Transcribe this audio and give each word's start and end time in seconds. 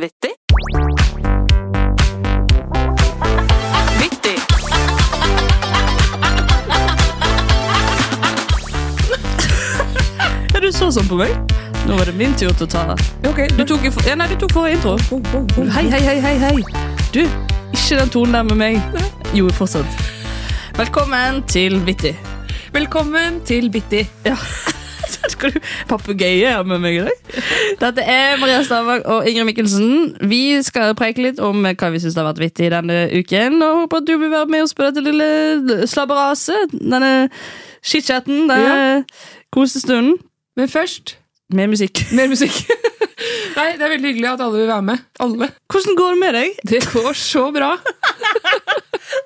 Vittig. 0.00 0.30
Vittig. 4.00 4.38
Ja, 10.52 10.60
du 10.60 10.72
så 10.72 10.90
sånn 10.90 11.06
på 11.06 11.20
meg. 11.20 11.30
Nå 11.86 11.94
var 11.94 12.10
det 12.10 12.16
min 12.18 12.34
tur 12.34 12.50
til 12.50 12.66
å 12.66 12.70
ta 12.74 12.82
okay, 13.30 13.46
Du 13.54 13.62
tok, 13.62 13.86
ja, 14.02 14.18
nei, 14.18 14.26
du 14.34 14.34
tok 14.42 14.58
forrige 14.58 14.80
intro. 14.80 14.98
Hei, 15.78 15.86
hei, 15.86 16.02
hei, 16.02 16.18
hei, 16.26 16.36
hei. 16.42 16.54
Du, 17.14 17.22
ikke 17.70 18.02
den 18.02 18.10
tonen 18.10 18.34
der 18.34 18.50
med 18.50 18.64
meg. 18.66 19.02
Jo, 19.30 19.46
fortsatt. 19.54 20.06
Velkommen 20.74 21.44
til 21.46 21.78
Vittig. 21.86 22.16
Velkommen 22.74 23.44
til 23.46 23.70
Bitti. 23.70 24.08
Ja. 24.26 24.34
Skal 25.34 25.52
du 25.54 25.58
papegøye 25.90 26.50
her 26.54 26.62
med 26.68 26.80
meg 26.84 26.98
i 26.98 27.02
dag? 27.06 27.40
Dette 27.80 28.04
er 28.08 28.38
Maria 28.40 28.60
Stavang 28.66 29.02
og 29.10 29.26
Ingrid 29.28 29.48
Mikkelsen. 29.50 30.14
Vi 30.30 30.42
skal 30.66 30.94
preike 30.98 31.22
litt 31.24 31.40
om 31.44 31.64
hva 31.66 31.90
vi 31.94 32.00
syns 32.02 32.16
har 32.18 32.26
vært 32.28 32.42
vittig 32.42 32.70
denne 32.74 33.04
uken. 33.14 33.58
Og 33.64 33.82
håper 33.84 34.02
at 34.02 34.08
du 34.08 34.14
vil 34.20 34.32
være 34.32 34.50
med 34.54 34.64
oss 34.66 34.74
på 34.76 34.86
dette 34.86 35.04
lille 35.04 35.86
slabberaset. 35.90 36.74
Denne 36.80 37.12
chit-chatten. 37.84 38.46
Denne 38.50 39.04
kosestunden. 39.54 40.16
Men 40.58 40.70
først 40.70 41.16
Mer 41.54 41.68
musikk. 41.68 42.00
mer 42.16 42.26
musikk. 42.30 42.54
Nei, 43.56 43.66
Det 43.78 43.84
er 43.84 43.90
veldig 43.92 44.08
hyggelig 44.10 44.28
at 44.32 44.40
alle 44.42 44.58
vil 44.62 44.70
være 44.70 44.82
med. 44.82 45.02
Alle. 45.22 45.48
Hvordan 45.70 45.96
går 45.98 46.14
det 46.14 46.20
med 46.22 46.32
deg? 46.34 46.56
Det 46.70 46.80
går 46.90 47.12
så 47.18 47.44
bra. 47.54 47.74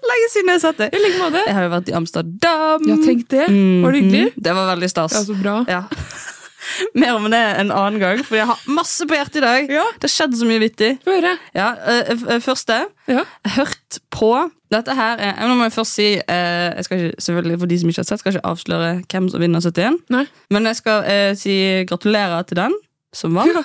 Lenge 0.09 0.31
siden 0.33 0.51
jeg 0.53 0.59
har 0.59 0.65
sett 0.65 0.81
deg. 0.83 0.95
I 0.95 1.03
like 1.05 1.19
måte. 1.23 1.43
Jeg 1.47 1.55
har 1.59 1.67
jo 1.69 1.71
vært 1.77 1.89
i 1.93 1.95
Amsterdam. 1.99 2.89
Ja, 2.89 2.97
tenk 3.05 3.29
det. 3.31 3.47
Var 3.49 3.95
det 3.95 4.03
hyggelig? 4.03 4.25
Mhm. 4.33 4.43
Det 4.49 4.55
var 4.59 4.67
veldig 4.75 4.91
stas. 4.91 5.15
Ja, 5.15 5.23
så 5.29 5.37
bra. 5.39 5.61
Ja. 5.69 5.83
Mer 7.01 7.15
om 7.17 7.25
det 7.33 7.39
en 7.63 7.71
annen 7.73 8.01
gang, 8.03 8.19
for 8.27 8.37
jeg 8.37 8.45
har 8.51 8.59
masse 8.69 9.07
på 9.09 9.17
hjertet 9.17 9.39
i 9.41 9.45
dag. 9.45 9.71
Ja. 9.73 9.85
Det 10.03 10.09
har 10.09 10.13
skjedd 10.13 10.35
så 10.37 10.49
mye 10.49 10.61
vittig. 10.61 10.91
Få 11.07 11.15
høre. 11.17 11.31
Ja, 11.57 11.71
øh, 11.95 12.25
øh, 12.35 12.41
Første 12.45 12.81
Ja. 13.09 13.23
hørt 13.57 14.01
på 14.13 14.51
Dette 14.71 14.93
her 14.93 15.17
er, 15.17 15.39
Nå 15.49 15.55
må 15.57 15.65
jeg 15.65 15.73
først 15.73 15.95
si 15.97 16.07
eh, 16.21 16.75
Jeg 16.77 16.85
skal 16.85 16.99
ikke, 17.07 17.21
selvfølgelig 17.25 17.59
For 17.63 17.67
de 17.71 17.79
som 17.81 17.89
ikke 17.89 18.03
har 18.03 18.05
sett, 18.11 18.21
skal 18.21 18.33
jeg 18.33 18.37
ikke 18.43 18.51
avsløre 18.51 18.91
hvem 19.09 19.29
som 19.33 19.41
vinner 19.41 19.61
71. 19.65 19.97
Nei. 20.13 20.27
Men 20.53 20.67
jeg 20.69 20.77
skal 20.77 21.07
eh, 21.09 21.31
si 21.41 21.55
gratulerer 21.89 22.43
til 22.51 22.57
den 22.61 22.75
som 23.17 23.33
vant. 23.39 23.55
Ja. 23.57 23.63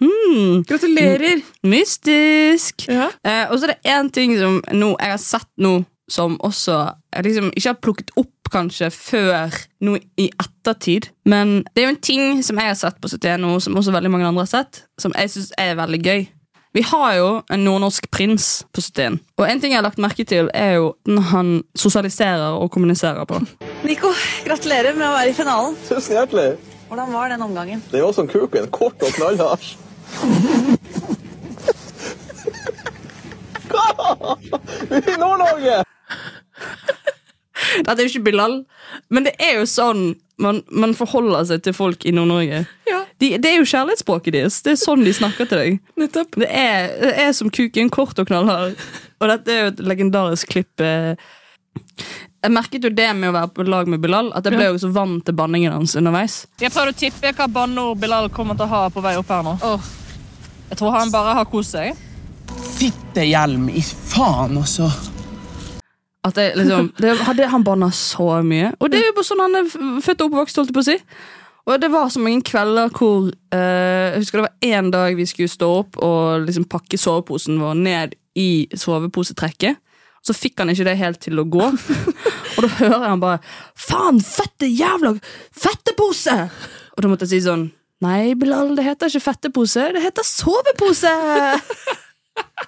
Hmm, 0.00 0.62
Gratulerer. 0.68 1.42
mystisk. 1.66 2.86
Ja. 2.88 3.10
Eh, 3.24 3.46
og 3.50 3.58
så 3.60 3.68
er 3.68 3.74
det 3.74 3.90
én 3.92 4.10
ting 4.14 4.36
som 4.40 4.60
nå, 4.72 4.94
jeg 5.00 5.10
har 5.14 5.20
sett 5.22 5.48
nå, 5.60 5.84
som 6.10 6.38
også 6.42 6.78
jeg 7.14 7.24
liksom 7.28 7.50
ikke 7.54 7.68
har 7.68 7.78
plukket 7.84 8.10
opp 8.18 8.50
kanskje 8.50 8.88
før 8.90 9.54
nå 9.86 9.96
i 10.18 10.30
ettertid. 10.42 11.10
Men 11.28 11.60
det 11.74 11.82
er 11.84 11.88
jo 11.88 11.94
en 11.94 12.00
ting 12.02 12.42
som 12.42 12.58
jeg 12.58 12.72
har 12.72 12.78
sett 12.80 12.98
på 13.02 13.08
71 13.12 13.38
nå, 13.44 13.52
som 13.62 13.76
også 13.78 13.92
veldig 13.94 14.10
mange 14.10 14.26
andre 14.26 14.42
har 14.46 14.50
sett, 14.50 14.84
som 14.98 15.14
jeg 15.14 15.30
syns 15.30 15.52
er 15.60 15.76
veldig 15.78 16.00
gøy. 16.02 16.24
Vi 16.74 16.82
har 16.86 17.14
jo 17.18 17.28
en 17.50 17.64
nordnorsk 17.66 18.06
prins 18.14 18.62
på 18.72 18.80
71. 18.82 19.18
Og 19.38 19.46
en 19.50 19.60
ting 19.62 19.72
jeg 19.72 19.80
har 19.80 19.86
lagt 19.86 19.98
merke 20.02 20.22
til, 20.24 20.50
er 20.54 20.76
jo 20.78 20.92
når 21.10 21.24
han 21.32 21.48
sosialiserer 21.74 22.54
og 22.62 22.70
kommuniserer 22.70 23.26
på. 23.26 23.40
Nico, 23.82 24.12
gratulerer 24.46 24.94
med 24.94 25.08
å 25.08 25.14
være 25.16 25.32
i 25.32 25.34
finalen. 25.34 25.74
Tusen 25.88 26.14
hjertelig. 26.14 26.52
Hvordan 26.90 27.12
var 27.14 27.28
den 27.34 27.42
omgangen? 27.42 27.82
Det 27.90 28.02
var 28.02 28.14
som 28.14 28.26
kuken. 28.30 28.66
Kort 28.70 29.02
og 29.02 29.14
knallhard. 29.18 29.66
Hva? 33.70 34.36
I 34.90 35.16
Nord-Norge! 35.20 35.80
Dette 37.84 37.94
er 38.00 38.06
jo 38.06 38.10
ikke 38.10 38.24
Bilal, 38.30 38.54
men 39.12 39.26
det 39.28 39.34
er 39.42 39.60
jo 39.60 39.66
sånn 39.68 40.14
man, 40.40 40.62
man 40.72 40.94
forholder 40.96 41.44
seg 41.50 41.60
til 41.66 41.74
folk 41.76 42.06
i 42.08 42.12
Nord-Norge. 42.16 42.62
Ja, 42.88 43.02
De, 43.20 43.34
det 43.36 43.50
er 43.50 43.58
jo 43.60 43.66
kjærlighetsspråket 43.68 44.32
deres. 44.38 44.56
Det 44.64 44.72
er 44.72 44.78
sånn 44.80 45.04
de 45.04 45.12
snakker 45.14 45.44
til 45.50 45.60
deg. 45.60 45.76
nettopp. 46.00 46.38
Det 46.40 46.48
er, 46.48 46.88
det 47.02 47.12
er 47.26 47.34
som 47.36 47.50
kuken, 47.52 47.90
kort 47.92 48.18
og 48.22 48.30
knallhard. 48.30 48.80
Og 49.20 49.28
dette 49.28 49.52
er 49.52 49.60
jo 49.66 49.70
et 49.74 49.82
legendarisk 49.84 50.48
klipp. 50.54 50.80
eh. 50.80 51.12
Jeg 52.40 52.54
merket 52.56 52.86
jo 52.88 52.90
det 52.96 53.10
med 53.20 53.28
å 53.28 53.34
være 53.36 53.52
på 53.52 53.66
lag 53.68 53.90
med 53.92 54.00
Bilal, 54.00 54.32
at 54.32 54.48
jeg 54.48 54.56
ble 54.56 54.70
jo 54.70 54.78
så 54.80 54.88
vant 54.96 55.20
til 55.28 55.36
banningen 55.36 55.76
hans 55.76 55.92
underveis. 56.00 56.38
Jeg 56.64 56.72
prøvde 56.72 56.94
å 56.96 57.00
tippe 57.04 57.34
hva 57.36 57.50
banneord 57.52 58.00
Bilal 58.00 58.30
kommer 58.32 58.56
til 58.56 58.64
å 58.64 58.72
ha 58.72 58.82
på 58.90 59.04
vei 59.04 59.12
opp 59.20 59.28
her 59.28 59.44
nå. 59.44 59.58
Jeg 60.70 60.78
tror 60.78 60.94
han 60.94 61.10
bare 61.10 61.34
har 61.40 61.48
kost 61.50 61.74
seg. 61.74 61.98
Fittehjelm 62.78 63.68
i 63.74 63.82
faen 63.82 64.58
også. 64.60 64.86
At 66.24 66.36
jeg, 66.36 66.52
liksom, 66.60 66.92
det, 67.00 67.16
hadde, 67.24 67.48
han 67.48 67.64
banna 67.64 67.88
så 67.96 68.42
mye. 68.46 68.74
Og 68.78 68.90
det 68.92 69.00
er 69.00 69.08
jo 69.08 69.16
bare 69.16 69.26
sånn 69.26 69.42
han 69.42 69.58
er 69.62 69.68
født 70.04 70.22
og 70.22 70.26
oppvokst, 70.28 70.60
holdt 70.60 70.70
jeg 70.70 70.76
på 70.76 70.84
å 70.84 70.88
si. 70.90 70.96
Og 71.66 71.80
det 71.80 71.90
var 71.92 72.10
så 72.12 72.22
mange 72.22 72.42
kvelder 72.46 72.90
hvor 72.96 73.28
eh, 73.54 74.14
Jeg 74.14 74.22
husker 74.22 74.40
det 74.40 74.46
var 74.46 74.68
én 74.70 74.90
dag 74.92 75.16
vi 75.18 75.26
skulle 75.28 75.52
stå 75.52 75.68
opp 75.82 75.98
og 76.02 76.46
liksom 76.46 76.64
pakke 76.70 76.98
soveposen 76.98 77.60
vår 77.60 77.76
ned 77.78 78.16
i 78.38 78.68
soveposetrekket. 78.74 79.80
Så 80.20 80.36
fikk 80.36 80.60
han 80.60 80.72
ikke 80.72 80.86
det 80.88 80.98
helt 81.00 81.20
til 81.24 81.40
å 81.40 81.46
gå. 81.48 81.66
og 82.54 82.62
da 82.64 82.70
hører 82.78 82.96
jeg 82.96 83.10
han 83.10 83.24
bare 83.24 83.42
'Faen, 83.74 84.20
fette 84.20 84.68
jævla 84.68 85.14
fettepose!' 85.56 86.40
Og 86.96 87.02
da 87.02 87.08
måtte 87.10 87.24
jeg 87.24 87.40
si 87.40 87.46
sånn 87.48 87.70
Nei, 88.00 88.34
Bilal, 88.38 88.70
det 88.78 88.84
heter 88.86 89.10
ikke 89.12 89.20
fettepose, 89.28 89.90
det 89.96 90.00
heter 90.04 90.24
sovepose! 90.24 91.10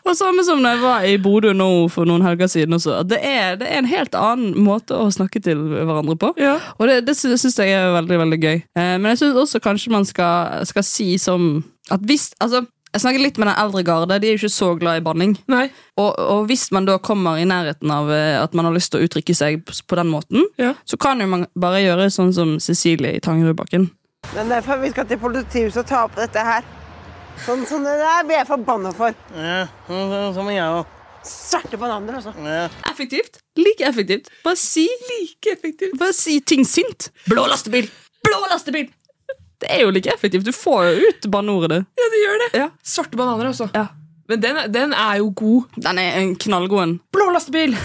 Og 0.04 0.16
samme 0.18 0.42
som 0.44 0.60
da 0.64 0.72
jeg 0.74 0.80
var 0.82 1.04
i 1.08 1.14
Bodø 1.22 1.52
nå 1.56 1.66
for 1.92 2.08
noen 2.08 2.24
helger 2.26 2.48
siden 2.50 2.74
også. 2.76 2.98
Det 3.08 3.18
er, 3.24 3.54
det 3.60 3.68
er 3.70 3.78
en 3.80 3.88
helt 3.88 4.16
annen 4.18 4.56
måte 4.66 4.96
å 4.98 5.06
snakke 5.14 5.40
til 5.44 5.60
hverandre 5.70 6.16
på. 6.20 6.32
Ja. 6.40 6.56
Og 6.76 6.90
det, 6.90 6.98
det 7.06 7.14
syns 7.16 7.44
jeg 7.56 7.72
er 7.72 7.92
veldig 7.94 8.18
veldig 8.24 8.38
gøy. 8.42 8.58
Eh, 8.76 8.92
men 8.98 9.08
jeg 9.12 9.22
syns 9.22 9.38
også 9.44 9.60
kanskje 9.64 9.92
man 9.94 10.04
skal, 10.08 10.66
skal 10.68 10.84
si 10.84 11.14
som 11.22 11.62
at 11.92 12.04
hvis 12.08 12.32
altså, 12.42 12.64
Jeg 12.92 13.00
snakker 13.06 13.22
litt 13.24 13.38
med 13.40 13.48
den 13.48 13.56
eldre 13.62 13.80
garde. 13.88 14.18
De 14.20 14.28
er 14.28 14.34
jo 14.34 14.42
ikke 14.42 14.52
så 14.52 14.66
glad 14.76 14.98
i 15.00 15.04
banning. 15.06 15.30
Og, 15.96 16.10
og 16.20 16.42
hvis 16.50 16.66
man 16.76 16.84
da 16.84 16.98
kommer 17.00 17.38
i 17.40 17.46
nærheten 17.48 17.88
av 17.94 18.10
eh, 18.12 18.36
at 18.42 18.52
man 18.58 18.68
har 18.68 18.74
lyst 18.76 18.92
til 18.92 19.00
å 19.00 19.06
uttrykke 19.08 19.32
seg 19.38 19.62
på, 19.64 19.72
på 19.88 19.96
den 20.02 20.10
måten, 20.12 20.44
Ja. 20.60 20.74
så 20.84 20.98
kan 21.00 21.22
jo 21.24 21.30
man 21.30 21.46
bare 21.56 21.80
gjøre 21.80 22.10
sånn 22.12 22.34
som 22.36 22.58
Cecilie 22.60 23.14
i 23.16 23.22
Tangerudbakken. 23.24 23.88
Det 24.30 24.38
er 24.40 24.48
derfor 24.48 24.78
vi 24.80 24.90
skal 24.92 25.08
til 25.10 25.18
politihuset 25.20 25.82
og 25.82 25.88
ta 25.90 26.04
opp 26.06 26.14
dette 26.16 26.40
her. 26.46 26.64
Sånn 27.42 27.64
som 27.68 27.82
det 27.84 27.94
der 28.00 28.24
blir 28.28 28.38
jeg 28.38 28.48
forbanna 28.48 28.92
for. 28.96 29.16
Ja, 29.34 29.64
som 29.88 30.48
jeg 30.52 30.62
òg. 30.62 30.98
Svarte 31.26 31.78
bananer, 31.78 32.16
altså. 32.18 32.32
Effektivt. 32.90 33.38
Like 33.58 33.84
effektivt. 33.86 34.30
Bare 34.42 34.58
si 34.58 34.86
Like 35.10 35.52
effektivt. 35.52 35.94
Bare 36.00 36.14
si 36.16 36.40
ting 36.40 36.64
sint. 36.66 37.10
Blå 37.30 37.44
lastebil! 37.50 37.86
Blå 38.26 38.40
lastebil! 38.50 38.88
Det 39.62 39.68
er 39.70 39.84
jo 39.84 39.92
like 39.94 40.10
effektivt. 40.10 40.46
Du 40.48 40.52
får 40.56 40.88
jo 40.88 41.10
ut 41.10 41.28
banneordet. 41.30 41.82
Ja, 42.00 42.06
det 42.14 42.22
gjør 42.24 42.40
det. 42.42 42.48
Ja. 42.58 42.68
Svarte 42.82 43.18
bananer, 43.20 43.52
altså. 43.52 43.68
Ja. 43.76 43.86
Men 44.30 44.40
den, 44.42 44.58
den 44.74 44.94
er 44.96 45.20
jo 45.20 45.28
god. 45.38 45.68
Den 45.76 46.00
er 46.02 46.18
en 46.22 46.32
knallgod 46.40 46.82
en. 46.82 46.96
Blå 47.14 47.28
lastebil! 47.34 47.76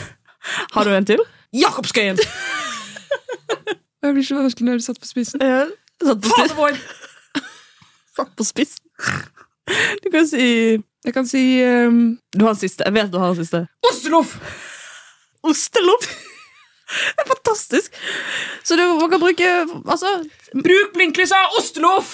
Har 0.73 0.87
du 0.87 0.95
en 0.95 1.05
til? 1.05 1.21
Jakobskøyen! 1.53 2.17
Jeg 4.05 4.13
blir 4.15 4.23
så 4.25 4.37
vanskelig 4.39 4.65
når 4.69 4.79
du 4.79 4.85
satt 4.87 4.99
på 5.03 5.09
spissen. 5.09 5.43
Ja. 5.43 5.65
Fader 6.03 6.55
vår! 6.55 6.77
Satt 8.15 8.35
på 8.37 8.45
spissen. 8.47 8.83
Du 10.03 10.09
kan 10.13 10.27
si 10.27 10.45
Jeg 11.05 11.13
kan 11.13 11.27
si 11.27 11.41
um, 11.63 12.17
Du 12.31 12.45
har 12.45 12.53
en 12.53 12.59
siste. 12.59 12.85
Jeg 12.87 12.95
vet 12.95 13.11
du 13.11 13.17
har 13.19 13.33
en 13.33 13.39
siste. 13.39 13.65
Osteloff! 13.89 14.37
Osteloff? 15.43 16.07
Det 16.87 17.23
er 17.25 17.27
fantastisk. 17.27 17.97
Så 18.63 18.77
du, 18.79 18.83
man 19.01 19.09
kan 19.11 19.19
bruke 19.19 19.47
Altså, 19.91 20.11
Bruk 20.55 20.93
blinklysa! 20.95 21.41
Osteloff! 21.59 22.13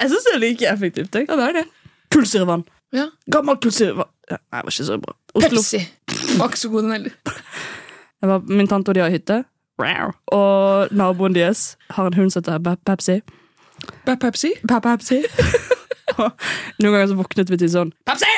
jeg 0.00 0.10
syns 0.10 0.26
det 0.26 0.32
er 0.34 0.40
like 0.42 0.66
effektivt. 0.72 1.14
Jeg. 1.14 1.28
Ja, 1.28 1.36
det 1.38 1.44
er 1.46 1.56
det. 1.60 1.64
Kullsyrevann. 2.10 2.64
Ja. 2.96 3.06
Gammel 3.30 3.60
kullsyrevann. 3.62 4.10
Ja, 4.30 4.38
nei, 4.40 4.62
det 4.62 4.66
var 4.66 4.74
ikke 4.74 4.86
så 4.88 4.98
bra. 5.04 5.14
Ostelopp. 5.34 5.68
Pepsi. 5.68 6.38
Var 6.40 6.50
ikke 6.50 6.60
så 6.64 6.70
god, 6.72 6.88
den 6.88 6.96
heller. 6.96 8.42
Min 8.50 8.68
tante 8.70 8.90
og 8.90 8.98
de 8.98 9.04
har 9.04 9.14
hytte. 9.14 9.42
Og 10.36 10.92
naboen 10.92 11.34
deres 11.36 11.76
har 11.96 12.10
en 12.10 12.18
hund 12.18 12.30
som 12.34 12.44
heter 12.44 12.76
Pepsi. 12.86 13.20
Pepsi? 14.06 14.54
Pepsi. 14.68 15.22
Noen 16.80 16.92
ganger 16.92 17.06
så 17.10 17.16
våknet 17.18 17.50
vi 17.52 17.58
til 17.60 17.70
sånn 17.72 17.92
Pepsi! 18.08 18.30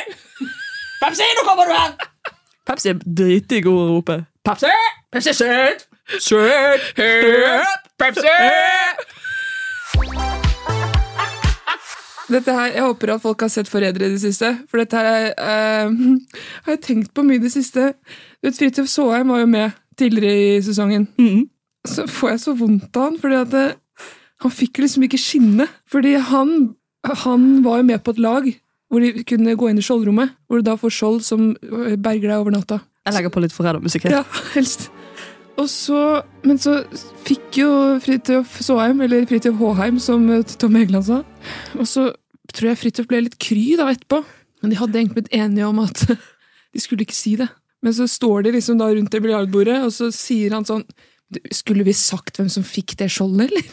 Pepsi, 1.03 1.27
nå 1.39 1.47
kommer 1.49 1.67
du 1.67 1.75
her! 1.75 1.95
Pepsi 2.69 2.93
er 2.93 3.01
dritdig 3.03 3.65
god 3.67 3.81
å 3.81 3.87
rope. 3.97 4.19
Pepsi! 4.47 4.71
Pepsi 5.13 5.35
søt! 5.35 5.87
Søt! 6.23 6.93
Pepsi! 7.99 8.37
Dette 12.33 12.55
her, 12.57 12.71
Jeg 12.73 12.85
håper 12.87 13.13
at 13.13 13.21
folk 13.21 13.43
har 13.45 13.51
sett 13.53 13.69
Forrædere 13.69 14.07
i 14.09 14.15
det 14.15 14.23
siste. 14.23 14.55
For 14.71 14.81
dette 14.81 14.97
her 14.97 15.09
er, 15.11 15.27
eh, 15.37 15.91
har 16.65 16.77
jeg 16.77 16.83
tenkt 16.87 17.13
på 17.15 17.25
mye 17.27 17.41
i 17.41 17.43
det 17.43 17.53
siste. 17.53 17.93
Du 18.41 18.49
vet, 18.49 18.57
Fridtjof 18.59 18.89
Saaheim 18.89 19.29
var 19.35 19.43
jo 19.43 19.51
med 19.51 19.82
tidligere 20.03 20.59
i 20.59 20.61
sesongen. 20.67 21.09
mm. 21.19 21.49
Så 21.89 22.05
får 22.07 22.29
jeg 22.31 22.41
så 22.45 22.53
vondt 22.55 22.95
av 22.95 23.09
han, 23.09 23.17
fordi 23.19 23.39
at 23.41 23.51
det, 23.51 23.65
han 24.45 24.53
fikk 24.55 24.79
liksom 24.85 25.03
ikke 25.03 25.19
skinne. 25.19 25.67
Fordi 25.91 26.13
han, 26.29 26.53
han 27.25 27.49
var 27.65 27.81
jo 27.81 27.89
med 27.89 28.05
på 28.05 28.15
et 28.15 28.21
lag 28.23 28.47
hvor 28.93 29.03
de 29.03 29.25
kunne 29.25 29.57
gå 29.57 29.71
inn 29.71 29.81
i 29.81 29.85
skjoldrommet. 29.85 30.35
Hvor 30.47 30.61
du 30.61 30.67
da 30.69 30.77
får 30.79 30.93
skjold 30.95 31.23
som 31.27 31.49
øh, 31.57 31.97
berger 31.97 32.29
deg 32.29 32.37
over 32.37 32.55
natta. 32.55 32.79
Jeg 33.07 33.17
legger 33.17 33.33
på 33.35 33.43
litt 33.43 33.55
forrædermusikk 33.57 34.07
her. 34.07 34.21
Ja, 34.21 34.25
helst. 34.57 34.91
Og 35.61 35.67
så, 35.69 36.23
men 36.47 36.61
så 36.61 36.79
fikk 37.27 37.59
jo 37.61 37.71
Fridtjof 38.03 38.61
Saaheim, 38.65 39.03
eller 39.05 39.27
Fridtjof 39.29 39.59
Håheim, 39.59 39.99
som 40.01 40.25
eh, 40.33 40.45
Tom 40.59 40.79
Egeland 40.81 41.09
sa, 41.09 41.19
og 41.77 41.89
så 41.89 42.07
tror 42.53 42.71
jeg 42.71 42.81
Fridtjof 42.81 43.09
ble 43.11 43.25
litt 43.27 43.37
kry 43.43 43.75
da 43.81 43.91
etterpå. 43.93 44.23
Men 44.63 44.73
de 44.73 44.79
hadde 44.79 45.01
egentlig 45.01 45.19
blitt 45.19 45.35
enige 45.35 45.67
om 45.67 45.83
at 45.83 46.05
de 46.73 46.83
skulle 46.83 47.05
ikke 47.05 47.17
si 47.17 47.35
det. 47.41 47.51
Men 47.83 47.95
så 47.95 48.07
står 48.09 48.47
de 48.47 48.55
liksom 48.57 48.79
da 48.79 48.91
rundt 48.95 49.11
det 49.13 49.21
biljardbordet, 49.25 49.81
og 49.87 49.93
så 49.95 50.13
sier 50.15 50.55
han 50.55 50.67
sånn 50.69 50.85
Skulle 51.55 51.87
vi 51.87 51.95
sagt 51.97 52.37
hvem 52.39 52.51
som 52.53 52.65
fikk 52.67 52.95
det 53.01 53.09
skjoldet, 53.13 53.51
eller? 53.51 53.69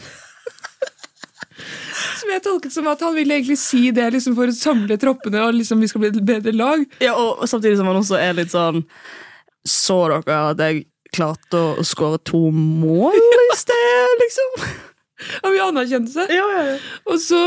Som 2.20 2.30
jeg 2.32 2.40
tolket 2.44 2.72
som 2.72 2.86
at 2.88 3.02
han 3.04 3.12
ville 3.12 3.36
egentlig 3.36 3.58
si 3.60 3.90
det 3.92 4.06
liksom 4.14 4.32
for 4.36 4.48
å 4.48 4.54
samle 4.54 4.96
troppene 5.00 5.42
og 5.44 5.58
liksom 5.58 5.80
vi 5.82 5.88
skal 5.90 6.02
bli 6.02 6.10
et 6.12 6.22
bedre 6.24 6.54
lag. 6.56 6.84
Ja, 7.04 7.12
og 7.16 7.42
samtidig 7.48 7.76
som 7.76 7.88
han 7.90 7.98
også 8.00 8.16
er 8.20 8.36
litt 8.38 8.52
sånn 8.52 8.82
Så 9.68 9.98
dere 10.08 10.38
at 10.52 10.62
jeg 10.64 10.86
klarte 11.12 11.60
å, 11.60 11.84
skåre 11.84 12.20
to 12.24 12.40
mål 12.54 13.18
i 13.18 13.58
sted, 13.58 14.14
liksom? 14.24 14.64
Han 15.42 15.52
vil 15.52 15.64
anerkjenne 15.66 16.12
seg. 16.12 16.32
Ja, 16.32 16.46
ja, 16.54 16.62
ja. 16.70 16.76
Og 17.10 17.20
så 17.20 17.40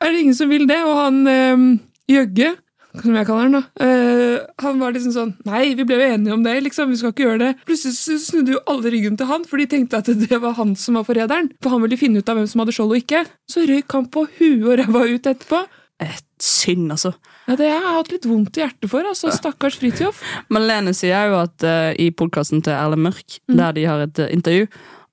er 0.00 0.10
det 0.10 0.24
ingen 0.24 0.38
som 0.38 0.50
vil 0.50 0.66
det, 0.66 0.80
og 0.82 0.96
han 0.98 1.20
eh, 1.30 1.66
Jøgge, 2.10 2.54
som 2.96 3.14
jeg 3.14 3.26
kaller 3.28 3.46
han, 3.46 3.58
da, 3.58 3.62
Uh, 3.80 4.46
han 4.62 4.80
var 4.80 4.94
liksom 4.94 5.12
sånn 5.14 5.30
Nei, 5.48 5.72
vi 5.78 5.84
ble 5.86 5.96
jo 5.98 6.06
enige 6.14 6.34
om 6.34 6.42
det, 6.44 6.52
liksom, 6.66 6.90
vi 6.92 6.98
skal 7.00 7.12
ikke 7.14 7.26
gjøre 7.26 7.40
det. 7.42 7.50
Plutselig 7.68 8.18
snudde 8.24 8.54
jo 8.56 8.62
alle 8.70 8.92
ryggen 8.94 9.18
til 9.18 9.28
han, 9.30 9.44
for 9.48 9.62
de 9.62 9.66
tenkte 9.70 10.00
at 10.00 10.10
det 10.10 10.40
var 10.42 10.56
han 10.58 10.74
som 10.78 10.98
var 10.98 11.06
forræderen. 11.08 11.52
For 11.62 11.74
han 11.74 11.82
ville 11.84 11.98
finne 12.00 12.22
ut 12.22 12.30
av 12.30 12.38
hvem 12.38 12.48
som 12.50 12.62
hadde 12.62 12.74
skjold 12.76 12.94
og 12.94 13.02
ikke. 13.02 13.24
Så 13.50 13.66
røyk 13.68 13.96
han 13.96 14.08
på 14.12 14.26
huet 14.38 14.66
og 14.66 14.80
ræva 14.82 15.04
ut 15.10 15.30
etterpå. 15.32 15.62
Et 16.00 16.24
synd, 16.40 16.88
altså. 16.94 17.12
Ja, 17.48 17.56
Det 17.56 17.68
har 17.68 17.82
jeg 17.82 17.96
hatt 17.98 18.12
litt 18.14 18.28
vondt 18.30 18.56
i 18.56 18.62
hjertet 18.64 18.88
for. 18.92 19.04
altså, 19.04 19.32
Stakkars 19.34 19.76
Fridtjof. 19.80 20.22
Malene 20.52 20.94
sier 20.96 21.32
jo 21.32 21.40
at 21.42 21.66
uh, 21.66 21.90
i 21.98 22.10
podkasten 22.10 22.62
til 22.64 22.76
Erle 22.76 22.96
Mørk, 22.96 23.40
der 23.50 23.76
de 23.76 23.84
har 23.88 24.06
et 24.06 24.22
uh, 24.22 24.30
intervju, 24.32 24.68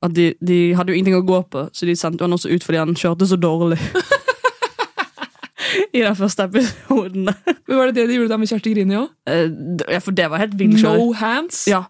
at 0.06 0.13
de, 0.13 0.30
de 0.39 0.59
hadde 0.77 0.94
jo 0.94 1.00
ingenting 1.00 1.18
å 1.18 1.25
gå 1.25 1.41
på, 1.51 1.68
så 1.73 1.89
de 1.89 1.97
sendte 1.97 2.23
han 2.23 2.35
også 2.35 2.51
ut 2.53 2.63
fordi 2.63 2.80
han 2.83 2.95
kjørte 2.95 3.27
så 3.27 3.39
dårlig. 3.41 3.80
I 5.97 6.03
den 6.05 6.17
første 6.19 6.45
episoden. 6.47 7.25
Men 7.67 7.79
Var 7.79 7.89
det 7.91 7.95
det 7.97 8.05
de 8.11 8.19
gjorde 8.19 8.29
da 8.33 8.38
med 8.41 8.51
Kjersti 8.51 8.73
Grini 8.75 8.97
òg? 8.99 9.09
Eh, 9.29 9.47
ja, 9.95 9.99
for 10.03 10.15
det 10.17 10.27
var 10.31 10.41
helt 10.44 10.53
vill 10.59 10.75
kjøring. 10.77 11.01
No 11.09 11.17
hands? 11.17 11.63
Ja. 11.69 11.83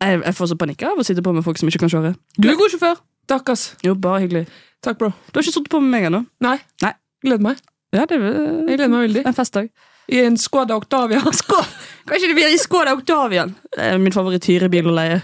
Jeg, 0.00 0.22
jeg 0.24 0.34
får 0.38 0.50
så 0.54 0.56
panikk 0.56 0.82
av 0.88 1.00
å 1.00 1.04
sitte 1.04 1.22
på 1.26 1.34
med 1.36 1.44
folk 1.44 1.60
som 1.60 1.68
ikke 1.68 1.82
kan 1.84 1.92
kjøre. 1.92 2.14
Du 2.40 2.48
er 2.48 2.56
god 2.58 2.72
sjåfør! 2.72 3.00
Takk, 3.30 3.52
ass. 3.52 3.66
Jo, 3.84 3.92
bare 3.94 4.24
hyggelig. 4.24 4.46
Takk, 4.82 4.96
bro. 4.98 5.10
Du 5.28 5.36
har 5.38 5.44
ikke 5.44 5.52
sittet 5.54 5.70
på 5.70 5.78
med 5.84 5.92
meg 5.92 6.08
ennå? 6.08 6.22
Nei. 6.42 6.56
Nei. 6.82 6.94
Gleder 7.22 7.44
meg. 7.44 7.60
Ja, 7.94 8.06
det 8.08 8.16
Jeg 8.16 8.78
gleder 8.78 8.88
meg 8.94 9.04
veldig. 9.08 9.22
en 9.28 9.36
festdag. 9.36 9.68
I 10.10 10.22
en 10.24 10.38
Skoda 10.40 10.74
Octavia. 10.80 11.20
Kanskje 12.08 12.30
det 12.32 12.34
blir 12.38 12.50
i 12.50 12.58
Skoda 12.58 12.96
Octavian? 12.96 13.52
Det 13.76 13.84
er 13.92 14.00
min 14.02 14.14
favoritt-hyrebil 14.14 14.88
å 14.90 14.94
leie. 14.96 15.20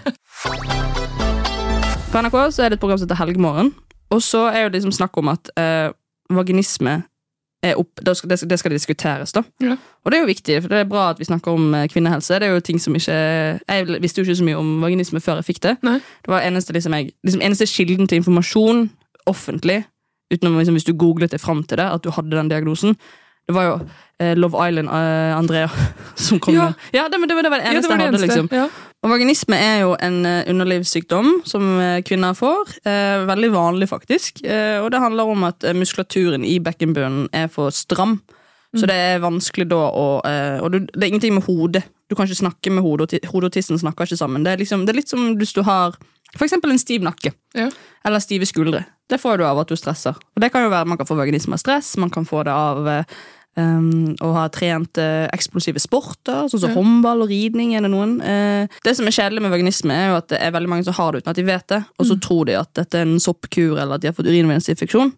På 2.11 2.21
NRK 2.23 2.37
så 2.55 2.63
er 2.63 2.71
det 2.71 2.77
et 2.77 2.83
program 2.83 2.99
som 3.01 3.07
heter 3.07 3.19
Helgemorgen. 3.19 3.73
Og 4.13 4.21
så 4.23 4.45
er 4.53 4.69
det 4.69 4.77
liksom 4.79 4.93
snakk 4.95 5.17
om 5.19 5.33
at 5.33 5.49
eh, 5.59 5.89
vaginisme 6.31 7.01
opp, 7.65 7.89
det 8.05 8.13
skal, 8.17 8.29
det 8.29 8.59
skal, 8.59 8.71
diskuteres. 8.71 9.31
da. 9.33 9.43
Ja. 9.61 9.77
Og 10.05 10.11
det 10.11 10.17
er 10.17 10.21
jo 10.21 10.29
viktig, 10.29 10.61
for 10.61 10.69
det 10.69 10.79
er 10.79 10.89
bra 10.89 11.09
at 11.09 11.19
vi 11.19 11.25
snakker 11.25 11.51
om 11.51 11.73
eh, 11.73 11.87
kvinnehelse. 11.89 12.39
Det 12.39 12.47
er 12.47 12.53
jo 12.53 12.59
ting 12.59 12.79
som 12.81 12.95
ikke 12.95 13.11
Jeg 13.13 14.01
visste 14.01 14.21
jo 14.21 14.25
ikke 14.25 14.35
så 14.35 14.47
mye 14.47 14.57
om 14.57 14.81
vaginisme 14.81 15.19
før 15.19 15.41
jeg 15.41 15.49
fikk 15.49 15.63
det. 15.63 15.75
Nei. 15.83 15.97
Det 15.97 16.31
var 16.31 16.45
eneste, 16.45 16.73
liksom, 16.73 16.93
jeg, 16.93 17.11
liksom, 17.23 17.41
eneste 17.41 17.65
kilden 17.65 18.07
til 18.07 18.21
informasjon 18.21 18.89
offentlig, 19.27 19.83
utenom 20.33 20.57
liksom, 20.57 20.77
hvis 20.77 20.87
du 20.87 20.93
googlet 20.93 21.31
deg 21.31 21.41
fram 21.41 21.63
til 21.63 21.77
det, 21.81 21.87
at 21.89 22.03
du 22.03 22.11
hadde 22.11 22.37
den 22.37 22.49
diagnosen. 22.51 22.95
Det 23.47 23.55
var 23.55 23.63
jo 23.69 23.75
eh, 24.19 24.33
Love 24.35 24.59
Island 24.67 24.89
eh, 24.89 25.37
Andrea 25.37 25.69
som 26.15 26.39
kom 26.39 26.53
Ja. 26.55 26.65
med. 26.65 26.73
Ja, 26.93 27.07
det, 27.09 27.19
det, 27.29 27.35
var- 27.35 27.43
det 27.43 27.51
eneste 27.53 27.73
Ja, 27.73 27.81
det 27.81 27.89
var 27.89 27.97
det 27.97 28.03
jeg 28.03 28.11
hadde. 28.11 28.17
eneste. 28.17 28.27
liksom. 28.27 28.49
Ja. 28.51 28.67
Og 29.03 29.11
Vaginisme 29.13 29.55
er 29.61 29.79
jo 29.85 29.91
en 30.01 30.25
eh, 30.25 30.49
underlivssykdom 30.51 31.29
som 31.45 31.67
eh, 31.79 32.01
kvinner 32.03 32.33
får. 32.35 32.73
Eh, 32.83 33.25
veldig 33.29 33.51
vanlig, 33.53 33.87
faktisk. 33.89 34.41
Eh, 34.43 34.79
og 34.83 34.91
det 34.91 34.99
handler 34.99 35.23
om 35.31 35.43
at 35.47 35.63
muskulaturen 35.77 36.43
i 36.43 36.57
bekkenbunnen 36.59 37.29
er 37.31 37.47
for 37.47 37.69
stram. 37.71 38.19
Så 38.77 38.83
det 38.85 38.93
er 38.99 39.21
vanskelig 39.23 39.69
da 39.71 39.77
å 39.95 40.03
Og 40.61 40.71
du, 40.73 40.79
det 40.91 40.99
er 41.03 41.07
ingenting 41.07 41.33
med 41.37 41.45
hodet. 41.47 41.85
Du 42.09 42.15
kan 42.15 42.27
ikke 42.27 42.35
snakke 42.43 42.69
med 42.71 42.83
hodet, 42.83 43.13
og 43.23 43.31
hodet 43.31 43.47
og 43.47 43.53
tissen 43.55 43.79
snakker 43.79 44.05
ikke 44.05 44.17
sammen. 44.19 44.43
Det 44.43 44.51
er, 44.53 44.57
liksom, 44.59 44.83
det 44.85 44.91
er 44.93 44.99
litt 44.99 45.09
som 45.09 45.23
hvis 45.39 45.53
du 45.55 45.61
har 45.63 45.95
eksempel 46.35 46.71
en 46.75 46.77
stiv 46.81 47.01
nakke. 47.01 47.31
Ja. 47.55 47.69
Eller 48.05 48.19
stive 48.21 48.45
skuldre. 48.45 48.83
Det 49.09 49.17
får 49.23 49.37
du 49.39 49.45
av 49.47 49.57
at 49.63 49.71
du 49.71 49.75
stresser. 49.79 50.13
Og 50.35 50.43
det 50.43 50.51
kan 50.51 50.61
jo 50.67 50.69
være 50.69 50.85
Man 50.85 50.97
kan 50.99 51.07
få 51.07 51.15
vaginisme 51.17 51.55
av 51.55 51.63
stress, 51.63 51.95
man 51.97 52.09
kan 52.13 52.25
få 52.27 52.43
det 52.43 52.51
av 52.53 52.85
um, 53.57 54.15
og 54.21 54.35
har 54.35 54.51
trent 54.53 54.99
uh, 55.01 55.25
eksplosive 55.33 55.81
sporter, 55.81 56.45
sånn 56.51 56.61
som 56.61 56.69
Ja. 56.71 56.75
håndball 56.77 57.23
og 57.25 57.31
ridning. 57.31 57.75
er 57.75 57.81
det 57.81 57.91
noen. 57.91 58.19
Uh, 58.21 58.67
det 58.85 58.95
som 58.95 59.07
er 59.07 59.15
kjedelig 59.15 59.41
med 59.41 59.51
vaginisme, 59.51 59.91
er 59.93 60.11
jo 60.11 60.17
at 60.21 60.29
det 60.29 60.39
er 60.41 60.53
veldig 60.55 60.69
mange 60.69 60.85
som 60.85 60.93
har 60.93 61.11
det 61.11 61.23
uten 61.23 61.33
at 61.33 61.35
de 61.35 61.43
vet 61.47 61.67
det, 61.67 61.83
og 61.99 62.05
så 62.05 62.19
tror 62.21 62.45
de 62.45 62.57
at 62.59 62.73
dette 62.73 62.95
er 62.95 63.05
en 63.07 63.19
soppkur 63.19 63.77
eller 63.81 63.95
at 63.95 64.01
de 64.01 64.07
har 64.07 64.13
fått 64.17 64.29
urinveisinfeksjon. 64.29 65.13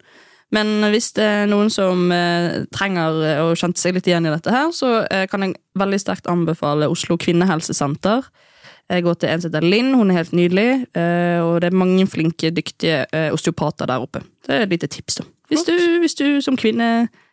Men 0.52 0.68
hvis 0.90 1.12
det 1.14 1.24
er 1.24 1.46
noen 1.46 1.70
som 1.70 2.10
uh, 2.10 2.66
trenger 2.74 3.44
å 3.44 3.54
kjente 3.54 3.80
seg 3.80 3.94
litt 3.94 4.08
igjen 4.08 4.26
i 4.26 4.34
dette, 4.34 4.50
her, 4.50 4.72
så 4.74 5.06
kan 5.30 5.42
jeg 5.46 5.60
veldig 5.78 6.00
sterkt 6.00 6.28
anbefale 6.32 6.90
Oslo 6.90 7.18
kvinnehelsesenter. 7.18 8.26
Jeg 8.90 9.04
går 9.06 9.20
til 9.22 9.30
en 9.30 9.42
som 9.42 9.52
heter 9.52 9.68
Linn, 9.68 9.94
hun 9.94 10.10
er 10.10 10.24
helt 10.24 10.32
nydelig. 10.34 10.88
og 11.46 11.62
det 11.62 11.68
er 11.70 11.78
mange 11.78 12.08
flinke, 12.10 12.50
dyktige 12.50 13.06
osteopater 13.32 13.86
der 13.86 14.02
oppe. 14.02 14.24
Det 14.48 14.56
er 14.56 14.64
et 14.66 14.70
lite 14.74 14.88
tips, 14.90 15.20
da. 15.22 15.26
Hvis 15.50 15.62
du, 15.68 15.76
hvis 16.02 16.16
du 16.18 16.42
som 16.42 16.58
kvinne 16.58 17.10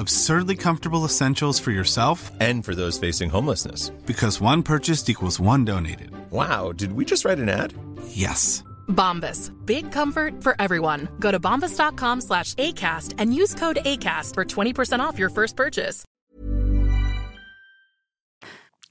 Absurdly 0.00 0.56
comfortable 0.56 1.04
essentials 1.04 1.60
for 1.60 1.72
yourself 1.72 2.30
And 2.40 2.64
for 2.64 2.74
those 2.74 2.98
facing 2.98 3.30
homelessness. 3.30 3.90
because 4.06 4.40
one 4.40 4.62
purchased 4.62 5.08
equals 5.10 5.38
one 5.40 5.64
donated. 5.64 6.10
Wow, 6.30 6.72
did 6.72 6.92
we 6.92 7.04
just 7.04 7.24
write 7.24 7.38
an 7.42 7.48
ad? 7.48 7.74
Yes. 8.08 8.64
Bombas. 8.88 9.50
Big 9.66 9.92
comfort 9.92 10.42
for 10.42 10.54
everyone. 10.58 11.08
Go 11.20 11.30
to 11.30 11.38
bombas.com 11.38 12.20
slash 12.22 12.54
ACAST 12.54 13.14
and 13.18 13.34
use 13.34 13.54
code 13.54 13.78
ACAST 13.84 14.34
for 14.34 14.44
20% 14.44 15.00
off 15.00 15.18
your 15.18 15.30
first 15.30 15.56
purchase. 15.56 16.04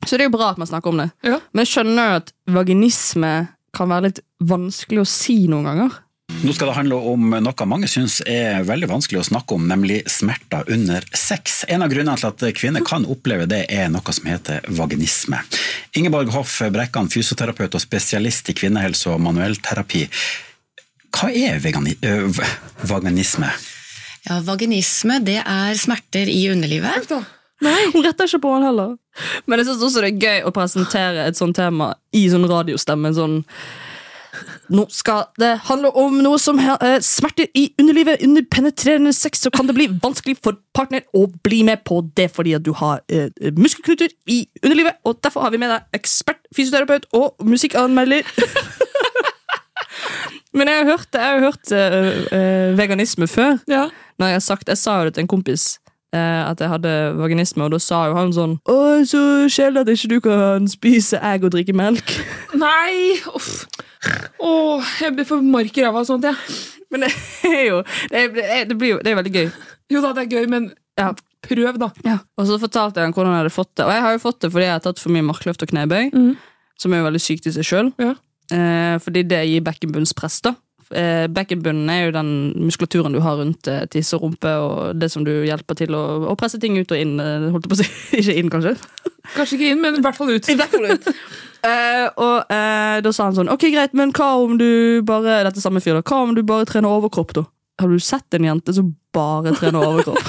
Så 0.07 0.17
det 0.17 0.21
er 0.21 0.29
jo 0.29 0.37
bra 0.37 0.49
at 0.51 0.57
man 0.57 0.67
snakker 0.67 0.89
om 0.89 0.97
det. 0.97 1.09
Ja. 1.23 1.39
Men 1.53 1.65
jeg 1.65 1.67
skjønner 1.73 2.05
jo 2.09 2.15
at 2.21 2.31
vaginisme 2.47 3.33
kan 3.73 3.89
være 3.91 4.05
litt 4.07 4.19
vanskelig 4.39 5.01
å 5.03 5.07
si 5.09 5.47
noen 5.51 5.65
ganger. 5.67 5.97
Nå 6.29 6.53
skal 6.53 6.69
det 6.69 6.75
handle 6.77 6.95
om 7.09 7.33
noe 7.41 7.65
mange 7.67 7.87
syns 7.89 8.19
er 8.29 8.61
veldig 8.67 8.87
vanskelig 8.91 9.19
å 9.19 9.25
snakke 9.31 9.57
om, 9.57 9.65
nemlig 9.67 10.03
smerter 10.07 10.69
under 10.71 11.03
sex. 11.17 11.63
En 11.67 11.81
av 11.83 11.89
grunnene 11.91 12.15
til 12.21 12.29
at 12.29 12.45
kvinner 12.55 12.85
kan 12.85 13.07
oppleve 13.09 13.47
det, 13.49 13.65
er 13.73 13.89
noe 13.91 14.13
som 14.15 14.29
heter 14.29 14.63
vaginisme. 14.77 15.41
Ingeborg 15.97 16.31
Hoff 16.35 16.61
Brekkan, 16.71 17.09
fysioterapeut 17.11 17.75
og 17.75 17.83
spesialist 17.83 18.53
i 18.53 18.55
kvinnehelse 18.61 19.09
og 19.11 19.19
manuellterapi. 19.25 20.05
Hva 21.09 21.33
er 21.33 21.59
vaginisme? 22.87 23.49
Ja, 24.27 24.39
Vaginisme 24.45 25.19
det 25.25 25.41
er 25.41 25.75
smerter 25.79 26.29
i 26.29 26.43
underlivet. 26.53 27.11
Nei, 27.65 27.77
Hun 27.91 28.05
retter 28.05 28.29
ikke 28.29 28.43
på 28.45 28.55
han 28.55 28.69
heller. 28.69 28.95
Men 29.49 29.59
jeg 29.59 29.71
synes 29.71 29.83
også 29.83 30.03
det 30.03 30.13
er 30.13 30.23
gøy 30.23 30.47
å 30.47 30.55
presentere 30.55 31.27
et 31.27 31.39
sånt 31.39 31.57
tema 31.57 31.93
i 32.15 32.27
sånn 32.31 32.47
radiostemme. 32.47 33.11
Sånn 33.15 33.41
nå 34.69 34.85
skal 34.93 35.23
det 35.41 35.49
handle 35.67 35.89
om 35.97 36.19
noe 36.23 36.37
som 36.41 36.59
eh, 36.61 36.99
smerter 37.05 37.47
i 37.57 37.73
underlivet 37.81 38.23
under 38.25 38.41
penetrerende 38.51 39.13
sex, 39.15 39.41
så 39.45 39.49
kan 39.53 39.67
det 39.69 39.75
bli 39.77 39.87
vanskelig 40.03 40.37
for 40.43 40.53
partner 40.75 41.01
å 41.17 41.25
bli 41.45 41.59
med 41.67 41.77
på 41.87 41.95
det 42.17 42.29
fordi 42.35 42.51
at 42.57 42.65
du 42.65 42.71
har 42.77 42.95
uh, 43.11 43.27
muskelknuter 43.57 44.09
i 44.29 44.47
underlivet. 44.63 44.93
Og 45.05 45.13
derfor 45.23 45.39
har 45.45 45.51
vi 45.53 45.61
med 45.61 45.69
deg 45.73 45.81
ekspert, 45.99 46.41
fysioterapeut 46.55 47.05
og 47.17 47.27
musikkanmelder. 47.45 48.23
Men 50.57 50.67
jeg 50.69 50.77
har 50.81 50.89
hørt, 50.89 51.09
jeg 51.13 51.21
har 51.21 51.45
hørt 51.45 51.65
uh, 51.73 52.77
veganisme 52.77 53.27
før. 53.29 53.51
Ja. 53.69 53.83
Når 54.19 54.27
jeg, 54.35 54.41
sagt, 54.45 54.69
jeg 54.69 54.77
sa 54.81 54.91
jo 54.99 55.05
det 55.09 55.15
til 55.17 55.25
en 55.25 55.31
kompis 55.31 55.63
at 56.17 56.59
jeg 56.59 56.71
hadde 56.71 56.93
vaginisme, 57.19 57.63
og 57.67 57.75
da 57.75 57.79
sa 57.83 58.07
jo 58.09 58.15
han 58.17 58.31
sånn 58.33 58.55
Å, 58.65 58.75
så 59.05 59.21
kjedelig 59.45 59.83
at 59.83 59.91
ikke 59.93 60.09
du 60.09 60.17
kan 60.25 60.65
spise 60.71 61.19
egg 61.21 61.45
og 61.45 61.53
drikke 61.53 61.75
melk. 61.77 62.15
Nei! 62.63 63.19
Uff. 63.35 63.67
Åh, 64.39 64.91
jeg 65.03 65.13
blir 65.17 65.27
for 65.27 65.43
mark 65.43 65.77
i 65.77 65.83
ræva 65.83 66.01
av 66.01 66.07
sånt, 66.07 66.25
jeg. 66.25 66.59
Men 66.89 67.05
det 67.05 67.11
er 67.45 67.65
jo 67.67 67.81
Det, 68.09 68.21
er, 68.41 68.63
det, 68.69 68.77
blir 68.79 68.95
jo, 68.95 69.01
det 69.03 69.11
er 69.11 69.19
veldig 69.19 69.33
gøy. 69.35 69.49
Jo 69.93 70.01
da, 70.05 70.13
det 70.17 70.25
er 70.25 70.39
gøy, 70.39 70.47
men 70.51 70.71
Ja. 70.99 71.11
prøv, 71.45 71.77
da. 71.79 71.91
Og 72.37 72.47
så 72.47 72.57
fortalte 72.59 72.99
jeg 72.99 73.09
ham 73.09 73.13
hvordan 73.15 73.35
jeg 73.35 73.43
hadde 73.43 73.53
fått 73.55 73.75
det. 73.77 73.85
Og 73.85 73.93
jeg 73.93 74.01
har 74.05 74.15
jo 74.15 74.23
fått 74.23 74.41
det 74.41 74.51
fordi 74.51 74.65
jeg 74.65 74.75
har 74.75 74.85
tatt 74.85 74.99
for 74.99 75.13
mye 75.13 75.27
markløft 75.27 75.63
og 75.63 75.69
knebøy, 75.71 76.09
mm. 76.11 76.33
som 76.79 76.93
er 76.93 77.03
jo 77.03 77.07
veldig 77.09 77.21
sykt 77.23 77.47
i 77.47 77.53
seg 77.55 77.67
sjøl. 77.69 77.91
Ja. 78.01 78.15
Eh, 78.49 78.95
fordi 79.03 79.23
det 79.29 79.43
gir 79.45 79.61
bekkenbunnspress. 79.67 80.41
da. 80.47 80.55
Eh, 80.89 81.27
bekkenbunnen 81.29 81.89
er 81.93 82.07
jo 82.07 82.13
den 82.15 82.29
muskulaturen 82.65 83.13
du 83.13 83.19
har 83.21 83.37
rundt 83.37 83.67
eh, 83.69 83.83
tisse 83.93 84.17
og 84.17 84.23
rumpe, 84.25 84.49
og 84.57 84.97
det 84.97 85.11
som 85.13 85.25
du 85.25 85.31
hjelper 85.45 85.77
til 85.77 85.93
å, 85.93 86.01
å 86.31 86.37
presse 86.39 86.57
ting 86.61 86.79
ut 86.79 86.89
og 86.89 86.97
inn. 86.97 87.19
eh, 87.21 87.45
holdt 87.53 87.67
jeg 87.67 87.73
på 87.73 87.77
å 87.77 87.81
si. 87.81 87.89
Ikke 88.23 88.37
inn, 88.41 88.49
kanskje. 88.53 88.73
Kanskje 89.35 89.59
ikke 89.59 89.69
inn, 89.75 89.81
men 89.83 89.99
i 89.99 90.01
hvert 90.01 90.17
fall 90.17 90.31
ut. 90.33 90.49
I 90.49 90.57
hvert 90.57 90.73
fall 90.73 90.87
ut. 90.89 91.09
Uh, 91.59 92.07
og 92.15 92.49
uh, 92.49 92.97
da 93.03 93.11
sa 93.11 93.25
han 93.27 93.35
sånn 93.35 93.49
Ok, 93.51 93.65
greit, 93.73 93.91
men 93.91 94.13
hva 94.15 94.29
om 94.39 94.53
du 94.55 95.03
bare 95.03 95.41
Dette 95.43 95.59
samme 95.59 95.81
fyr 95.83 95.97
da 95.97 96.03
Hva 96.07 96.21
om 96.23 96.31
du 96.31 96.39
bare 96.47 96.63
trener 96.63 96.87
overkropp, 96.87 97.33
da? 97.35 97.43
Har 97.83 97.91
du 97.91 97.99
sett 97.99 98.37
en 98.37 98.47
jente 98.47 98.77
som 98.77 98.93
bare 99.11 99.51
trener 99.59 99.83
overkropp? 99.83 100.23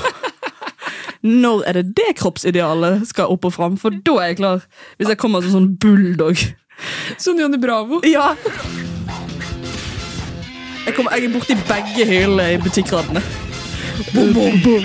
Når 1.45 1.62
er 1.71 1.79
det 1.79 1.95
det 2.02 2.17
kroppsidealet 2.19 3.07
skal 3.12 3.31
opp 3.31 3.47
og 3.47 3.55
fram? 3.55 3.79
For 3.79 3.95
da 3.95 4.19
er 4.19 4.33
jeg 4.33 4.40
klar. 4.43 4.67
Hvis 4.99 5.14
jeg 5.14 5.23
kommer 5.23 5.47
som 5.47 5.55
sånn 5.55 5.73
bulldog. 5.79 6.43
Som 7.21 7.38
Johnny 7.38 7.61
Bravo. 7.62 8.02
Ja. 8.09 8.33
Jeg, 10.87 10.95
kommer, 10.97 11.15
jeg 11.15 11.25
er 11.25 11.33
borti 11.35 11.57
begge 11.69 12.07
hyllene 12.09 12.53
i 12.55 12.59
butikkradene. 12.63 13.23
Bom, 14.15 14.35
bom, 14.35 14.61
bom. 14.65 14.85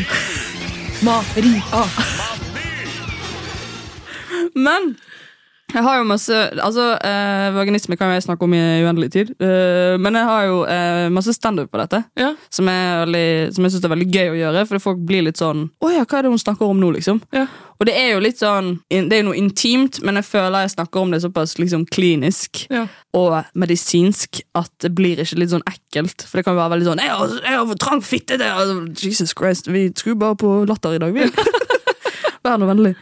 Maria. 1.06 1.84
Men 4.56 4.96
jeg 5.76 5.84
har 5.84 5.98
jo 6.00 6.08
masse 6.08 6.36
Altså, 6.64 6.86
eh, 7.04 7.48
Vaginisme 7.56 7.98
kan 8.00 8.14
jeg 8.14 8.24
snakke 8.24 8.48
om 8.48 8.54
i 8.56 8.62
uendelig 8.86 9.12
tid. 9.12 9.34
Eh, 9.40 9.96
men 10.00 10.16
jeg 10.16 10.24
har 10.30 10.46
jo 10.46 10.62
eh, 10.64 11.08
masse 11.12 11.34
standup 11.36 11.72
på 11.72 11.82
dette. 11.82 12.04
Ja. 12.20 12.34
Som, 12.50 12.70
veldig, 12.70 13.54
som 13.56 13.66
jeg 13.66 13.76
syns 13.76 13.88
er 13.88 13.94
veldig 13.96 14.10
gøy 14.12 14.30
å 14.32 14.40
gjøre. 14.40 14.66
For 14.70 14.84
folk 14.84 15.04
blir 15.08 15.26
litt 15.28 15.42
sånn 15.42 15.70
Å 15.84 15.92
ja, 15.92 16.06
hva 16.06 16.20
er 16.20 16.28
det 16.28 16.36
hun 16.36 16.42
snakker 16.42 16.70
om 16.70 16.80
nå, 16.80 16.94
liksom? 16.96 17.22
Ja. 17.36 17.48
Og 17.80 17.86
det 17.90 17.96
er 18.00 18.14
jo 18.14 18.20
litt 18.24 18.38
sånn 18.40 18.80
Det 18.90 19.18
er 19.20 19.24
noe 19.28 19.36
intimt, 19.36 20.02
men 20.06 20.16
jeg 20.16 20.24
føler 20.30 20.64
jeg 20.64 20.76
snakker 20.78 21.02
om 21.02 21.12
det 21.12 21.22
såpass 21.26 21.58
liksom 21.60 21.86
klinisk 21.92 22.66
Ja. 22.72 22.88
og 23.14 23.44
medisinsk 23.56 24.42
at 24.56 24.72
det 24.80 24.94
blir 24.96 25.18
ikke 25.20 25.40
litt 25.40 25.52
sånn 25.52 25.66
ekkelt. 25.68 26.24
For 26.28 26.38
det 26.38 26.46
kan 26.46 26.56
jo 26.56 26.62
være 26.62 26.74
veldig 26.76 26.88
sånn 26.88 27.02
'Jeg 27.04 27.10
har, 27.10 27.28
jeg 27.44 27.68
har 27.68 27.76
trang 27.76 28.02
fitte!' 28.02 28.38
Det. 28.38 29.04
Jesus 29.04 29.34
Christ, 29.38 29.68
vi 29.68 29.92
skulle 29.96 30.16
bare 30.20 30.36
på 30.36 30.66
Latter 30.68 30.96
i 30.96 30.98
dag, 31.00 31.14
vi. 31.14 31.22
Vær 32.46 32.58
nå 32.62 32.68
vennlig. 32.70 32.96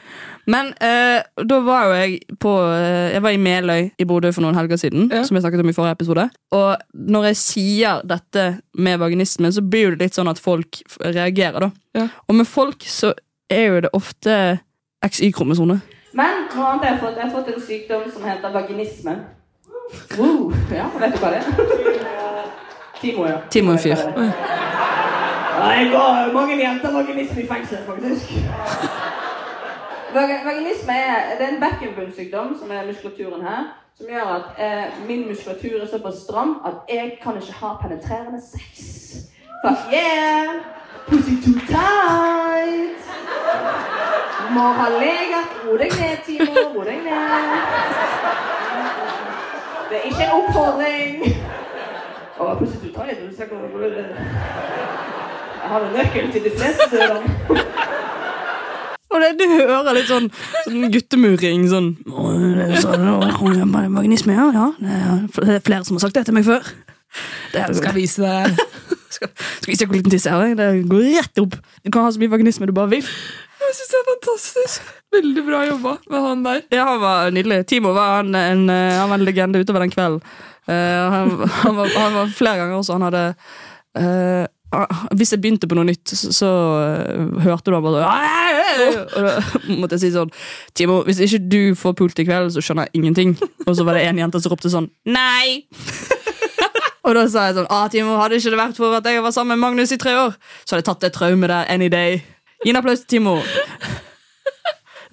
Men 0.46 0.74
eh, 0.84 1.24
da 1.48 1.60
var 1.63 1.86
jo 1.88 1.94
jeg 1.96 2.38
på 2.39 2.51
eh, 2.75 3.13
Jeg 3.13 3.22
var 3.24 3.32
i 3.32 3.38
Meløy 3.39 3.92
i 4.00 4.03
Bodø 4.08 4.32
for 4.36 4.44
noen 4.44 4.56
helger 4.56 4.80
siden. 4.82 5.10
Ja. 5.12 5.24
Som 5.24 5.38
jeg 5.38 5.44
snakket 5.46 5.63
om 5.63 5.70
i 5.72 5.75
forrige 5.75 5.96
episode 5.98 6.25
Og 6.51 6.77
når 6.94 7.30
jeg 7.32 7.38
sier 7.38 8.01
dette 8.08 8.60
med 8.75 9.00
vaginisme, 9.00 9.51
så 9.56 9.62
blir 9.63 9.92
det 9.96 10.00
litt 10.01 10.18
sånn 10.20 10.32
at 10.32 10.39
folk 10.44 10.82
reagerer. 11.00 11.60
da 11.60 11.72
Ja. 11.96 12.08
Og 12.27 12.36
med 12.36 12.48
folk 12.48 12.84
så 12.84 13.13
er 13.50 13.64
jo 13.64 13.80
det 13.86 13.90
ofte 13.94 14.60
XY-kromosone. 15.06 15.82
Men 16.14 16.44
noe 16.56 16.68
annet 16.68 16.84
jeg 16.86 16.94
har 16.94 17.00
fått 17.02 17.16
Jeg 17.18 17.24
har 17.24 17.32
fått 17.34 17.48
en 17.54 17.62
sykdom 17.62 18.04
som 18.14 18.26
heter 18.28 18.54
vaginisme. 18.54 19.16
Wow, 20.18 20.54
ja, 20.72 20.86
vet 21.00 21.14
du 21.14 21.20
hva 21.22 21.32
det 21.34 21.42
er? 21.42 22.04
Timo, 23.02 23.26
ja. 23.28 23.38
Timo 23.52 23.72
er 23.72 23.78
en 23.78 23.84
fyr. 23.84 23.98
Jeg 25.64 25.90
går 25.92 26.34
mange 26.34 26.58
jenter 26.58 26.94
vaginisme 26.94 27.42
i 27.42 27.48
fengsel, 27.48 27.78
faktisk. 27.86 28.32
Vaginisme 30.14 30.94
er, 30.94 31.38
det 31.38 31.48
er 31.48 31.54
en 31.54 31.62
bekkenbunnsykdom, 31.62 32.58
som 32.60 32.72
er 32.72 32.86
muskulaturen 32.86 33.42
her, 33.42 33.64
som 33.98 34.10
gjør 34.10 34.32
at 34.38 34.64
eh, 34.66 35.08
min 35.08 35.28
muskulatur 35.28 35.82
er 35.82 35.88
såpass 35.92 36.24
stram 36.26 36.56
at 36.66 36.96
jeg 36.96 37.18
kan 37.24 37.38
ikke 37.42 37.54
ha 37.62 37.74
penetrerende 37.82 38.42
sex. 38.42 38.86
Fuck 39.66 39.94
yeah! 39.94 40.64
Pussy 41.08 41.36
too 41.44 41.60
tight! 41.68 43.12
Må 44.54 44.66
ha 44.78 44.88
legat. 44.94 45.56
Ro 45.66 45.78
deg 45.82 45.96
ned, 46.00 46.18
Timo. 46.28 46.66
Ro 46.76 46.84
deg 46.88 47.00
ned. 47.06 47.24
Det 49.90 50.00
er 50.00 50.06
ikke 50.10 50.24
en 50.26 50.36
oppfordring. 50.40 51.12
Å, 52.34 52.48
plutselig 52.58 52.90
du 52.90 52.94
tar 52.96 53.12
Du 53.14 53.36
ser 53.38 53.50
hvor 53.52 53.84
Jeg 55.64 55.70
har 55.70 55.84
en 55.86 55.94
nøkkel 55.96 56.32
til 56.34 56.44
de 56.48 56.54
fleste 56.58 56.88
dørene. 56.92 57.30
Og 59.14 59.22
det, 59.22 59.30
du 59.38 59.46
hører 59.52 59.94
litt 59.94 60.10
sånn, 60.10 60.30
sånn 60.66 60.88
guttemuring 60.94 61.68
Sånn 61.70 61.92
«Å, 62.10 62.32
det 62.34 62.66
er 62.66 62.82
sånn, 62.82 63.06
å, 63.12 63.20
å, 63.22 63.68
Magnusme, 63.70 64.34
ja. 64.34 64.48
ja. 64.56 65.20
Det 65.38 65.60
er 65.60 65.62
flere 65.66 65.86
som 65.86 66.00
har 66.00 66.08
sagt 66.08 66.18
det 66.18 66.26
til 66.30 66.38
meg 66.40 66.48
før. 66.48 66.66
Det 67.54 67.62
er, 67.62 67.76
Skal 67.78 67.94
vise 67.94 68.26
deg. 68.26 68.58
skal, 69.14 69.30
skal 69.62 69.70
vise 69.70 69.84
deg 69.84 69.92
hvor 69.92 70.00
liten 70.00 70.14
tiss 70.14 70.26
jeg 70.26 70.34
har. 70.34 70.58
Det 70.58 70.70
går 70.90 71.06
rett 71.20 71.44
opp. 71.44 71.60
Du 71.86 71.94
kan 71.94 72.08
ha 72.08 72.14
så 72.14 72.22
mye 72.24 72.34
vaginisme 72.34 72.70
du 72.70 72.74
bare 72.76 72.96
vil. 72.96 73.14
Jeg 73.74 73.80
synes 73.80 73.92
det 73.94 74.00
er 74.00 74.10
fantastisk. 74.12 74.89
Veldig 75.15 75.44
bra 75.48 75.60
jobba 75.65 75.92
med 76.13 76.20
han 76.22 76.42
der. 76.46 76.60
Ja, 76.70 76.84
Han 76.92 77.00
var 77.01 77.30
nydelig. 77.34 77.65
Timo 77.65 77.94
var 77.94 78.20
en, 78.20 78.36
en, 78.36 78.70
eh, 78.70 79.00
han 79.00 79.10
var 79.10 79.18
en 79.18 79.25
legende 79.25 79.60
utover 79.60 79.82
den 79.82 79.89
kvelden. 79.89 80.22
Uh, 80.70 80.74
han, 81.12 81.32
han, 81.50 81.75
var, 81.75 81.89
han 81.98 82.13
var 82.13 82.27
flere 82.27 82.58
ganger 82.58 82.75
også. 82.75 82.94
Han 82.94 83.01
hadde 83.01 83.24
uh, 83.98 84.46
Hvis 85.18 85.34
jeg 85.34 85.42
begynte 85.42 85.68
på 85.68 85.75
noe 85.75 85.89
nytt, 85.89 86.06
så, 86.06 86.30
så 86.38 86.51
uh, 87.10 87.42
hørte 87.42 87.72
du 87.72 87.75
han 87.75 87.84
bare 87.84 88.06
sånn 88.06 89.18
Og 89.18 89.25
da 89.25 89.34
måtte 89.82 89.98
jeg 89.98 90.03
si 90.06 90.12
sånn 90.13 90.32
Timo, 90.77 91.01
hvis 91.10 91.24
ikke 91.25 91.42
du 91.42 91.60
får 91.75 91.98
pult 91.98 92.22
i 92.22 92.27
kveld, 92.30 92.53
så 92.53 92.62
skjønner 92.62 92.88
jeg 92.88 93.01
ingenting. 93.01 93.34
Og 93.65 93.74
så 93.74 93.84
var 93.89 93.98
det 93.98 94.06
en 94.06 94.22
jente 94.22 94.39
som 94.44 94.53
ropte 94.53 94.72
sånn 94.72 94.92
Nei! 95.10 95.65
Og 97.03 97.18
da 97.18 97.25
sa 97.27 97.50
jeg 97.50 97.58
sånn 97.58 97.68
ah, 97.74 97.89
Timo, 97.92 98.15
hadde 98.22 98.38
ikke 98.38 98.53
det 98.53 98.62
vært 98.62 98.77
for 98.80 98.96
at 99.01 99.10
jeg 99.10 99.25
var 99.25 99.34
sammen 99.36 99.58
med 99.58 99.65
Magnus 99.65 99.92
i 99.92 100.00
tre 100.00 100.13
år, 100.15 100.38
så 100.63 100.77
hadde 100.77 100.86
jeg 100.86 100.89
tatt 100.94 101.03
det 101.03 101.12
traumet 101.18 101.51
der 101.51 101.68
any 101.74 101.89
day. 101.92 102.22
Gi 102.63 102.72
en 102.72 102.79
applaus 102.79 103.03
til 103.03 103.17
Timo. 103.17 103.38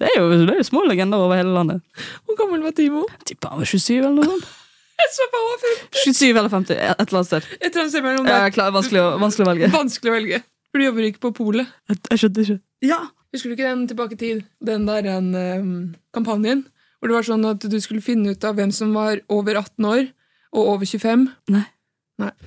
Det 0.01 0.09
er, 0.09 0.15
jo, 0.17 0.29
det 0.33 0.49
er 0.49 0.57
jo 0.57 0.65
små 0.65 0.81
legender 0.89 1.21
over 1.21 1.37
hele 1.37 1.51
landet. 1.53 1.83
Hvor 2.25 2.37
gammel 2.39 2.63
var 2.65 2.73
Timo? 2.73 3.03
Tipper 3.27 3.53
han 3.53 3.61
var 3.61 3.69
27 3.69 3.99
eller 3.99 4.15
noe 4.15 4.29
sånt. 4.31 4.47
Jeg 5.01 5.11
så 5.13 5.27
på 5.29 5.41
han 5.41 5.49
var 5.49 5.59
50. 5.65 5.99
27 6.05 6.29
eller 6.31 6.49
50, 6.53 6.79
et 6.79 7.03
eller 7.03 7.19
annet 7.19 7.29
sted. 7.29 7.49
Et 7.59 7.67
eller 7.67 7.83
annet 7.83 7.93
sted 7.93 8.05
mellom 8.05 8.25
der. 8.25 8.53
klarer, 8.55 8.73
vanskelig, 8.73 9.01
å, 9.01 9.11
vanskelig 9.21 9.45
å 9.45 9.49
velge. 9.51 9.69
Vanskelig 9.75 10.11
å 10.11 10.15
velge. 10.15 10.39
For 10.71 10.81
du 10.81 10.87
jobber 10.87 11.07
ikke 11.09 11.21
på 11.27 11.31
polet. 11.37 11.73
Jeg, 11.91 11.99
jeg 12.09 12.23
skjønte 12.23 12.45
ikke. 12.45 12.57
Ja! 12.87 13.01
Husker 13.31 13.51
du 13.51 13.55
ikke 13.55 13.69
den 13.69 13.83
tilbake 13.87 14.17
i 14.17 14.19
tid? 14.19 14.39
Den 14.59 14.87
der 14.89 15.05
den, 15.05 15.29
um, 15.35 15.75
kampanjen? 16.15 16.65
Hvor 16.99 17.11
det 17.11 17.15
var 17.15 17.27
sånn 17.27 17.45
at 17.47 17.63
du 17.63 17.77
skulle 17.81 18.03
finne 18.03 18.33
ut 18.33 18.43
av 18.47 18.57
hvem 18.57 18.73
som 18.75 18.91
var 18.97 19.21
over 19.31 19.61
18 19.61 19.87
år 19.87 20.03
og 20.51 20.73
over 20.75 20.89
25. 20.89 21.29
Nei. 21.53 21.63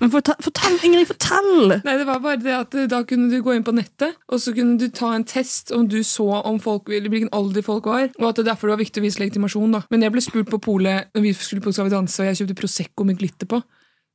Men 0.01 0.13
fortell, 0.13 0.37
fortell, 0.45 0.77
Ingrid, 0.87 1.09
fortell! 1.09 1.77
Nei, 1.85 1.97
det 2.01 2.07
var 2.09 2.23
bare 2.25 2.41
det 2.43 2.55
at 2.55 2.77
eh, 2.79 2.89
Da 2.91 3.03
kunne 3.09 3.31
du 3.33 3.43
gå 3.45 3.55
inn 3.55 3.67
på 3.67 3.75
nettet, 3.77 4.19
og 4.29 4.43
så 4.43 4.55
kunne 4.57 4.79
du 4.81 4.89
ta 4.95 5.13
en 5.15 5.27
test 5.29 5.73
om 5.75 5.87
du 5.91 6.01
så 6.07 6.29
om 6.41 6.61
folk, 6.63 6.91
eller 6.93 7.13
hvilken 7.13 7.33
alder 7.37 7.65
folk 7.67 7.89
var, 7.91 8.09
og 8.21 8.29
at 8.31 8.41
det 8.41 8.49
derfor 8.51 8.73
var 8.73 8.83
viktig 8.83 9.03
å 9.03 9.07
vise 9.07 9.23
legitimasjon. 9.23 9.79
da. 9.79 9.85
Men 9.95 10.07
jeg 10.07 10.15
ble 10.15 10.25
spurt 10.25 10.51
på 10.53 10.63
polet 10.63 11.11
når 11.15 11.27
vi 11.27 11.35
skulle 11.39 11.65
på 11.65 11.75
Skal 11.75 11.89
vi 11.89 11.97
danse, 11.97 12.21
og 12.23 12.31
jeg 12.31 12.43
kjøpte 12.43 12.59
Prosecco 12.63 13.07
med 13.09 13.19
glitter 13.19 13.51
på. 13.51 13.61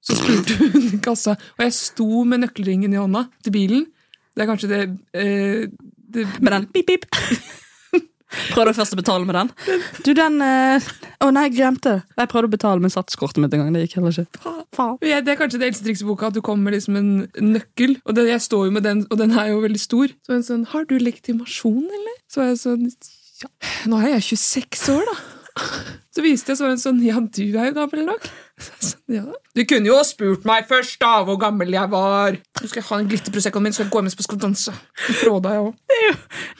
Så 0.05 0.15
spurte 0.15 0.55
hun 0.73 0.99
kassa, 1.03 1.35
og 1.57 1.65
jeg 1.65 1.75
sto 1.75 2.23
med 2.27 2.45
nøkkelringen 2.45 2.93
i 2.95 3.01
hånda 3.01 3.25
til 3.43 3.55
bilen. 3.55 3.87
Det 4.35 4.45
er 4.45 4.51
kanskje 4.51 4.69
det, 4.71 4.83
eh, 5.19 5.65
det 6.13 6.27
Med 6.39 6.53
den 6.55 6.69
pip, 6.73 6.87
pip. 6.87 7.09
Prøvde 8.29 8.75
først 8.77 8.93
å 8.93 8.99
betale 8.99 9.25
med 9.25 9.35
den. 9.37 9.49
Du, 10.05 10.11
den 10.17 10.37
eh, 10.45 10.89
Å 11.25 11.29
nei, 11.33 11.47
jeg 11.47 11.55
glemte 11.57 11.95
det. 11.95 12.17
Jeg 12.21 12.29
prøvde 12.31 12.49
å 12.51 12.53
betale 12.53 12.83
med 12.83 12.93
satskortet 12.93 13.41
mitt 13.41 13.55
en 13.57 13.63
gang. 13.63 13.71
Det 13.73 13.87
gikk 13.87 13.97
heller 13.99 14.13
ikke. 14.13 14.43
Ja, 15.09 15.21
det 15.25 15.33
er 15.33 15.39
kanskje 15.39 15.61
det 15.61 15.71
eldste 15.71 15.87
trikset 15.87 16.05
i 16.05 16.09
boka, 16.09 16.29
at 16.29 16.37
du 16.37 16.43
kommer 16.45 16.69
med 16.69 16.77
liksom 16.77 16.99
en 16.99 17.09
nøkkel. 17.55 17.97
Og 18.05 18.17
det, 18.17 18.27
jeg 18.29 18.45
står 18.45 18.67
jo 18.69 18.75
med 18.77 18.85
den, 18.85 19.01
og 19.09 19.21
den 19.21 19.33
er 19.33 19.49
jo 19.51 19.63
veldig 19.65 19.81
stor. 19.81 20.13
Så 20.27 20.37
en 20.37 20.45
sånn, 20.45 20.67
har 20.73 20.85
du 20.89 20.95
legitimasjon, 21.01 21.87
eller? 21.99 22.21
Så 22.29 22.45
er 22.45 22.51
jeg 22.51 22.61
sånn, 22.63 22.87
ja, 23.41 23.51
nå 23.89 24.01
er 24.03 24.15
jeg 24.17 24.27
26 24.37 24.87
år 24.93 25.09
da. 25.09 25.17
Så 26.15 26.23
viste 26.23 26.53
jeg 26.53 26.59
så 26.59 26.65
var 26.65 26.75
hun 26.75 26.81
sånn, 26.81 27.01
ja, 27.03 27.19
du 27.19 27.43
er 27.49 27.71
jo 27.71 27.75
gammel 27.81 28.05
nok. 28.07 28.29
Så 28.59 28.71
jeg 28.75 28.91
sånn, 28.93 29.17
ja. 29.17 29.25
Du 29.59 29.65
kunne 29.67 29.89
jo 29.89 29.97
ha 29.97 30.03
spurt 30.07 30.45
meg 30.47 30.67
først 30.69 31.01
da, 31.01 31.17
hvor 31.27 31.35
gammel 31.35 31.73
jeg 31.73 31.91
var. 31.91 32.37
Nå 32.61 32.67
skal 32.69 32.79
jeg 32.79 32.85
ha 32.87 32.99
en 33.01 33.07
glitterproseccoen 33.11 33.65
min, 33.65 33.73
så 33.75 33.81
skal 33.81 33.89
jeg 33.89 33.91
gå 33.91 34.01
med 34.05 34.13
på 34.15 34.23
vi. 34.23 34.75
Fråda 35.19 35.55
jeg. 35.57 35.73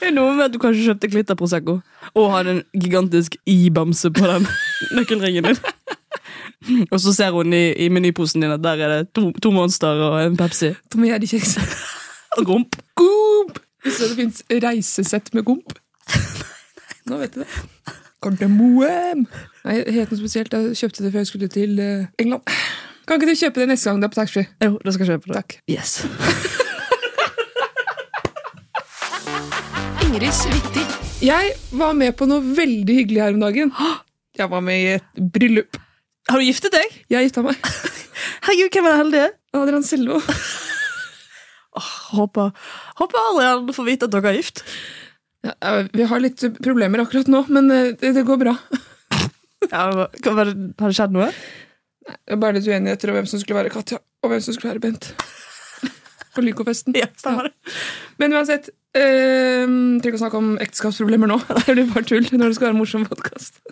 Det 0.02 0.08
er 0.10 0.12
noe 0.12 0.34
med 0.36 0.50
at 0.50 0.52
du 0.52 0.58
kanskje 0.60 0.90
kjøpte 0.90 1.08
glitter 1.08 1.38
Prosecco 1.40 1.78
og 2.12 2.26
hadde 2.34 2.58
en 2.58 2.60
gigantisk 2.76 3.38
i-bamse 3.48 4.10
på 4.12 4.26
den 4.28 4.44
nøkkelringen 4.98 5.48
din. 5.48 5.62
Og 6.90 7.00
så 7.00 7.14
ser 7.16 7.32
hun 7.32 7.54
i, 7.56 7.70
i 7.72 7.88
menyposen 7.88 8.44
din 8.44 8.52
at 8.52 8.60
der 8.60 8.84
er 8.84 8.92
det 8.98 9.14
to, 9.16 9.30
to 9.32 9.54
Monster 9.54 10.04
og 10.10 10.18
en 10.20 10.36
Pepsi. 10.36 10.74
Tom 10.92 11.08
og 12.36 12.44
gomp. 12.46 12.76
Gomp! 13.00 13.62
Hvis 13.80 14.02
det 14.02 14.10
finnes 14.18 14.44
reisesett 14.66 15.32
med 15.34 15.48
gomp. 15.48 15.72
Nå 17.08 17.16
vet 17.22 17.32
du 17.32 17.40
det. 17.46 17.48
Kardemoen! 18.20 19.24
Nei, 19.64 19.80
helt 19.88 20.12
noe 20.12 20.20
spesielt. 20.20 20.52
Jeg 20.52 20.76
kjøpte 20.76 21.06
det 21.06 21.14
før 21.14 21.24
jeg 21.24 21.32
skulle 21.32 21.48
til 21.48 21.80
eh, 21.80 22.06
England. 22.20 22.44
Kan 23.10 23.18
ikke 23.18 23.34
du 23.34 23.40
kjøpe 23.40 23.58
det 23.58 23.64
neste 23.72 23.90
gang 23.90 23.98
du 23.98 24.06
er 24.06 24.10
på 24.12 24.20
taxfree? 24.20 24.46
Jo, 24.62 24.76
det 24.86 24.92
skal 24.94 25.02
jeg 25.02 25.18
kjøpe. 25.18 25.34
Takk. 25.34 25.58
Yes. 25.66 25.98
Ingrids 30.06 30.46
viktig. 30.46 30.86
Jeg 31.26 31.58
var 31.74 31.90
med 31.98 32.14
på 32.14 32.30
noe 32.30 32.38
veldig 32.38 32.94
hyggelig 33.00 33.18
her 33.24 33.34
om 33.34 33.42
dagen. 33.42 33.74
Jeg 34.38 34.46
var 34.52 34.62
med 34.62 34.78
i 34.78 34.92
et 34.92 35.02
bryllup. 35.34 35.74
Har 36.30 36.38
du 36.38 36.46
giftet 36.46 36.70
deg? 36.76 36.86
Jeg 37.10 37.26
gifta 37.26 37.42
meg. 37.48 37.58
Herregud, 38.46 38.78
hvem 38.78 38.86
er 38.86 38.94
den 38.94 39.02
heldige? 39.02 39.26
Adrian 39.58 39.82
Selvo. 39.88 40.22
Håper, 42.14 42.54
håper 43.00 43.18
Adrian 43.32 43.74
får 43.74 43.84
vite 43.88 44.06
at 44.06 44.12
dere 44.14 44.30
er 44.30 44.38
gift. 44.38 44.62
Ja, 45.46 45.54
vi 45.90 46.02
har 46.12 46.18
litt 46.22 46.38
problemer 46.62 47.02
akkurat 47.02 47.26
nå, 47.30 47.42
men 47.50 47.70
eh, 47.74 47.90
det, 47.98 48.14
det 48.20 48.24
går 48.28 48.38
bra. 48.44 48.54
Ja, 49.66 50.06
har 50.06 50.44
det 50.46 50.54
skjedd 50.94 51.10
noe? 51.18 51.30
Det 52.06 52.34
er 52.34 52.40
bare 52.40 52.56
litt 52.56 52.66
uenigheter 52.68 53.10
om 53.12 53.18
hvem 53.18 53.26
som 53.28 53.40
skulle 53.42 53.58
være 53.60 53.72
Katja, 53.74 53.98
og 54.24 54.30
hvem 54.32 54.40
som 54.44 54.54
skulle 54.56 54.72
være 54.74 54.82
Bent. 54.86 55.10
På 56.34 56.42
Lyco-festen. 56.44 56.94
Ja, 56.96 57.08
stemmer 57.18 57.48
det. 57.50 57.54
Men 58.22 58.32
uansett, 58.38 58.68
eh, 58.94 59.64
trenger 59.66 60.12
ikke 60.12 60.18
å 60.20 60.22
snakke 60.24 60.38
om 60.40 60.52
ekteskapsproblemer 60.62 61.30
nå. 61.32 61.40
Det 61.66 61.74
blir 61.76 61.90
bare 61.90 62.06
tull 62.06 62.26
når 62.30 62.46
det 62.52 62.56
skal 62.58 62.68
være 62.70 62.76
en 62.76 62.82
morsom 62.82 63.06
podkast. 63.10 63.58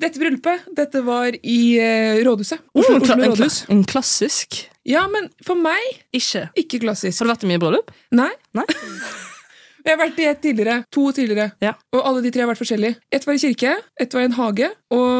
Dette 0.00 0.20
bryllupet 0.22 0.68
dette 0.78 1.00
var 1.02 1.34
i 1.34 1.56
eh, 1.82 2.20
rådhuset. 2.24 2.60
Oslo, 2.78 2.94
en, 2.94 3.02
Oslo 3.02 3.14
en, 3.16 3.20
kla- 3.20 3.30
rådhus. 3.32 3.56
en 3.74 3.80
klassisk 3.90 4.60
Ja, 4.86 5.02
men 5.10 5.26
for 5.44 5.58
meg 5.58 5.82
Ikke. 6.14 6.44
ikke 6.62 6.78
klassisk. 6.84 7.18
Har 7.20 7.26
du 7.26 7.32
vært 7.34 7.44
i 7.44 7.50
mye 7.50 7.60
bryllup? 7.60 7.90
Nei. 8.14 8.30
Nei? 8.56 8.64
Jeg 9.80 9.90
har 9.96 9.98
vært 10.00 10.20
i 10.22 10.28
ett 10.30 10.40
tidligere. 10.44 10.76
To 10.94 11.06
tidligere. 11.16 11.50
Ja. 11.64 11.72
Og 11.96 12.00
alle 12.06 12.22
de 12.24 12.30
tre 12.32 12.44
har 12.44 12.50
vært 12.52 12.60
forskjellige. 12.62 12.98
Ett 13.16 13.26
var 13.26 13.34
i 13.36 13.42
kirke, 13.42 13.74
ett 14.00 14.14
var 14.14 14.22
i 14.22 14.28
en 14.30 14.36
hage, 14.38 14.68
og 14.94 15.10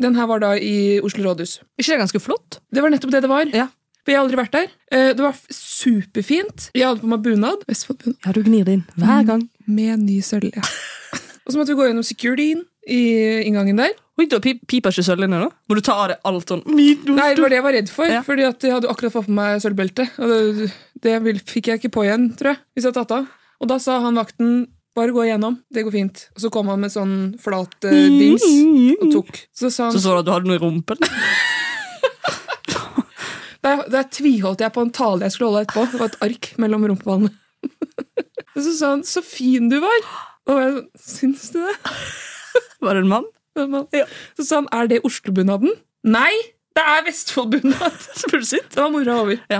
den 0.00 0.16
her 0.16 0.26
var 0.30 0.40
da 0.42 0.54
i 0.56 0.98
Oslo 1.04 1.24
rådhus. 1.28 1.58
Ikke 1.78 1.92
det 1.94 2.00
ganske 2.04 2.20
flott? 2.24 2.58
Det 2.72 2.82
var 2.84 2.90
nettopp 2.92 3.12
det 3.14 3.22
det 3.26 3.30
var. 3.30 3.50
Ja. 3.54 3.68
For 4.00 4.12
jeg 4.14 4.16
har 4.18 4.24
aldri 4.24 4.38
vært 4.40 4.54
der. 4.56 4.68
Eh, 4.90 5.10
Det 5.12 5.20
var 5.24 5.34
superfint. 5.52 6.70
Jeg 6.74 6.86
hadde 6.88 7.02
på 7.02 7.10
meg 7.10 7.22
bunad. 7.24 7.64
Vestfold-bunad. 7.68 8.16
Ja, 8.24 8.32
du 8.36 8.42
gnir 8.46 8.64
det 8.68 8.78
inn 8.78 8.84
hver 9.00 9.26
gang. 9.28 9.42
Med 9.70 10.00
ny 10.06 10.20
sølv, 10.24 10.50
ja. 10.56 10.64
og 11.44 11.52
så 11.52 11.58
måtte 11.60 11.74
vi 11.74 11.78
gå 11.80 11.88
gjennom 11.90 12.06
securityen 12.06 12.64
i 12.90 13.00
inngangen 13.46 13.76
der. 13.80 13.92
Oi, 14.20 14.26
da 14.28 14.40
pip, 14.42 14.62
piper 14.68 14.92
ikke 14.92 15.04
sølv 15.06 15.24
inne, 15.24 15.38
da? 15.44 15.50
Må 15.68 15.76
du 15.78 15.82
ta 15.84 15.94
av 16.02 16.08
deg 16.12 16.24
alt 16.28 16.50
sånn 16.52 16.64
Nei, 16.68 16.94
det 17.06 17.14
var 17.40 17.48
det 17.52 17.56
jeg 17.60 17.64
var 17.64 17.76
redd 17.76 17.92
for, 17.92 18.08
Ja. 18.10 18.20
fordi 18.26 18.44
at 18.48 18.64
jeg 18.66 18.74
hadde 18.74 18.88
akkurat 18.90 19.14
fått 19.14 19.28
på 19.30 19.36
meg 19.36 19.60
sølvbeltet. 19.64 20.16
Og 20.20 20.32
det, 20.32 20.70
det 21.04 21.44
fikk 21.48 21.70
jeg 21.70 21.80
ikke 21.80 21.92
på 21.94 22.04
igjen, 22.08 22.26
tror 22.36 22.52
jeg, 22.54 22.60
hvis 22.74 22.84
jeg 22.84 22.92
hadde 22.92 23.00
tatt 23.04 23.16
av. 23.20 23.30
Og 23.60 23.68
da 23.70 23.78
sa 23.80 24.00
han 24.04 24.16
vakten 24.20 24.50
bare 24.96 25.14
gå 25.14 25.24
igjennom, 25.24 25.56
det 25.70 25.84
går 25.86 25.94
fint. 25.94 26.22
Og 26.34 26.42
så 26.44 26.50
kom 26.52 26.68
han 26.72 26.80
med 26.82 26.92
sånn 26.92 27.14
flat 27.40 27.86
eh, 27.88 28.08
dings 28.10 28.44
og 29.00 29.12
tok. 29.14 29.42
Så 29.54 29.70
sa 29.70 29.88
han 29.88 29.94
Så 29.94 30.02
så 30.02 30.16
du 30.16 30.22
at 30.22 30.26
du 30.28 30.32
hadde 30.34 30.50
noe 30.50 30.58
i 30.58 30.62
rumpen? 30.62 30.98
Der, 33.60 33.82
der 33.92 34.06
tviholdt 34.08 34.62
jeg 34.64 34.72
på 34.72 34.80
en 34.86 34.92
tale 34.96 35.26
jeg 35.26 35.34
skulle 35.34 35.50
holde 35.50 35.66
etterpå. 35.66 35.82
Det 35.92 35.98
var 36.00 36.08
et 36.08 36.22
ark 36.24 36.46
mellom 36.62 36.86
rumpeballene. 36.88 37.28
Og 38.56 38.62
så 38.64 38.72
sa 38.78 38.92
han 38.94 39.02
'så 39.04 39.20
fin 39.24 39.68
du 39.68 39.76
var'. 39.82 40.06
Og 40.48 40.60
jeg 40.62 40.78
'syns 40.96 41.50
du 41.52 41.58
det?' 41.60 41.76
Var 42.80 42.94
det 42.94 43.02
en 43.04 43.08
mann? 43.12 43.26
Ja, 43.92 44.06
Så 44.36 44.46
sa 44.48 44.56
han 44.62 44.68
'er 44.72 44.88
det 44.88 45.02
Oslo-bunaden'? 45.04 45.76
Nei! 46.04 46.32
Det 46.80 46.86
er 46.88 47.02
Vestfold-bunad! 47.04 47.96
Så? 48.20 48.30
Det 48.72 48.78
var 48.80 48.88
mora 48.94 49.16
over. 49.20 49.36
Ja. 49.52 49.58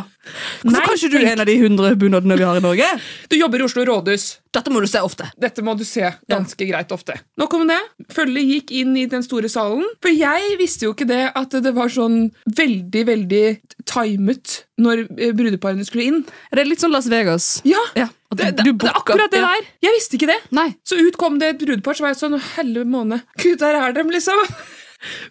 Hvorfor 0.62 0.72
Nei, 0.72 0.80
kan 0.86 0.96
ikke 0.96 1.10
du 1.12 1.16
tenk- 1.18 1.32
en 1.34 1.42
av 1.42 1.48
de 1.50 1.56
hundre 1.60 1.90
bunadene 2.00 2.36
vi 2.40 2.46
har 2.46 2.56
i 2.56 2.62
Norge? 2.64 2.86
Du 3.28 3.36
jobber 3.36 3.60
i 3.60 3.66
Oslo 3.66 3.84
rådhus. 3.84 4.24
Dette 4.56 4.72
må 4.72 4.80
du 4.82 4.88
se 4.90 5.02
ofte. 5.04 5.26
Dette 5.40 5.62
må 5.62 5.74
du 5.78 5.84
se 5.86 6.08
ganske 6.32 6.66
greit 6.70 6.90
ofte. 6.96 7.14
Nok 7.38 7.52
om 7.58 7.66
det. 7.70 7.76
Følget 8.14 8.48
gikk 8.50 8.72
inn 8.80 8.96
i 8.98 9.04
den 9.10 9.22
store 9.26 9.50
salen. 9.52 9.84
For 10.02 10.10
jeg 10.14 10.56
visste 10.58 10.88
jo 10.88 10.94
ikke 10.96 11.06
det 11.10 11.20
at 11.38 11.54
det 11.62 11.74
var 11.76 11.92
sånn 11.92 12.30
veldig, 12.56 13.04
veldig 13.12 13.44
timet 13.90 14.56
når 14.80 15.04
eh, 15.20 15.34
brudeparene 15.36 15.84
skulle 15.86 16.08
inn. 16.08 16.18
Er 16.50 16.62
det 16.62 16.66
litt 16.70 16.82
sånn 16.82 16.94
Las 16.94 17.10
Vegas? 17.12 17.50
Ja! 17.68 17.82
Ja, 17.98 18.08
Det, 18.30 18.52
det, 18.58 18.64
det 18.80 18.88
er 18.90 18.96
akkurat 18.96 19.30
det 19.34 19.42
der! 19.44 19.64
Jeg 19.84 19.96
visste 19.98 20.16
ikke 20.18 20.30
det. 20.32 20.40
Nei. 20.56 20.68
Så 20.86 20.96
ut 20.98 21.16
kom 21.20 21.36
det 21.42 21.52
et 21.54 21.62
brudepar, 21.62 21.98
så 21.98 22.06
var 22.06 22.14
jeg 22.14 22.22
sånn 22.24 22.38
Helle 22.56 22.84
måne. 22.88 23.20
Gud, 23.42 23.58
der 23.62 23.76
er 23.84 23.92
dem, 23.96 24.10
liksom. 24.14 24.38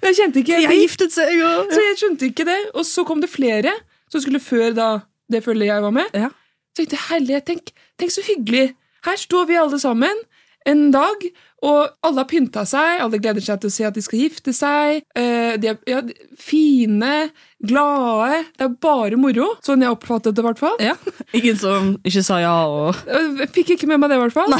Jeg 0.02 0.18
kjente 0.18 0.42
ikke 0.42 0.62
Jeg 0.64 0.82
giftet 0.84 1.14
seg, 1.14 1.32
ja. 1.38 1.52
Så 1.70 1.84
jeg 1.84 2.00
skjønte 2.02 2.30
ikke 2.32 2.48
det. 2.50 2.60
Og 2.74 2.88
så 2.88 3.06
kom 3.08 3.22
det 3.24 3.32
flere 3.32 3.76
som 4.10 4.24
skulle 4.24 4.42
før 4.42 4.74
da 4.78 4.90
det 5.30 5.44
følget 5.46 5.70
jeg 5.70 5.86
var 5.86 5.94
med. 5.94 6.18
Ja. 6.18 6.32
Så 6.74 6.82
tenkte, 6.84 7.04
herlighet, 7.10 7.46
tenk, 7.46 7.72
tenk 8.02 8.14
så 8.14 8.24
hyggelig. 8.26 8.72
Her 9.06 9.20
står 9.20 9.46
vi 9.50 9.60
alle 9.60 9.80
sammen 9.82 10.26
en 10.68 10.90
dag, 10.92 11.24
og 11.66 11.94
alle 12.06 12.22
har 12.22 12.28
pynta 12.30 12.64
seg. 12.68 13.00
Alle 13.04 13.20
gleder 13.22 13.44
seg 13.44 13.62
til 13.62 13.72
å 13.72 13.74
se 13.74 13.86
at 13.88 13.96
de 13.96 14.04
skal 14.04 14.22
gifte 14.22 14.54
seg. 14.56 15.02
Eh, 15.18 15.56
de 15.60 15.72
er 15.72 15.80
ja, 15.90 16.02
fine, 16.40 17.14
glade. 17.60 18.44
Det 18.58 18.68
er 18.68 18.76
bare 18.84 19.20
moro. 19.20 19.52
Sånn 19.66 19.84
jeg 19.84 19.96
oppfattet 19.96 20.38
det, 20.38 20.44
i 20.44 20.48
hvert 20.48 20.62
fall. 20.62 20.78
Ja. 20.84 20.96
Ingen 21.38 21.60
som 21.60 21.94
ikke 22.08 22.24
sa 22.26 22.40
ja 22.44 22.54
og 22.70 22.98
Jeg 23.10 23.50
fikk 23.56 23.76
ikke 23.76 23.90
med 23.92 24.02
meg 24.04 24.12
det, 24.12 24.20
i 24.20 24.24
hvert 24.24 24.36
fall. 24.36 24.56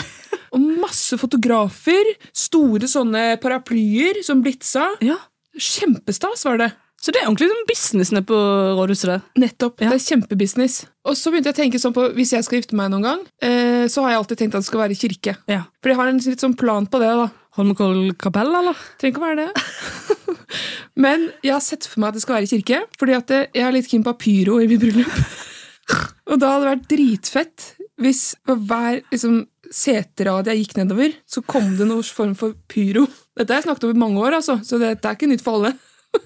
Og 0.56 0.68
masse 0.82 1.18
fotografer. 1.20 2.14
Store 2.36 2.90
sånne 2.90 3.34
paraplyer 3.44 4.22
som 4.26 4.44
blitsa. 4.46 4.88
Ja. 5.06 5.18
Kjempestas 5.60 6.46
var 6.48 6.62
det. 6.62 6.72
Så 7.00 7.14
det 7.16 7.22
er 7.22 7.30
ordentlig 7.30 7.48
sånn 7.48 7.68
business 7.70 8.10
nede 8.12 8.28
på 8.28 8.38
rådhuset 8.76 9.08
der. 9.08 9.22
Nettopp. 9.40 9.78
Det 9.80 9.88
er 9.88 10.02
kjempebusiness. 10.04 10.82
Og 11.08 11.16
så 11.16 11.32
begynte 11.32 11.54
jeg 11.54 11.56
å 11.56 11.60
tenke 11.62 11.80
sånn 11.80 11.96
på, 11.96 12.10
hvis 12.18 12.34
jeg 12.36 12.44
skal 12.44 12.60
gifte 12.60 12.76
meg 12.76 12.90
noen 12.92 13.06
gang, 13.08 13.22
eh, 13.46 13.86
så 13.92 14.04
har 14.04 14.14
jeg 14.14 14.20
alltid 14.20 14.42
tenkt 14.42 14.58
at 14.58 14.66
det 14.66 14.68
skal 14.68 14.84
være 14.84 14.98
kirke. 15.00 15.36
Ja. 15.48 15.62
For 15.80 15.94
jeg 15.94 16.00
har 16.00 16.12
en 16.12 16.20
litt 16.26 16.44
sånn 16.44 16.58
plan 16.60 16.90
på 16.92 17.00
det, 17.00 17.12
da. 17.22 17.30
Holmenkoll 17.56 18.12
kapell, 18.20 18.52
eller? 18.60 18.84
Trenger 19.00 19.16
ikke 19.16 19.24
å 19.24 19.30
være 19.30 19.46
det. 19.46 20.28
Men 21.06 21.30
jeg 21.40 21.56
har 21.56 21.64
sett 21.64 21.88
for 21.88 22.04
meg 22.04 22.12
at 22.12 22.20
det 22.20 22.26
skal 22.26 22.40
være 22.42 22.52
kirke, 22.52 22.82
fordi 23.00 23.16
at 23.16 23.32
jeg 23.38 23.64
er 23.64 23.76
litt 23.76 23.88
keen 23.88 24.04
på 24.04 24.18
pyro 24.20 24.60
i 24.60 24.68
mitt 24.68 24.84
bryllup. 24.84 25.16
Og 26.30 26.36
da 26.36 26.52
hadde 26.52 26.66
det 26.66 26.74
vært 26.74 26.90
dritfett 26.92 27.70
hvis 28.00 28.24
hver 28.48 29.02
liksom, 29.12 29.42
seterad 29.74 30.50
jeg 30.50 30.64
gikk 30.64 30.78
nedover, 30.80 31.14
så 31.30 31.44
kom 31.46 31.72
det 31.78 31.88
noen 31.90 32.06
form 32.06 32.36
for 32.38 32.58
pyro. 32.72 33.06
Dette 33.38 33.54
har 33.54 33.62
jeg 33.62 33.70
snakket 33.70 33.88
om 33.90 33.96
i 33.96 34.04
mange 34.04 34.22
år, 34.24 34.40
altså, 34.40 34.60
så 34.66 34.80
dette 34.82 35.06
er 35.08 35.18
ikke 35.18 35.30
nytt 35.30 35.46
for 35.46 35.60
alle. 35.60 35.74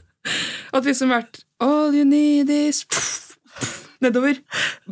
At 0.75 0.88
liksom 0.88 1.12
vært 1.13 1.43
All 1.63 1.95
you 1.95 2.03
need 2.08 2.49
is 2.51 2.84
Nedover. 4.03 4.36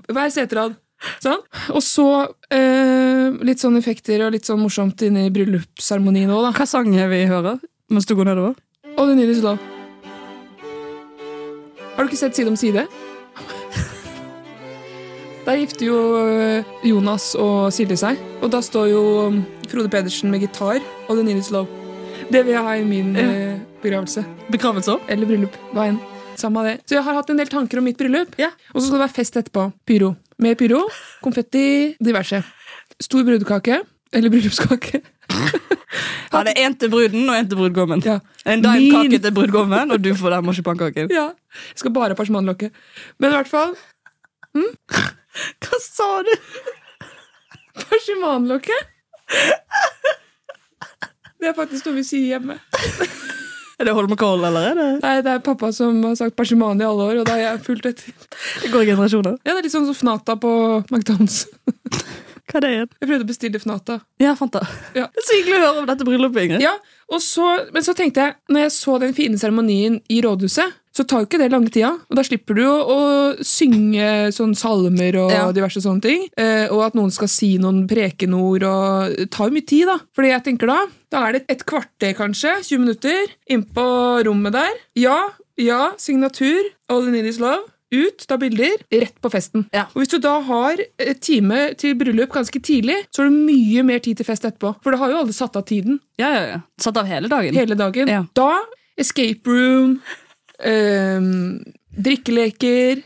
Hver 0.07 0.29
seterad. 0.31 0.77
Sånn. 1.19 1.41
Og 1.73 1.81
så 1.83 2.05
eh, 2.53 3.33
litt 3.43 3.59
sånn 3.59 3.75
effekter 3.79 4.21
og 4.23 4.35
litt 4.35 4.47
sånn 4.47 4.61
morsomt 4.61 5.01
inne 5.03 5.25
i 5.27 5.33
bryllupsseremonien 5.33 6.31
òg, 6.31 6.45
da. 6.45 6.53
Hva 6.55 6.67
sang 6.69 6.91
vi 6.93 7.23
hører 7.27 7.59
mens 7.91 8.07
du 8.07 8.15
går 8.15 8.29
nedover? 8.31 8.55
All 8.95 9.11
you 9.11 9.17
need 9.17 9.33
is 9.33 9.43
love. 9.43 9.59
Har 11.97 12.05
du 12.05 12.11
ikke 12.11 12.21
sett 12.21 12.37
Side 12.37 12.53
om 12.53 12.55
side? 12.59 12.85
Der 15.45 15.57
gifter 15.57 15.87
jo 15.87 15.97
eh, 16.21 16.67
Jonas 16.85 17.31
og 17.39 17.71
Silje 17.73 17.97
seg, 17.97 18.19
og 18.45 18.51
da 18.53 18.59
står 18.63 18.91
jo 18.91 19.01
um, 19.27 19.39
Frode 19.71 19.89
Pedersen 19.89 20.29
med 20.31 20.43
gitar. 20.43 20.77
og 21.07 21.17
The 21.17 21.23
need 21.25 21.39
is 21.41 21.49
love. 21.53 21.67
Det 22.31 22.43
vil 22.45 22.53
jeg 22.53 22.63
ha 22.63 22.75
i 22.77 22.83
min 22.85 23.15
ja. 23.17 23.27
begravelse. 23.81 24.21
Begravelse 24.53 24.93
òg? 24.93 25.07
Eller 25.11 25.27
bryllup. 25.27 25.55
Hva 25.73 25.87
enn. 25.89 25.97
Samme 26.39 26.61
det. 26.67 26.75
Så 26.87 26.95
jeg 26.95 27.03
har 27.03 27.17
hatt 27.17 27.29
en 27.33 27.41
del 27.41 27.49
tanker 27.51 27.81
om 27.81 27.87
mitt 27.89 27.97
bryllup. 27.99 28.37
Ja. 28.39 28.51
Og 28.71 28.79
så 28.79 28.85
skal 28.87 28.99
det 28.99 29.03
være 29.07 29.15
fest 29.17 29.39
etterpå. 29.41 29.65
Pyro. 29.89 30.13
Med 30.41 30.55
pyro, 30.61 30.83
konfetti, 31.25 31.63
diverse. 32.01 32.39
Stor 33.01 33.25
brudekake. 33.27 33.81
Eller 34.13 34.31
bryllupskake. 34.33 35.01
Ja, 36.31 36.41
det 36.47 36.53
er 36.55 36.65
én 36.69 36.75
til 36.79 36.91
bruden 36.91 37.27
og 37.27 37.35
én 37.35 37.47
til 37.51 37.59
brudgommen. 37.59 38.01
Ja. 38.05 38.19
En 38.47 38.61
daimkake 38.63 39.09
Min- 39.09 39.21
til 39.25 39.33
brudgommen, 39.35 39.91
og 39.91 39.99
du 40.03 40.13
får 40.15 40.37
den 40.37 40.45
marsipankaken. 40.47 41.11
Ja. 41.11 41.25
Jeg 41.73 41.81
skal 41.81 41.91
bare 41.95 42.13
ha 42.13 42.19
parsimanlokket. 42.19 42.71
Men 43.19 43.33
i 43.33 43.35
hvert 43.35 43.51
fall 43.51 43.73
Hva 45.63 45.79
sa 45.83 46.09
du? 46.27 46.33
Persimanlokket. 47.89 48.89
Det 51.41 51.49
er 51.49 51.55
faktisk 51.57 51.87
noe 51.87 51.97
vi 51.97 52.03
sier 52.05 52.35
hjemme. 52.35 52.57
Er 53.81 53.87
det 53.87 53.93
Holmenkollen, 53.97 54.43
eller 54.45 54.67
er 54.69 54.75
det 54.77 54.87
Nei, 55.01 55.13
Det 55.25 55.31
er 55.31 55.39
pappa 55.41 55.71
som 55.73 56.03
har 56.05 56.13
sagt 56.19 56.35
persiman 56.37 56.77
i 56.81 56.85
alle 56.85 57.07
år, 57.07 57.21
og 57.21 57.25
da 57.25 57.33
har 57.33 57.41
jeg 57.41 57.63
fulgt 57.65 57.87
etter. 57.89 58.13
Det 58.61 58.69
går 58.73 58.83
i 58.83 58.89
generasjoner. 58.91 59.39
Ja, 59.41 59.55
Det 59.55 59.57
er 59.57 59.65
litt 59.65 59.73
sånn 59.73 59.87
som 59.89 59.97
Fnata 59.97 60.35
på 60.37 60.51
McDonald's. 60.91 61.47
Hva 62.51 62.59
er 62.59 62.65
det 62.65 62.69
igjen? 62.75 62.91
Jeg 62.99 63.07
prøvde 63.09 63.25
å 63.25 63.29
bestille 63.31 63.61
Fnata. 63.63 63.95
Ja, 64.21 64.35
fant 64.37 64.53
det. 64.53 64.61
Ja. 64.99 65.07
Det 65.07 65.23
er 65.23 65.25
så 65.31 65.37
hyggelig 65.39 65.57
å 65.57 65.63
høre 65.63 65.81
om 65.81 65.89
dette 65.89 66.05
bryllupet, 66.05 66.43
Ingrid. 66.45 66.61
Ja, 66.65 66.75
og 67.09 67.23
så, 67.25 67.47
Men 67.73 67.85
så 67.87 67.95
tenkte 67.97 68.27
jeg, 68.27 68.35
når 68.51 68.65
jeg 68.67 68.73
så 68.75 68.99
den 69.01 69.15
fine 69.17 69.39
seremonien 69.41 69.97
i 70.11 70.19
rådhuset, 70.25 70.77
så 70.93 71.05
tar 71.07 71.21
jo 71.23 71.27
ikke 71.29 71.39
det 71.39 71.51
lange 71.53 71.69
tida. 71.71 71.91
Og 72.09 72.15
da 72.19 72.23
slipper 72.27 72.55
du 72.57 72.63
å 72.67 72.97
synge 73.45 74.31
sånn 74.35 74.55
salmer 74.57 75.15
og 75.21 75.31
Ja. 75.31 75.51
diverse 75.55 75.81
sånne 75.81 76.01
ting. 76.01 76.27
Eh, 76.37 76.67
og 76.69 76.81
at 76.83 76.93
noen 76.95 77.11
skal 77.11 77.27
si 77.31 77.57
noen 77.57 77.87
prekenord. 77.87 78.63
og 78.63 79.15
Det 79.17 79.31
tar 79.31 79.49
jo 79.49 79.55
mye 79.55 79.65
tid, 79.67 79.85
da. 79.87 79.97
Fordi 80.15 80.29
jeg 80.33 80.43
tenker 80.43 80.67
da, 80.67 80.79
da 81.11 81.27
er 81.27 81.31
det 81.33 81.45
et 81.49 81.65
kvarter, 81.65 82.13
kanskje, 82.13 82.57
20 82.63 82.79
minutter, 82.79 83.27
innpå 83.49 84.23
rommet 84.25 84.51
der. 84.53 84.71
Ja, 84.95 85.29
ja, 85.57 85.91
signatur, 85.97 86.61
all 86.89 87.07
in 87.07 87.13
need 87.13 87.25
is 87.25 87.39
love. 87.39 87.63
Ut, 87.93 88.25
ta 88.25 88.37
bilder, 88.37 88.77
rett 88.89 89.15
på 89.21 89.29
festen. 89.29 89.65
Ja. 89.73 89.81
Og 89.93 90.01
Hvis 90.03 90.09
du 90.13 90.17
da 90.19 90.39
har 90.39 90.77
et 90.97 91.19
time 91.21 91.73
til 91.75 91.93
bryllup 91.95 92.29
ganske 92.31 92.61
tidlig, 92.63 92.95
så 93.13 93.23
har 93.23 93.29
du 93.29 93.35
mye 93.35 93.83
mer 93.83 93.99
tid 93.99 94.15
til 94.15 94.25
fest 94.25 94.43
etterpå. 94.47 94.77
For 94.81 94.91
da 94.91 94.97
har 94.97 95.09
jo 95.11 95.17
alle 95.17 95.33
satt 95.33 95.55
av 95.57 95.65
tiden 95.65 95.99
Ja, 96.17 96.29
ja, 96.33 96.45
ja. 96.53 96.61
Satt 96.79 96.95
av 96.95 97.05
hele 97.05 97.27
dagen. 97.27 97.53
hele 97.53 97.75
dagen. 97.75 98.07
Ja. 98.07 98.23
Da 98.33 98.59
escape 98.97 99.45
room, 99.45 99.99
ehm, 100.67 101.61
drikkeleker, 101.91 103.01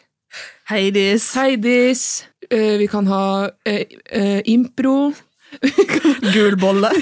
Heidis. 0.69 1.33
Heidis, 1.37 2.25
eh, 2.49 2.77
vi 2.81 2.87
kan 2.89 3.07
ha 3.07 3.49
eh, 3.65 3.85
eh, 4.09 4.41
impro. 4.45 5.13
Gul 6.33 6.57
bolle. 6.59 6.89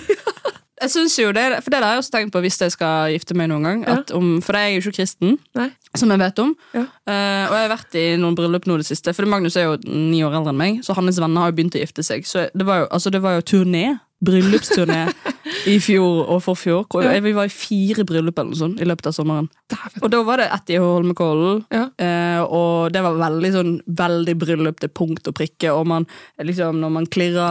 Jeg 0.83 0.91
synes 0.91 1.15
jo 1.19 1.31
det, 1.31 1.45
for 1.63 1.71
det 1.71 1.79
har 1.79 1.93
jeg 1.93 2.01
også 2.01 2.11
tenkt 2.11 2.33
på 2.33 2.41
hvis 2.43 2.57
jeg 2.59 2.73
skal 2.73 3.13
gifte 3.13 3.37
meg 3.39 3.47
noen 3.47 3.63
gang. 3.63 3.83
At 3.87 4.11
om, 4.11 4.41
for 4.43 4.57
jeg 4.57 4.67
er 4.67 4.73
jo 4.73 4.81
ikke 4.81 4.97
kristen, 4.97 5.37
Nei. 5.55 5.69
som 5.95 6.11
jeg 6.11 6.19
vet 6.19 6.41
om. 6.43 6.51
Ja. 6.73 6.83
Uh, 7.07 7.43
og 7.47 7.53
jeg 7.55 7.61
har 7.61 7.71
vært 7.71 7.95
i 8.01 8.03
noen 8.19 8.35
bryllup 8.35 8.67
nå 8.67 8.75
det 8.81 8.89
siste. 8.89 9.13
For 9.15 9.29
Magnus 9.31 9.55
er 9.55 9.69
jo 9.69 9.77
ni 9.87 10.19
år 10.27 10.35
eldre 10.41 10.51
enn 10.51 10.59
meg, 10.59 10.81
så 10.83 10.97
hans 10.97 11.21
venner 11.23 11.45
har 11.45 11.53
jo 11.53 11.55
begynt 11.61 11.77
å 11.79 11.85
gifte 11.85 12.03
seg. 12.03 12.27
Så 12.27 12.49
det 12.51 12.67
var 12.67 12.83
jo, 12.83 12.89
altså, 12.97 13.13
det 13.15 13.23
var 13.23 13.37
jo 13.37 13.45
turné. 13.53 13.85
Bryllupsturné 14.23 15.01
i 15.71 15.77
fjor 15.83 16.27
og 16.33 16.41
forfjor. 16.45 16.85
Ja. 17.03 17.13
Vi 17.23 17.33
var 17.35 17.47
i 17.47 17.53
fire 17.53 18.05
bryllup 18.07 18.39
eller 18.39 18.51
noe 18.53 18.59
sånt 18.59 18.81
i 18.81 18.87
løpet 18.87 19.09
av 19.11 19.15
sommeren. 19.15 19.49
Og 20.01 20.09
da 20.13 20.21
var 20.25 20.41
det 20.41 20.47
ett 20.53 20.73
i 20.75 20.79
Holmenkollen, 20.81 21.63
eh, 21.73 22.41
og 22.43 22.91
det 22.93 23.01
var 23.05 23.17
veldig 23.19 23.51
sånn 23.53 23.71
veldig 23.87 24.35
bryllup 24.41 24.81
til 24.83 24.91
punkt 24.95 25.27
og 25.29 25.35
prikke. 25.37 25.71
Og 25.73 25.87
man, 25.89 26.07
liksom, 26.41 26.79
når 26.83 26.93
man 26.97 27.07
klirra, 27.13 27.47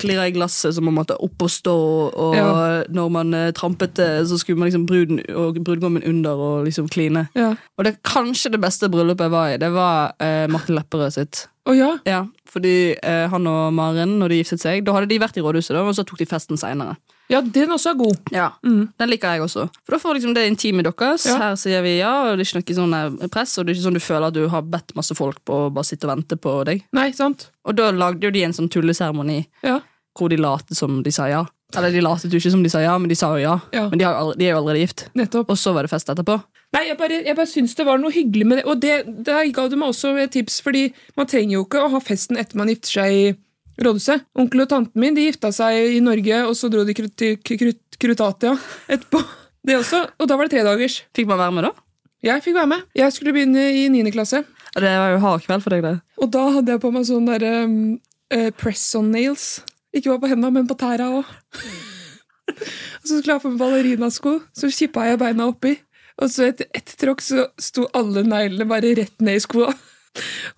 klirra 0.00 0.28
i 0.30 0.34
glasset, 0.36 0.74
så 0.76 0.84
man 0.84 0.96
måtte 0.98 1.18
opp 1.20 1.46
og 1.46 1.52
stå. 1.52 1.76
Og 2.10 2.36
Ja. 2.36 2.48
når 2.88 3.10
man 3.10 3.34
eh, 3.34 3.50
trampet, 3.56 3.96
så 3.98 4.38
skulle 4.40 4.58
man 4.58 4.70
liksom 4.70 4.86
bruden 4.86 5.20
og 5.36 5.60
brudgommen 5.64 6.04
under 6.06 6.30
og 6.36 6.64
liksom 6.68 6.88
kline. 6.88 7.28
Ja. 7.36 7.54
Og 7.78 7.84
det 7.86 7.98
kanskje 8.06 8.52
det 8.54 8.60
beste 8.62 8.88
bryllupet 8.92 9.28
jeg 9.28 9.34
var 9.36 9.48
i, 9.54 9.56
det 9.60 9.72
var 9.74 10.12
eh, 10.20 10.46
Martin 10.50 10.76
Lepperød 10.78 11.16
sitt. 11.16 11.46
Å 11.68 11.74
ja? 11.76 11.90
Ja, 12.08 12.20
fordi 12.48 12.96
eh, 12.96 13.26
han 13.30 13.46
og 13.46 13.72
Maren, 13.76 14.14
når 14.18 14.32
de 14.32 14.38
giftet 14.40 14.62
seg, 14.62 14.84
da 14.86 14.94
hadde 14.96 15.10
de 15.10 15.18
vært 15.20 15.36
i 15.36 15.42
rådhuset, 15.44 15.74
da, 15.76 15.82
og 15.84 15.92
så 15.94 16.04
tok 16.08 16.22
de 16.22 16.26
festen 16.30 16.56
seinere. 16.60 16.96
Ja, 17.30 17.42
den 17.44 17.70
også 17.70 17.92
er 17.92 17.98
god. 18.00 18.30
Ja, 18.34 18.48
Den 18.64 19.06
liker 19.12 19.36
jeg 19.36 19.44
også. 19.44 19.68
For 19.86 19.94
Da 19.94 20.00
får 20.02 20.16
liksom 20.18 20.32
det 20.34 20.48
intime 20.50 20.82
deres. 20.82 21.28
Ja. 21.28 21.36
Her 21.38 21.54
sier 21.60 21.84
vi 21.84 21.92
ja, 22.00 22.10
og 22.32 22.40
det 22.40 22.48
er 22.48 22.58
ikke 22.58 22.74
noe 22.74 22.80
sånn 22.80 22.96
eh, 23.22 23.28
press, 23.30 23.52
og 23.60 23.66
det 23.68 23.74
er 23.74 23.78
ikke 23.78 23.86
sånn 23.86 24.00
du 24.00 24.02
føler 24.02 24.26
at 24.32 24.34
du 24.40 24.48
har 24.50 24.64
bedt 24.66 24.96
masse 24.98 25.14
folk 25.14 25.38
på 25.46 25.60
å 25.66 25.70
bare 25.70 25.86
sitte 25.86 26.08
og 26.08 26.14
vente 26.16 26.40
på 26.40 26.56
deg. 26.66 26.82
Nei, 26.96 27.10
sant? 27.14 27.50
Og 27.68 27.76
da 27.78 27.92
lagde 27.94 28.26
jo 28.26 28.32
de 28.34 28.42
en 28.48 28.56
sånn 28.56 28.72
tulleseremoni 28.72 29.44
Ja. 29.62 29.78
hvor 30.18 30.32
de 30.32 30.40
lot 30.40 30.74
som 30.74 31.02
de 31.06 31.12
sa 31.14 31.28
ja. 31.30 31.44
Eller 31.78 31.94
de 31.94 32.02
latet 32.04 32.32
jo 32.32 32.40
ikke 32.40 32.52
som 32.54 32.62
de 32.64 32.72
sa 32.72 32.82
ja, 32.82 32.96
men 32.98 33.10
de 33.10 33.18
sa 33.18 33.32
jo 33.34 33.42
ja. 33.42 33.58
Ja. 33.74 33.84
Men 33.90 34.00
de, 34.00 34.06
har 34.06 34.16
jo 34.18 34.32
de 34.38 34.46
er 34.46 34.54
jo 34.54 34.62
allerede 34.62 34.82
gift. 34.82 35.06
Nettopp. 35.18 35.52
Og 35.52 35.60
så 35.60 35.74
var 35.76 35.86
det 35.86 35.92
fest 35.92 36.10
etterpå. 36.12 36.38
Nei, 36.74 36.84
jeg 36.86 36.98
bare, 37.00 37.20
jeg 37.26 37.34
bare 37.34 37.50
syns 37.50 37.74
det 37.78 37.86
var 37.86 37.98
noe 37.98 38.14
hyggelig 38.14 38.46
med 38.46 38.60
det. 38.60 38.64
Og 38.70 38.82
det, 38.82 38.96
der 39.26 39.48
ga 39.54 39.66
du 39.70 39.76
meg 39.80 39.90
også 39.90 40.14
et 40.22 40.34
tips, 40.36 40.60
fordi 40.62 40.88
man 41.18 41.28
trenger 41.30 41.56
jo 41.56 41.64
ikke 41.66 41.82
å 41.82 41.90
ha 41.96 42.02
festen 42.02 42.38
etter 42.38 42.60
man 42.60 42.70
gifter 42.70 43.00
seg 43.00 43.16
i 43.16 43.24
rådhuset. 43.80 44.26
Onkel 44.38 44.64
og 44.64 44.70
tanten 44.70 45.02
min 45.02 45.16
de 45.16 45.26
gifta 45.26 45.50
seg 45.54 45.96
i 45.96 46.00
Norge, 46.04 46.44
og 46.46 46.54
så 46.58 46.70
dro 46.72 46.84
de 46.86 46.96
krut, 46.96 47.26
Krutatia 48.00 48.54
etterpå. 48.88 49.20
Det 49.66 49.76
også, 49.76 50.06
Og 50.16 50.28
da 50.28 50.36
var 50.38 50.48
det 50.48 50.56
tredagers. 50.56 51.02
Fikk 51.12 51.28
man 51.28 51.40
være 51.40 51.52
med 51.52 51.66
da? 51.68 51.74
Jeg 52.24 52.44
fikk 52.44 52.56
være 52.56 52.70
med. 52.70 52.86
Jeg 52.96 53.12
skulle 53.12 53.34
begynne 53.36 53.66
i 53.76 53.88
9. 53.92 54.06
klasse. 54.14 54.44
Det 54.76 54.92
var 55.02 55.10
jo 55.12 55.20
hardkveld 55.24 55.64
for 55.64 55.74
deg, 55.74 55.84
det. 55.84 55.98
Og 56.20 56.30
da 56.32 56.46
hadde 56.54 56.72
jeg 56.76 56.80
på 56.80 56.92
meg 56.94 57.04
sånn 57.08 57.28
derre 57.28 57.52
um, 57.66 57.76
uh, 58.32 58.48
press-on 58.56 59.10
nails. 59.12 59.62
Ikke 59.94 60.12
bare 60.12 60.22
på 60.22 60.30
hendene, 60.30 60.54
men 60.54 60.68
på 60.70 60.78
tæra 60.78 61.10
òg. 61.18 61.30
og 62.50 63.06
så 63.06 63.18
skulle 63.18 63.32
jeg 63.32 63.38
ha 63.38 63.42
på 63.42 63.52
meg 63.52 63.62
ballerinasko, 63.62 64.34
så 64.54 64.70
kippa 64.74 65.08
jeg 65.08 65.20
beina 65.22 65.48
oppi. 65.50 65.76
Og 66.20 66.28
så 66.30 66.50
etter 66.50 66.68
ett 66.76 66.92
tråkk 67.00 67.22
så 67.24 67.46
sto 67.60 67.86
alle 67.96 68.22
neglene 68.26 68.68
bare 68.68 68.92
rett 68.98 69.16
ned 69.24 69.40
i 69.40 69.42
skoa. 69.42 69.72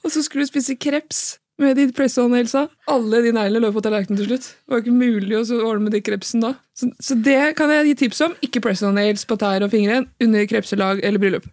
og 0.02 0.10
så 0.10 0.24
skulle 0.24 0.44
du 0.44 0.50
spise 0.50 0.76
kreps 0.80 1.22
med 1.62 1.76
de 1.78 1.86
press-on-helsa. 1.94 2.66
Alle 2.90 3.22
de 3.22 3.32
neglene 3.36 3.62
lå 3.62 3.70
på 3.74 3.82
tallerkenen 3.84 4.18
til 4.18 4.30
slutt. 4.32 4.48
Det 4.50 4.74
var 4.74 4.82
ikke 4.82 4.96
mulig 4.96 5.38
å 5.38 5.44
ordne 5.60 5.86
med 5.86 5.96
de 5.96 6.02
krepsen 6.04 6.42
da. 6.42 6.54
Så, 6.76 6.90
så 6.98 7.16
det 7.16 7.54
kan 7.58 7.70
jeg 7.70 7.92
gi 7.92 7.98
tips 8.04 8.22
om. 8.26 8.36
Ikke 8.44 8.62
press-on 8.64 8.96
nails 8.98 9.24
på 9.28 9.38
tær 9.40 9.64
og 9.64 9.72
fingre 9.72 10.02
under 10.22 10.48
krepselag 10.50 11.04
eller 11.06 11.22
bryllup. 11.22 11.46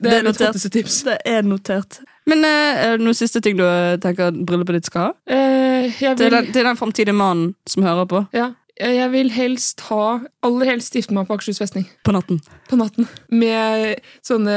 Det 0.00 0.12
er 0.14 0.24
mitt 0.24 0.40
hotteste 0.40 0.70
tips. 0.72 1.02
Det 1.08 1.18
er 1.28 1.44
notert. 1.46 2.00
Men 2.30 2.44
eh, 2.46 2.80
er 2.84 2.96
det 2.96 3.04
noen 3.04 3.16
siste 3.16 3.42
ting 3.44 3.58
du 3.58 3.64
eh, 3.66 3.98
tenker 4.00 4.32
bryllupet 4.32 4.78
ditt 4.78 4.88
skal 4.90 5.10
ha? 5.10 5.12
Eh, 5.30 5.90
jeg 6.00 6.18
Til 6.20 6.32
den, 6.34 6.50
til 6.54 6.66
den 6.66 6.78
framtidige 6.78 7.16
mannen 7.16 7.54
som 7.68 7.84
hører 7.86 8.06
på 8.10 8.24
Ja, 8.36 8.52
jeg 8.80 9.10
vil 9.12 9.32
helst 9.34 9.82
ha 9.90 10.20
Aller 10.46 10.70
helst 10.70 10.94
gifte 10.96 11.14
meg 11.16 11.26
på 11.28 11.36
Akershus 11.36 11.60
festning. 11.60 11.88
på 12.04 12.14
natten. 12.16 12.40
På 12.70 12.78
natten. 12.80 13.08
Med 13.28 14.00
sånne 14.26 14.56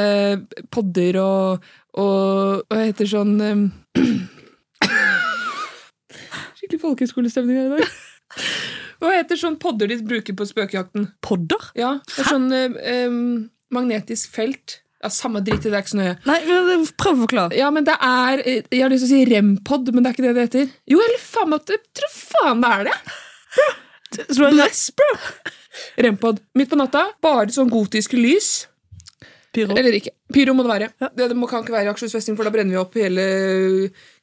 podder 0.71 1.19
og, 1.23 1.65
og 1.99 2.63
Hva 2.69 2.83
heter 2.85 3.09
sånn 3.09 3.33
um, 3.41 3.65
Skikkelig 6.59 6.81
folkehøyskolestemning 6.83 7.59
her 7.59 7.67
i 7.67 7.73
dag. 7.79 7.97
Hva 9.03 9.17
heter 9.17 9.39
sånn 9.39 9.57
podder 9.59 9.91
de 9.91 9.99
bruker 10.07 10.35
på 10.37 10.47
spøkejakten? 10.47 11.09
Podder? 11.25 11.71
Ja, 11.75 11.97
det 12.07 12.23
er 12.23 12.29
sånn 12.29 12.47
um, 12.53 13.19
magnetisk 13.73 14.31
felt. 14.35 14.82
Ja, 15.03 15.09
Samme 15.11 15.41
dritt, 15.43 15.65
det 15.65 15.73
er 15.73 15.81
ikke 15.83 15.91
så 15.91 15.99
nøye. 15.99 16.15
Nei, 16.29 16.39
men 16.47 16.85
Prøv 16.99 17.17
å 17.17 17.25
forklare. 17.25 17.57
Ja, 17.59 17.69
men 17.75 17.87
det 17.87 17.97
er 17.99 18.43
eh, 18.47 18.61
Jeg 18.71 18.85
har 18.85 18.93
lyst 18.93 19.03
til 19.03 19.09
å 19.09 19.13
si 19.17 19.31
rempod, 19.33 19.91
men 19.91 20.05
det 20.05 20.11
er 20.11 20.15
ikke 20.15 20.25
det 20.25 20.35
det 20.37 20.45
heter. 20.47 20.69
Jo, 20.93 21.01
eller 21.03 21.23
faen 21.23 21.51
meg 21.51 21.73
Jeg 21.73 21.83
tror 21.99 22.13
faen 22.15 22.63
det 22.63 22.71
er 22.77 22.87
det! 22.89 22.97
Bless, 24.37 24.85
bro! 24.95 25.09
Rempod. 26.05 26.39
Midt 26.55 26.71
på 26.71 26.79
natta, 26.79 27.07
bare 27.23 27.51
sånn 27.51 27.71
gotiske 27.73 28.15
lys. 28.19 28.53
Pyro. 29.53 29.75
Eller 29.77 29.99
ikke. 29.99 30.15
Pyro 30.33 30.55
må 30.57 30.65
det 30.65 30.71
være. 30.71 30.89
Det, 31.03 31.27
det 31.29 31.37
må, 31.37 31.49
kan 31.49 31.61
ikke 31.65 31.75
være 31.75 31.89
i 31.89 31.91
Akershus 31.91 32.31
for 32.31 32.47
da 32.47 32.53
brenner 32.53 32.73
vi 32.73 32.79
opp 32.81 32.95
hele 32.97 33.25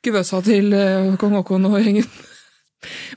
guvøsa 0.02 0.40
til 0.46 0.72
uh, 0.74 1.12
kong 1.20 1.36
Haakon 1.38 1.68
og 1.68 1.76
gjengen. 1.78 2.08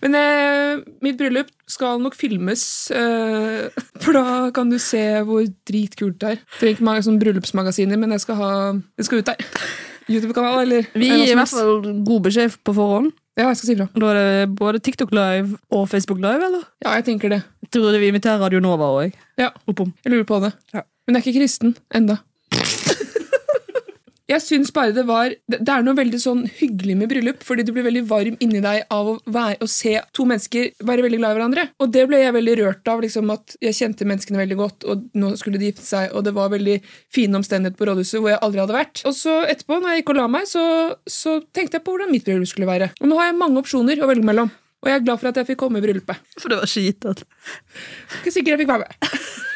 Men 0.04 0.16
eh, 0.20 0.82
mitt 1.06 1.18
bryllup 1.20 1.50
skal 1.72 2.02
nok 2.04 2.18
filmes, 2.20 2.64
eh, 2.92 3.70
for 4.04 4.18
da 4.18 4.26
kan 4.56 4.70
du 4.72 4.78
se 4.82 5.02
hvor 5.28 5.46
dritkult 5.70 6.20
det 6.22 6.36
er. 6.36 6.44
Trenger 6.60 6.78
ikke 6.78 6.88
mange 6.90 7.06
sånne 7.08 7.24
bryllupsmagasiner, 7.24 8.00
men 8.02 8.16
jeg 8.16 8.26
skal 8.26 8.40
ha 8.42 8.52
Det 9.00 9.08
skal 9.08 9.24
ut 9.24 9.32
der. 9.32 9.44
YouTube-kanal, 10.10 10.66
eller 10.66 10.88
Vi 11.00 11.08
gir 11.08 11.30
i 11.32 11.38
hvert 11.40 11.48
fall 11.54 11.78
god 12.04 12.26
beskjed 12.26 12.58
på 12.68 12.74
forhånd. 12.76 13.14
Ja, 13.40 13.48
jeg 13.50 13.58
skal 13.62 13.70
si 13.70 13.76
fra. 13.80 13.88
Da 13.98 14.10
er 14.12 14.18
det 14.20 14.56
både 14.60 14.82
TikTok 14.84 15.14
Live 15.16 15.56
og 15.74 15.88
Facebook 15.90 16.20
Live, 16.22 16.44
eller? 16.44 16.66
Ja, 16.84 16.92
jeg 17.00 17.08
tenker 17.08 17.32
det. 17.34 17.40
Jeg 17.64 17.72
tror 17.74 17.96
vi 17.98 18.12
inviterer 18.12 18.44
Radio 18.44 18.60
Nova 18.62 18.92
òg. 19.00 19.16
Ja, 19.40 19.50
Oppom. 19.66 19.94
jeg 20.04 20.14
lurer 20.14 20.28
på 20.30 20.42
det. 20.44 20.52
Men 20.76 21.16
jeg 21.16 21.24
er 21.24 21.26
ikke 21.32 21.40
kristen 21.40 21.74
enda. 21.96 22.20
Jeg 24.34 24.42
syns 24.42 24.72
bare 24.74 24.94
det 24.96 25.04
var 25.06 25.34
Det 25.46 25.62
er 25.62 25.84
noe 25.86 25.98
veldig 25.98 26.20
sånn 26.22 26.44
hyggelig 26.60 26.96
med 26.98 27.12
bryllup, 27.12 27.44
fordi 27.46 27.66
du 27.68 27.72
blir 27.76 27.86
veldig 27.86 28.04
varm 28.10 28.38
inni 28.44 28.62
deg 28.64 28.88
av 28.94 29.12
å, 29.12 29.16
være, 29.26 29.60
å 29.62 29.70
se 29.70 29.94
to 30.16 30.26
mennesker 30.30 30.72
være 30.86 31.06
veldig 31.06 31.20
glad 31.22 31.36
i 31.36 31.38
hverandre. 31.38 31.66
Og 31.84 31.92
det 31.94 32.06
ble 32.10 32.22
jeg 32.24 32.36
veldig 32.36 32.56
rørt 32.62 32.90
av, 32.90 33.04
liksom 33.04 33.30
at 33.34 33.56
jeg 33.64 33.78
kjente 33.78 34.08
menneskene 34.10 34.42
veldig 34.42 34.58
godt, 34.60 34.88
og 34.90 35.06
nå 35.20 35.34
skulle 35.40 35.62
de 35.62 35.70
gifte 35.70 35.86
seg, 35.86 36.10
og 36.16 36.26
det 36.26 36.34
var 36.36 36.52
veldig 36.54 36.80
fine 37.14 37.40
omstendigheter 37.40 37.80
på 37.80 37.90
rådhuset 37.92 38.20
hvor 38.20 38.34
jeg 38.34 38.42
aldri 38.48 38.64
hadde 38.64 38.78
vært. 38.78 39.06
Og 39.10 39.16
så 39.18 39.38
etterpå, 39.52 39.80
når 39.80 39.94
jeg 39.94 40.04
gikk 40.04 40.14
og 40.16 40.20
la 40.22 40.28
meg, 40.40 40.50
så, 40.50 40.66
så 41.06 41.38
tenkte 41.54 41.80
jeg 41.80 41.86
på 41.86 41.96
hvordan 41.96 42.14
mitt 42.14 42.28
bryllup 42.28 42.50
skulle 42.50 42.70
være. 42.70 42.92
Og 43.02 43.10
nå 43.10 43.22
har 43.22 43.30
jeg 43.30 43.40
mange 43.40 43.62
opsjoner 43.64 44.02
å 44.02 44.10
velge 44.10 44.28
mellom. 44.28 44.52
Og 44.84 44.92
jeg 44.92 45.00
er 45.00 45.06
glad 45.06 45.22
for 45.22 45.32
at 45.32 45.40
jeg 45.40 45.54
fikk 45.54 45.62
komme 45.62 45.80
i 45.80 45.86
bryllupet. 45.86 46.30
For 46.42 46.52
det 46.52 46.60
var 46.60 46.68
skitete. 46.68 47.28
Ikke 48.20 48.34
sikkert 48.36 48.58
jeg 48.58 48.66
fikk 48.66 48.74
være 48.74 48.88
med. 48.90 49.53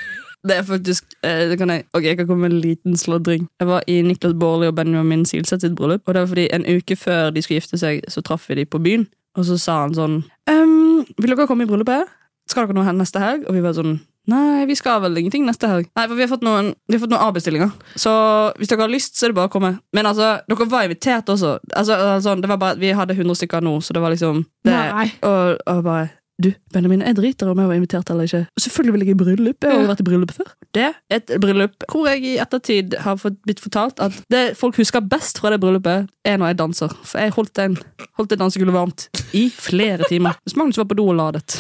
Det 0.48 0.58
er 0.58 0.66
faktisk 0.68 1.18
eh, 1.24 1.46
det 1.52 1.58
kan 1.60 1.70
jeg, 1.74 1.86
Ok, 1.94 2.04
jeg 2.04 2.18
kan 2.18 2.28
komme 2.28 2.48
med 2.48 2.56
en 2.56 2.64
liten 2.64 2.98
sladring. 2.98 3.48
Jeg 3.60 3.68
var 3.68 3.86
i 3.88 4.02
Niklas 4.02 4.36
Baarli 4.40 4.68
og 4.72 4.76
Benjamin 4.76 5.26
Silseth 5.26 5.66
sitt 5.66 5.76
bryllup. 5.76 6.08
Og 6.08 6.14
det 6.14 6.24
var 6.24 6.28
fordi 6.34 6.48
En 6.54 6.66
uke 6.66 6.96
før 6.96 7.32
de 7.36 7.42
skulle 7.42 7.62
gifte 7.62 7.78
seg, 7.78 8.04
så 8.08 8.22
traff 8.22 8.50
vi 8.50 8.62
de 8.62 8.66
på 8.66 8.82
byen. 8.84 9.08
Og 9.38 9.46
så 9.46 9.58
sa 9.62 9.82
han 9.84 9.96
sånn 9.98 10.22
ehm, 10.50 11.06
Vil 11.18 11.34
dere 11.34 11.48
komme 11.50 11.68
i 11.68 11.70
bryllupet? 11.70 12.10
Skal 12.50 12.66
dere 12.66 12.78
noe 12.78 12.88
hen 12.88 12.98
neste 13.02 13.22
helg? 13.22 13.46
Og 13.48 13.58
vi 13.58 13.66
var 13.66 13.76
sånn 13.78 14.00
Nei, 14.28 14.66
vi 14.68 14.76
skal 14.76 15.00
vel 15.00 15.16
ingenting 15.22 15.46
neste 15.48 15.70
helg. 15.72 15.88
Nei, 15.96 16.04
for 16.04 16.18
Vi 16.18 16.26
har 16.26 16.28
fått 16.28 16.44
noen, 16.44 16.74
vi 16.90 16.98
har 16.98 17.00
fått 17.00 17.14
noen 17.14 17.30
avbestillinger. 17.30 17.70
Så 17.96 18.12
hvis 18.60 18.68
dere 18.68 18.84
har 18.84 18.92
lyst, 18.92 19.16
så 19.16 19.24
er 19.24 19.32
det 19.32 19.38
bare 19.38 19.48
å 19.48 19.54
komme. 19.54 19.70
Men 19.96 20.10
altså, 20.10 20.34
dere 20.52 20.68
var 20.68 20.84
invitert 20.84 21.32
også. 21.32 21.54
Altså, 21.72 21.96
altså, 21.96 22.34
det 22.36 22.50
var 22.52 22.60
bare, 22.60 22.76
Vi 22.82 22.92
hadde 22.92 23.16
100 23.16 23.40
stykker 23.40 23.64
nå, 23.64 23.78
så 23.80 23.96
det 23.96 24.04
var 24.04 24.12
liksom 24.12 24.44
det, 24.68 24.74
Nei. 24.74 25.08
Og, 25.24 25.62
og 25.64 25.80
bare 25.86 26.10
du, 26.38 26.52
Benjamin, 26.74 27.02
jeg 27.02 27.18
driter 27.18 27.50
om 27.50 27.58
jeg 27.58 27.70
var 27.70 27.80
invitert 27.80 28.10
eller 28.14 28.28
ikke. 28.28 28.44
Selvfølgelig 28.62 28.94
vil 28.94 29.04
jeg 29.04 29.16
i 29.16 29.18
bryllup. 29.18 29.64
Jeg 29.64 29.74
har 29.74 29.82
jo 29.82 29.90
vært 29.90 30.04
i 30.04 30.06
bryllup 30.06 30.34
før. 30.36 30.52
Det 30.78 30.84
er 30.86 31.00
et 31.18 31.32
bryllup 31.42 31.88
hvor 31.90 32.06
jeg 32.12 32.22
i 32.30 32.36
ettertid 32.44 32.94
har 33.02 33.18
fått, 33.18 33.40
blitt 33.48 33.64
fortalt 33.64 34.04
at 34.04 34.20
det 34.30 34.44
folk 34.60 34.78
husker 34.78 35.02
best 35.02 35.42
fra 35.42 35.50
det 35.54 35.58
bryllupet, 35.64 36.12
er 36.28 36.38
når 36.38 36.54
jeg 36.54 36.60
danser. 36.62 36.94
For 37.02 37.24
jeg 37.24 37.34
holdt, 37.34 37.64
en, 37.64 37.80
holdt 38.20 38.38
en 38.38 38.44
dansegulvet 38.44 38.78
varmt 38.78 39.08
i 39.34 39.48
flere 39.50 40.06
timer. 40.12 40.38
Hvis 40.46 40.58
Magnus 40.60 40.78
var 40.78 40.90
på 40.92 41.00
do 41.00 41.08
og 41.10 41.18
ladet. 41.18 41.58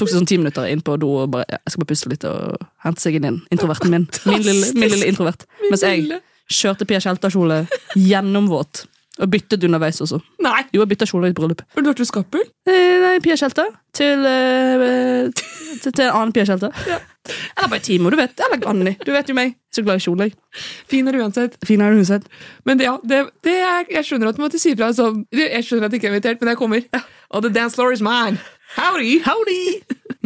Tok 0.00 0.08
seg 0.08 0.18
sånn 0.18 0.28
ti 0.28 0.40
minutter 0.40 0.64
inn 0.68 0.80
på 0.84 0.96
do 1.00 1.12
og 1.22 1.30
bare 1.36 1.46
ja, 1.48 1.60
jeg 1.60 1.74
skal 1.74 1.84
bare 1.84 1.92
puste 1.92 2.12
litt 2.12 2.24
og 2.28 2.66
hente 2.84 3.04
seg 3.04 3.20
inn. 3.20 3.42
Introverten 3.52 3.92
min. 3.92 4.08
Min 4.28 4.44
lille, 4.44 4.72
min 4.76 4.92
lille 4.92 5.12
introvert. 5.12 5.44
Mens 5.68 5.84
jeg 5.84 6.22
kjørte 6.52 6.88
Pia 6.88 7.00
Tjelta-kjole 7.04 7.64
gjennomvåt. 7.96 8.86
Og 9.16 9.30
byttet 9.32 9.62
underveis 9.64 9.96
også. 10.04 10.18
Nei! 10.44 10.58
Jo, 10.74 10.82
jeg 10.82 10.90
bytta 10.90 11.06
kjole 11.08 11.30
i 11.30 11.32
et 11.32 11.36
bryllup. 11.38 11.62
Har 11.72 11.84
du 11.84 11.88
vært 11.88 12.00
hos 12.02 12.10
Skappel? 12.12 12.42
Eh, 12.68 12.96
Nei, 13.00 13.14
Pia 13.24 13.36
Kjelta. 13.40 13.64
Til, 13.96 14.26
eh, 14.28 15.30
til, 15.32 15.86
til 15.86 16.02
en 16.04 16.10
annen 16.18 16.34
Pia 16.36 16.44
Tjelta. 16.44 16.68
Eller 16.76 17.70
bare 17.72 17.80
Timo, 17.86 18.10
du 18.12 18.18
vet. 18.20 18.36
Eller 18.44 18.66
Anni. 18.68 18.92
Du 19.06 19.12
vet 19.14 19.30
jo 19.32 19.36
meg. 19.38 19.54
Så 19.72 19.84
glad 19.86 20.02
i 20.02 20.04
kjole. 20.04 20.28
Fin 20.92 21.08
er 21.08 21.16
uansett. 21.22 21.56
Fin 21.66 21.80
er 21.80 21.96
du 21.96 22.02
uansett. 22.02 22.28
Men 22.68 22.78
det, 22.80 22.90
ja, 22.90 22.98
det, 23.08 23.22
det 23.46 23.56
er, 23.56 23.88
jeg 23.96 24.04
skjønner 24.10 24.30
at 24.30 24.36
du 24.38 24.44
måtte 24.44 24.60
si 24.60 24.74
fra. 24.76 24.92
Så, 24.96 25.08
Jeg 25.32 25.64
skjønner 25.64 25.88
at 25.88 25.96
jeg 25.96 26.02
ikke 26.02 26.10
er 26.12 26.14
invitert, 26.14 26.44
men 26.44 26.52
jeg 26.52 26.60
kommer. 26.60 26.84
Og 27.32 27.42
the 27.48 27.52
dance 27.56 27.74
floor 27.80 27.96
is 27.96 28.04
mine. 28.04 28.36
Howdy! 28.76 29.16
Howdy! 29.24 29.60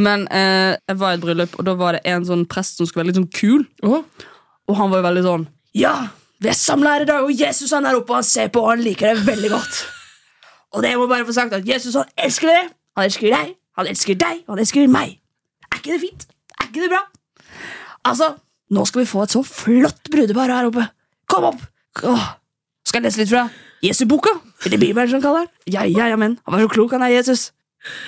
Men 0.01 0.27
eh, 0.35 0.75
jeg 0.91 0.99
var 0.99 1.15
i 1.15 1.19
et 1.21 1.23
bryllup, 1.23 1.55
og 1.61 1.67
da 1.71 1.75
var 1.79 1.95
det 1.99 2.03
en 2.11 2.27
sånn 2.27 2.47
prest 2.51 2.81
som 2.81 2.89
skulle 2.89 3.05
være 3.05 3.13
litt 3.13 3.21
sånn 3.23 3.31
kul. 3.39 3.67
Og 3.87 4.79
han 4.79 4.91
var 4.93 5.01
jo 5.03 5.07
veldig 5.07 5.23
sånn 5.27 5.45
Ja, 5.79 5.95
vi 6.41 6.49
er 6.49 6.57
samla 6.57 6.97
her 6.97 7.05
i 7.05 7.09
dag, 7.09 7.25
og 7.27 7.33
Jesus 7.41 7.73
han 7.77 7.87
er 7.87 7.99
oppe, 7.99 8.13
og 8.13 8.21
han 8.23 8.27
ser 8.27 8.51
på, 8.53 8.63
og 8.65 8.71
han 8.75 8.85
liker 8.85 9.15
det 9.15 9.27
veldig 9.27 9.51
godt. 9.53 9.81
Og 10.71 10.85
det 10.85 10.93
må 10.95 11.09
bare 11.11 11.25
få 11.27 11.33
sagt 11.35 11.53
at 11.57 11.67
Jesus 11.67 11.97
han 11.99 12.07
elsker 12.15 12.47
dere, 12.47 12.69
han 12.97 13.09
elsker 13.09 13.33
deg, 13.33 13.49
han 13.79 13.89
elsker 13.91 14.15
deg, 14.15 14.45
og 14.47 14.53
han 14.55 14.61
elsker 14.63 14.87
meg. 14.87 15.17
Er 15.67 15.81
ikke 15.81 15.97
det 15.97 16.01
fint? 16.05 16.27
Er 16.61 16.69
ikke 16.69 16.85
det 16.85 16.91
bra? 16.93 17.01
Altså, 18.07 18.29
nå 18.71 18.85
skal 18.87 19.03
vi 19.03 19.09
få 19.11 19.25
et 19.25 19.35
så 19.35 19.43
flott 19.43 20.07
brudepar 20.13 20.53
her 20.55 20.69
oppe. 20.71 20.85
Kom 21.27 21.49
opp! 21.51 21.65
Åh. 22.07 22.29
Skal 22.87 23.01
jeg 23.01 23.09
lese 23.09 23.23
litt 23.23 23.33
fra 23.33 23.49
Jesu-boka? 23.83 24.37
Eller 24.63 24.77
det 24.77 24.81
Bibelen 24.85 25.11
som 25.11 25.19
han 25.19 25.27
kaller 25.27 25.49
den? 25.49 25.75
Ja, 25.75 25.83
ja, 25.91 26.07
ja, 26.13 26.17
men 26.21 26.39
han 26.45 26.55
var 26.55 26.63
så 26.63 26.71
klok, 26.77 26.95
han 26.95 27.03
er 27.03 27.17
Jesus. 27.17 27.51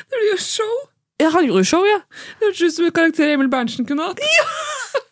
Det 0.07 0.15
blir 0.15 0.31
jo 0.33 0.39
show! 0.43 0.75
Ja, 1.21 1.31
han 1.35 1.47
gjorde 1.47 1.65
show, 1.67 1.83
ja. 1.87 1.99
Det 2.39 2.49
hørtes 2.49 2.63
ut 2.63 2.77
som 2.79 2.87
en 2.87 2.95
karakter 2.95 3.35
Emil 3.35 3.51
Berntsen 3.51 3.87
kunne 3.87 4.07
hatt. 4.07 4.23
Vittig. 4.23 5.03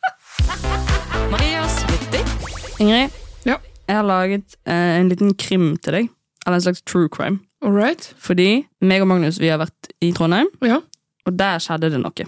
Ingrid, 2.80 3.10
Ja. 3.46 3.56
jeg 3.88 3.96
har 3.96 4.02
laget 4.02 4.56
eh, 4.66 5.00
en 5.00 5.08
liten 5.08 5.34
krim 5.34 5.76
til 5.76 5.92
deg. 5.92 6.08
Eller 6.46 6.54
en 6.54 6.60
slags 6.64 6.82
true 6.82 7.08
crime. 7.08 7.40
All 7.62 7.72
right. 7.76 8.14
Fordi 8.18 8.66
meg 8.80 9.02
og 9.02 9.08
Magnus 9.08 9.40
vi 9.40 9.48
har 9.52 9.58
vært 9.60 9.92
i 10.00 10.12
Trondheim, 10.12 10.48
Ja. 10.64 10.80
og 11.26 11.38
der 11.38 11.58
skjedde 11.58 11.90
det 11.92 12.00
noe. 12.00 12.26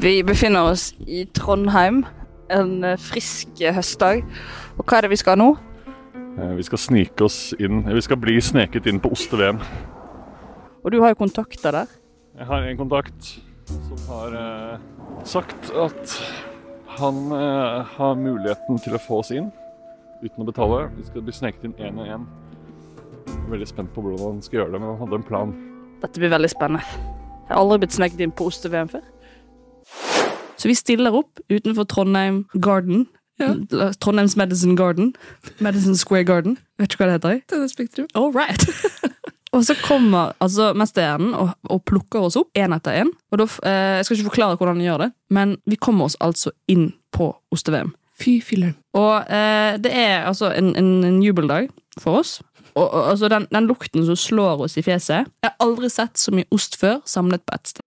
Vi 0.00 0.22
befinner 0.24 0.70
oss 0.70 0.90
i 1.04 1.26
Trondheim 1.36 2.04
en 2.50 2.70
eh, 2.86 2.96
frisk 3.00 3.60
høstdag. 3.60 4.22
Og 4.78 4.86
hva 4.88 4.98
er 5.00 5.06
det 5.06 5.12
vi 5.12 5.18
skal 5.20 5.38
nå? 5.40 5.50
Eh, 6.40 6.54
Vi 6.56 6.64
skal 6.66 6.80
snike 6.80 7.26
oss 7.26 7.52
inn, 7.60 7.82
eh, 7.84 7.94
vi 7.94 8.04
skal 8.06 8.16
bli 8.20 8.38
sneket 8.42 8.88
inn 8.90 9.00
på 9.02 9.12
oste-VM. 9.12 9.60
Og 10.80 10.92
du 10.94 11.00
har 11.02 11.12
jo 11.12 11.18
kontakter 11.20 11.74
der. 11.76 11.90
Jeg 12.38 12.46
har 12.48 12.64
en 12.64 12.78
kontakt 12.80 13.34
som 13.70 13.98
har 14.08 14.36
eh, 14.40 14.80
sagt 15.24 15.70
at 15.70 16.14
han 16.98 17.32
eh, 17.32 17.94
har 17.96 18.18
muligheten 18.18 18.80
til 18.82 18.96
å 18.96 19.02
få 19.02 19.20
oss 19.22 19.30
inn 19.34 19.50
uten 20.20 20.42
å 20.42 20.48
betale. 20.48 20.88
Vi 20.96 21.06
skal 21.08 21.24
bli 21.24 21.34
sneket 21.34 21.68
inn 21.68 21.76
én 21.78 22.00
og 22.00 22.10
én. 22.10 22.26
Veldig 23.50 23.68
spent 23.70 23.92
på 23.94 24.04
hvordan 24.04 24.36
han 24.36 24.42
skal 24.44 24.60
gjøre 24.60 24.74
det, 24.74 24.82
men 24.82 24.92
han 24.92 25.00
hadde 25.04 25.20
en 25.20 25.28
plan. 25.30 25.54
Dette 26.02 26.20
blir 26.20 26.32
veldig 26.32 26.50
spennende. 26.52 26.82
Jeg 27.46 27.54
har 27.54 27.62
aldri 27.62 27.80
blitt 27.84 27.96
sneket 27.96 28.20
inn 28.24 28.34
på 28.34 28.50
oste-VM 28.50 28.90
før. 28.92 29.06
Så 30.60 30.68
vi 30.68 30.76
stiller 30.76 31.16
opp 31.16 31.40
utenfor 31.48 31.88
Trondheim 31.88 32.44
Garden. 32.60 33.06
Trondheims 33.40 34.36
Medicine 34.36 34.76
Garden. 34.76 35.14
Madison 35.58 35.96
Square 35.96 36.28
Garden. 36.28 36.58
Vet 36.78 36.92
ikke 36.92 37.06
hva 37.06 37.08
det 37.08 37.16
heter? 37.18 37.40
Det 37.48 37.62
er 37.64 37.72
Spektrum. 37.72 38.10
All 38.14 38.32
right. 38.36 38.68
og 39.50 39.64
så 39.66 39.74
kommer 39.82 40.34
altså 40.38 40.70
mesteren 40.78 41.32
og, 41.34 41.54
og 41.66 41.82
plukker 41.88 42.26
oss 42.28 42.38
opp 42.38 42.54
én 42.58 42.74
etter 42.76 43.00
én. 43.02 43.10
Eh, 43.34 43.96
jeg 43.98 44.06
skal 44.06 44.16
ikke 44.16 44.30
forklare 44.30 44.58
hvordan 44.58 44.78
han 44.78 44.84
gjør 44.84 45.02
det, 45.04 45.10
men 45.34 45.56
vi 45.66 45.78
kommer 45.80 46.06
oss 46.06 46.18
altså 46.22 46.52
inn 46.70 46.92
på 47.14 47.32
oste-VM. 47.50 47.90
Fy 48.20 48.38
filler. 48.44 48.76
Og 48.94 49.26
eh, 49.32 49.74
det 49.82 49.90
er 49.96 50.28
altså 50.28 50.52
en, 50.54 50.70
en, 50.78 50.92
en 51.08 51.18
jubeldag 51.24 51.70
for 51.98 52.20
oss. 52.20 52.38
Og, 52.76 52.84
og 52.86 53.10
altså 53.10 53.30
den, 53.32 53.48
den 53.50 53.66
lukten 53.66 54.06
som 54.06 54.18
slår 54.18 54.60
oss 54.62 54.76
i 54.78 54.84
fjeset 54.86 55.26
Jeg 55.26 55.48
har 55.48 55.56
aldri 55.58 55.88
sett 55.90 56.20
så 56.20 56.30
mye 56.30 56.46
ost 56.54 56.76
før 56.78 57.00
samlet 57.08 57.42
på 57.42 57.56
ett 57.56 57.72
sted. 57.72 57.86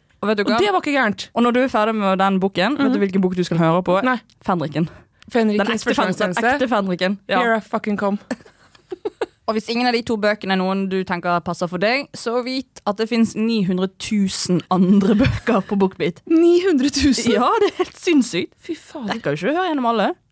Og, 0.21 0.29
vet 0.29 0.37
du 0.37 0.43
Og 0.45 0.59
det 0.61 0.69
var 0.69 0.83
ikke 0.83 0.93
gærent. 0.93 1.29
Og 1.33 1.43
når 1.43 1.55
du 1.55 1.59
er 1.63 1.67
ferdig 1.73 1.95
med 1.97 2.19
den 2.21 2.39
boken, 2.39 2.77
vet 2.77 2.93
du 2.93 2.99
hvilken 3.01 3.21
bok 3.23 3.33
du 3.37 3.43
skal 3.43 3.57
høre 3.57 3.81
på? 3.83 3.97
Nei. 4.05 4.19
Fenriken. 4.45 4.87
Fenriken. 5.33 5.65
Den 5.65 5.75
ekte, 5.75 5.95
den 5.97 6.45
ekte 6.53 6.67
Fenriken. 6.69 7.19
Ja. 7.27 7.41
Here 7.41 7.57
I 7.57 7.61
fucking 7.65 7.97
come. 7.97 8.17
Og 9.49 9.57
hvis 9.57 9.67
ingen 9.73 9.87
av 9.89 9.95
de 9.97 10.03
to 10.05 10.15
bøkene 10.21 10.53
er 10.53 10.59
noen 10.61 10.85
du 10.91 11.01
tenker 11.07 11.41
passer 11.43 11.67
for 11.67 11.81
deg, 11.81 12.05
så 12.15 12.37
vit 12.45 12.79
at 12.87 12.99
det 13.01 13.09
fins 13.09 13.33
900 13.35 13.89
000 13.97 14.61
andre 14.71 15.17
bøker 15.23 15.65
på 15.67 15.75
Bookbeat. 15.81 16.21
900 16.29 16.91
000? 16.93 17.33
Ja, 17.33 17.49
det 17.59 17.71
er 17.73 17.79
helt 17.81 17.97
sinnssykt. 17.99 18.53
Fy 18.61 18.77
fader. 18.77 19.15
Jeg 19.15 19.23
kan 19.25 19.35
jo 19.35 19.41
ikke 19.41 19.57
høre 19.57 19.65
gjennom 19.71 19.89
alle. 19.91 20.11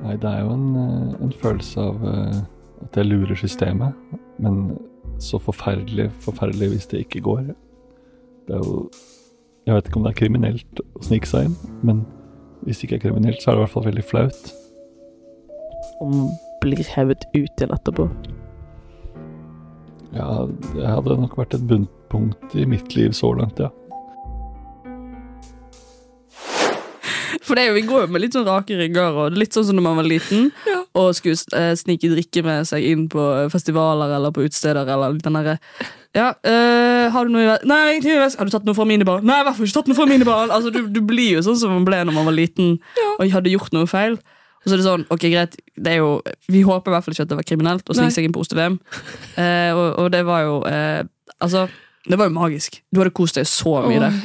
Nei, 0.00 0.16
det 0.16 0.30
er 0.30 0.44
jo 0.44 0.54
en, 0.54 0.68
eh, 0.80 1.16
en 1.26 1.32
følelse 1.42 1.80
av 1.80 2.04
eh, 2.08 2.38
at 2.80 2.96
jeg 2.96 3.10
lurer 3.10 3.36
systemet, 3.36 3.96
men 4.40 4.78
så 5.20 5.38
forferdelig, 5.42 6.08
forferdelig 6.24 6.70
hvis 6.72 6.88
det 6.90 7.04
ikke 7.04 7.20
går. 7.26 7.50
Det 8.48 8.56
er 8.56 8.64
jo 8.64 8.90
Jeg 9.66 9.74
vet 9.74 9.86
ikke 9.86 9.98
om 10.00 10.04
det 10.06 10.10
er 10.10 10.18
kriminelt 10.18 10.80
å 10.80 11.02
snike 11.04 11.28
seg 11.28 11.44
inn, 11.46 11.56
men 11.84 11.98
hvis 12.64 12.80
det 12.80 12.86
ikke 12.88 12.96
er 12.96 13.02
kriminelt, 13.04 13.42
så 13.42 13.50
er 13.50 13.54
det 13.54 13.60
i 13.60 13.62
hvert 13.66 13.74
fall 13.74 13.84
veldig 13.84 14.04
flaut. 14.08 14.48
Om 16.00 16.14
blir 16.64 16.88
hevet 16.96 17.26
ut 17.34 17.60
igjen 17.60 17.74
etterpå? 17.76 18.08
Ja, 20.16 20.48
det 20.72 20.88
hadde 20.88 21.18
nok 21.20 21.36
vært 21.38 21.54
et 21.54 21.68
bunnpunkt 21.70 22.56
i 22.58 22.64
mitt 22.66 22.96
liv 22.96 23.12
så 23.14 23.30
langt, 23.36 23.60
ja. 23.60 23.68
For 27.50 27.58
det 27.58 27.64
er 27.64 27.72
jo, 27.72 27.78
Vi 27.80 27.86
går 27.88 28.04
jo 28.04 28.10
med 28.14 28.22
litt 28.22 28.36
sånn 28.36 28.46
rake 28.46 28.76
rygger, 28.78 29.16
og 29.18 29.38
litt 29.38 29.56
sånn 29.56 29.66
som 29.66 29.78
når 29.78 29.86
man 29.88 29.98
var 29.98 30.06
liten 30.06 30.50
og 31.00 31.08
skulle 31.18 31.38
eh, 31.58 31.72
snike 31.78 32.10
drikke 32.12 32.44
med 32.46 32.68
seg 32.70 32.86
inn 32.86 33.08
på 33.10 33.24
festivaler 33.50 34.14
eller 34.16 34.34
på 34.34 34.44
utesteder. 34.46 34.86
eller 34.86 35.18
den 35.18 35.38
derre 35.40 35.58
ja, 36.10 36.32
øh, 36.42 37.06
har 37.14 37.26
du 37.26 37.30
noe 37.30 37.42
i 37.44 37.46
vest? 37.46 37.66
Nei, 37.70 37.76
ingenting 37.92 38.16
i 38.16 38.22
vest? 38.22 38.38
Har 38.38 38.48
du 38.48 38.50
tatt 38.50 38.64
noe 38.66 38.74
fra 38.74 38.86
minibaren? 38.88 39.22
Nei, 39.26 39.36
i 39.42 39.46
hvert 39.46 39.54
fall 39.54 39.68
ikke 39.68 39.76
tatt 39.76 39.90
noe 39.92 39.98
fra 39.98 40.06
minibaren. 40.10 40.50
Altså, 40.50 40.72
du, 40.74 40.80
du 40.90 40.98
blir 41.06 41.36
jo 41.36 41.42
sånn 41.46 41.58
som 41.60 41.70
man 41.70 41.86
ble 41.86 42.00
når 42.02 42.16
man 42.16 42.26
var 42.26 42.34
liten 42.34 42.72
og 43.12 43.30
hadde 43.30 43.52
gjort 43.52 43.76
noe 43.76 43.86
feil. 43.90 44.18
Og 44.60 44.66
så 44.66 44.74
er 44.74 44.80
det 44.80 44.86
sånn, 44.88 45.04
ok 45.08 45.22
greit, 45.32 45.54
det 45.78 45.94
er 45.94 46.02
jo, 46.02 46.08
Vi 46.50 46.64
håper 46.66 46.90
i 46.90 46.94
hvert 46.96 47.06
fall 47.06 47.14
ikke 47.14 47.24
at 47.28 47.30
det 47.30 47.38
var 47.38 47.46
kriminelt 47.48 47.86
å 47.86 47.96
snike 47.96 48.16
seg 48.16 48.26
inn 48.26 48.34
på 48.34 48.42
oste-VM. 48.42 48.76
Eh, 49.38 49.70
og, 49.70 49.86
og 50.02 50.10
det 50.12 50.24
var 50.28 50.42
jo 50.44 50.58
eh, 50.68 51.00
Altså, 51.40 51.68
det 52.04 52.18
var 52.20 52.28
jo 52.28 52.34
magisk. 52.36 52.82
Du 52.92 53.00
hadde 53.00 53.14
kost 53.16 53.38
deg 53.38 53.46
så 53.48 53.78
mye 53.86 54.02
der. 54.02 54.18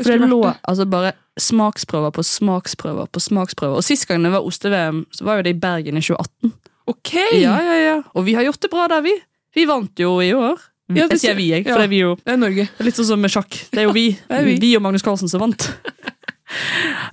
For 0.00 0.10
det 0.12 0.28
lå 0.28 0.42
altså 0.50 0.84
bare 0.90 1.14
smaksprøver 1.42 2.12
på 2.16 2.24
smaksprøver 2.26 3.08
på 3.12 3.22
smaksprøver. 3.24 3.80
Og 3.80 3.86
sist 3.86 4.06
gang 4.08 4.22
det 4.26 4.32
var 4.34 4.46
oste-VM, 4.46 5.04
så 5.14 5.26
var 5.26 5.40
jo 5.40 5.46
det 5.48 5.56
i 5.56 5.60
Bergen 5.60 5.98
i 6.00 6.04
2018. 6.04 6.52
Ok! 6.90 7.14
Ja, 7.40 7.56
ja, 7.62 7.76
ja. 7.84 7.96
Og 8.14 8.26
vi 8.26 8.34
har 8.38 8.46
gjort 8.48 8.60
det 8.64 8.70
bra 8.72 8.88
der, 8.92 9.04
vi. 9.06 9.14
Vi 9.56 9.64
vant 9.68 9.98
jo 10.00 10.16
i 10.24 10.32
år. 10.36 10.58
Ja, 10.90 11.04
det 11.06 11.20
jeg 11.20 11.22
sier 11.22 11.36
vi, 11.38 11.44
jeg. 11.52 11.66
ja. 11.68 11.76
Det 11.78 11.84
er 11.86 11.90
vi 11.92 12.00
jo 12.02 12.16
Det 12.18 12.32
er 12.34 12.38
Norge. 12.40 12.64
litt 12.82 12.96
sånn 12.98 13.06
som 13.12 13.20
med 13.22 13.30
sjakk. 13.30 13.54
Det 13.70 13.78
er 13.84 13.86
jo 13.86 13.92
vi. 13.94 14.08
Ja, 14.30 14.40
er 14.40 14.48
vi. 14.48 14.56
vi. 14.62 14.72
og 14.78 14.82
Magnus 14.82 15.04
Carlsen 15.06 15.30
som 15.30 15.42
vant. 15.44 15.68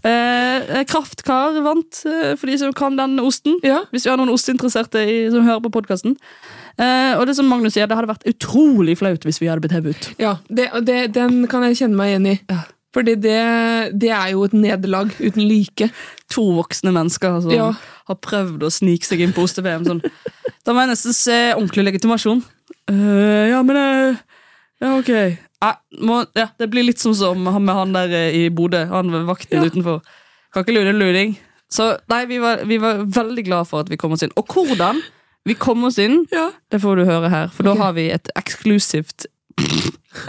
Eh, 0.01 0.83
Kraftkar 0.89 1.59
vant, 1.61 1.99
eh, 2.09 2.31
for 2.37 2.49
de 2.49 2.55
som 2.57 2.71
kan 2.73 2.95
den 2.97 3.19
osten. 3.21 3.59
Hvis 3.91 4.05
vi 4.07 4.09
har 4.09 4.17
noen 4.17 4.31
osteinteresserte 4.33 5.01
i, 5.05 5.17
som 5.29 5.45
hører 5.45 5.61
på 5.61 5.71
podkasten. 5.75 6.15
Eh, 6.77 7.13
og 7.17 7.25
det 7.29 7.35
som 7.37 7.45
Magnus 7.49 7.75
sier, 7.77 7.85
det 7.89 7.97
hadde 7.97 8.09
vært 8.09 8.25
utrolig 8.29 8.95
flaut 8.97 9.25
hvis 9.25 9.37
vi 9.41 9.49
hadde 9.49 9.61
blitt 9.61 9.75
hevet 9.77 9.93
ut. 9.93 10.09
Ja, 10.21 10.35
det, 10.49 10.71
det, 10.89 10.97
den 11.17 11.43
kan 11.51 11.65
jeg 11.67 11.77
kjenne 11.83 11.99
meg 11.99 12.15
igjen 12.15 12.29
i. 12.33 12.35
Fordi 12.97 13.13
det, 13.21 13.37
det 14.01 14.09
er 14.09 14.31
jo 14.33 14.45
et 14.47 14.55
nederlag 14.57 15.11
uten 15.21 15.43
like. 15.45 15.91
To 16.33 16.47
voksne 16.57 16.89
mennesker 16.95 17.41
som 17.43 17.51
Ja. 17.53 17.71
har 18.09 18.17
prøvd 18.25 18.63
å 18.65 18.71
snike 18.73 19.05
seg 19.05 19.21
inn 19.21 19.35
på 19.35 19.43
oste-VM. 19.45 19.85
Sånn. 19.85 20.01
Da 20.65 20.73
må 20.73 20.81
jeg 20.81 20.95
nesten 20.95 21.13
se 21.13 21.35
ordentlig 21.53 21.85
legitimasjon. 21.91 22.41
Uh, 22.89 23.51
ja, 23.51 23.59
men 23.67 23.77
uh, 23.77 24.23
Ja, 24.81 24.95
ok. 24.97 25.11
Uh, 25.61 25.75
må, 26.05 26.23
ja, 26.37 26.47
det 26.57 26.69
blir 26.73 26.87
litt 26.87 27.01
som, 27.01 27.13
som 27.17 27.37
med 27.41 27.73
han 27.75 27.93
der 27.93 28.13
eh, 28.13 28.39
i 28.39 28.49
Bodø. 28.53 28.81
Han 28.89 29.13
ved 29.13 29.27
vakten 29.29 29.65
utenfor. 29.65 30.01
Kan 30.53 30.65
ikke 30.65 30.75
lure 30.79 30.95
luring. 30.97 31.37
Så 31.69 31.91
nei, 32.09 32.23
vi 32.29 32.41
var, 32.41 32.65
vi 32.65 32.77
var 32.81 33.05
veldig 33.05 33.45
glad 33.45 33.69
for 33.69 33.83
at 33.85 33.89
vi 33.91 33.97
kom 33.99 34.15
oss 34.15 34.23
inn. 34.25 34.33
Og 34.39 34.49
hvordan 34.53 35.03
vi 35.47 35.55
kom 35.59 35.85
oss 35.87 35.97
inn, 36.01 36.23
det 36.31 36.81
får 36.81 36.99
du 36.99 37.05
høre 37.07 37.29
her. 37.31 37.49
For 37.53 37.67
da 37.67 37.75
har 37.79 37.93
vi 37.97 38.09
et 38.13 38.29
eksklusivt 38.39 39.27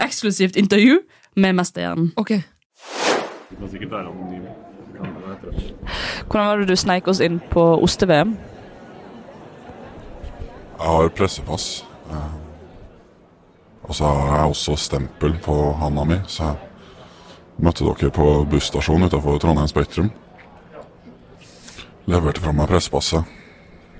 eksklusivt 0.03 0.57
intervju 0.59 0.99
med 1.39 1.57
mesterhjernen. 1.57 2.11
Ok. 2.19 2.37
Du 3.49 3.55
kan 3.55 3.69
sikkert 3.69 3.91
være 3.91 4.09
anonym. 4.11 4.45
Kan 4.97 5.15
være 5.15 5.35
etter 5.35 5.51
det. 5.51 5.73
Hvordan 6.29 6.47
var 6.47 6.57
det 6.61 6.67
du 6.69 6.75
sneik 6.77 7.07
oss 7.07 7.19
inn 7.23 7.39
på 7.51 7.63
oste-VM? 7.83 8.35
Jeg 10.79 10.87
har 10.87 11.09
pressepass. 11.09 11.85
eh, 12.11 12.35
Og 13.83 13.95
så 13.95 14.05
har 14.05 14.37
jeg 14.37 14.49
også 14.49 14.75
stempel 14.77 15.33
på 15.41 15.73
handa 15.73 16.03
mi, 16.05 16.15
så 16.27 16.43
jeg 16.43 16.55
møtte 17.65 17.83
dere 17.85 18.11
på 18.11 18.45
busstasjonen 18.45 19.07
utenfor 19.09 19.39
Trondheim 19.39 19.67
Spektrum. 19.67 20.11
Leverte 22.05 22.41
fra 22.41 22.51
meg 22.53 22.67
pressepasset. 22.69 23.23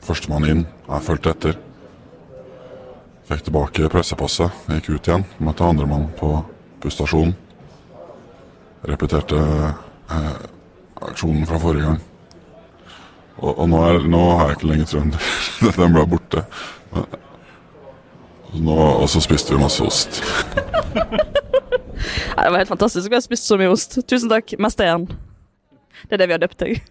Førstemann 0.01 0.45
inn. 0.45 0.65
Jeg 0.89 1.01
fulgte 1.01 1.29
etter. 1.29 1.57
Fikk 3.29 3.43
tilbake 3.43 3.89
pressepasset, 3.89 4.51
gikk 4.69 4.89
ut 4.89 5.07
igjen. 5.07 5.25
Møtte 5.39 5.63
andremann 5.65 6.07
på 6.17 6.45
busstasjonen. 6.81 7.35
Repeterte 8.87 9.39
eh, 9.39 10.37
aksjonen 11.01 11.47
fra 11.47 11.59
forrige 11.59 11.85
gang. 11.89 11.99
Og, 13.39 13.51
og 13.53 13.65
nå, 13.71 13.81
er, 13.87 14.05
nå 14.11 14.21
har 14.39 14.51
jeg 14.51 14.59
ikke 14.59 14.69
lenger 14.71 14.91
trønder. 14.91 15.31
Den 15.79 15.95
ble 15.95 16.05
borte. 16.13 16.43
Men, 16.93 17.09
nå, 18.65 18.77
og 18.77 19.07
så 19.11 19.21
spiste 19.23 19.55
vi 19.55 19.61
masse 19.61 19.83
ost. 19.85 20.21
Nei, 22.39 22.45
det 22.45 22.51
var 22.53 22.61
helt 22.61 22.71
fantastisk. 22.71 23.09
Vi 23.09 23.17
har 23.17 23.23
spist 23.23 23.47
så 23.47 23.59
mye 23.59 23.71
ost. 23.71 23.99
Tusen 24.07 24.31
takk, 24.31 24.55
mesterhjern. 24.61 25.07
Det 26.07 26.15
er 26.15 26.23
det 26.23 26.29
vi 26.29 26.35
har 26.37 26.41
døpt 26.41 26.63
deg. 26.63 26.81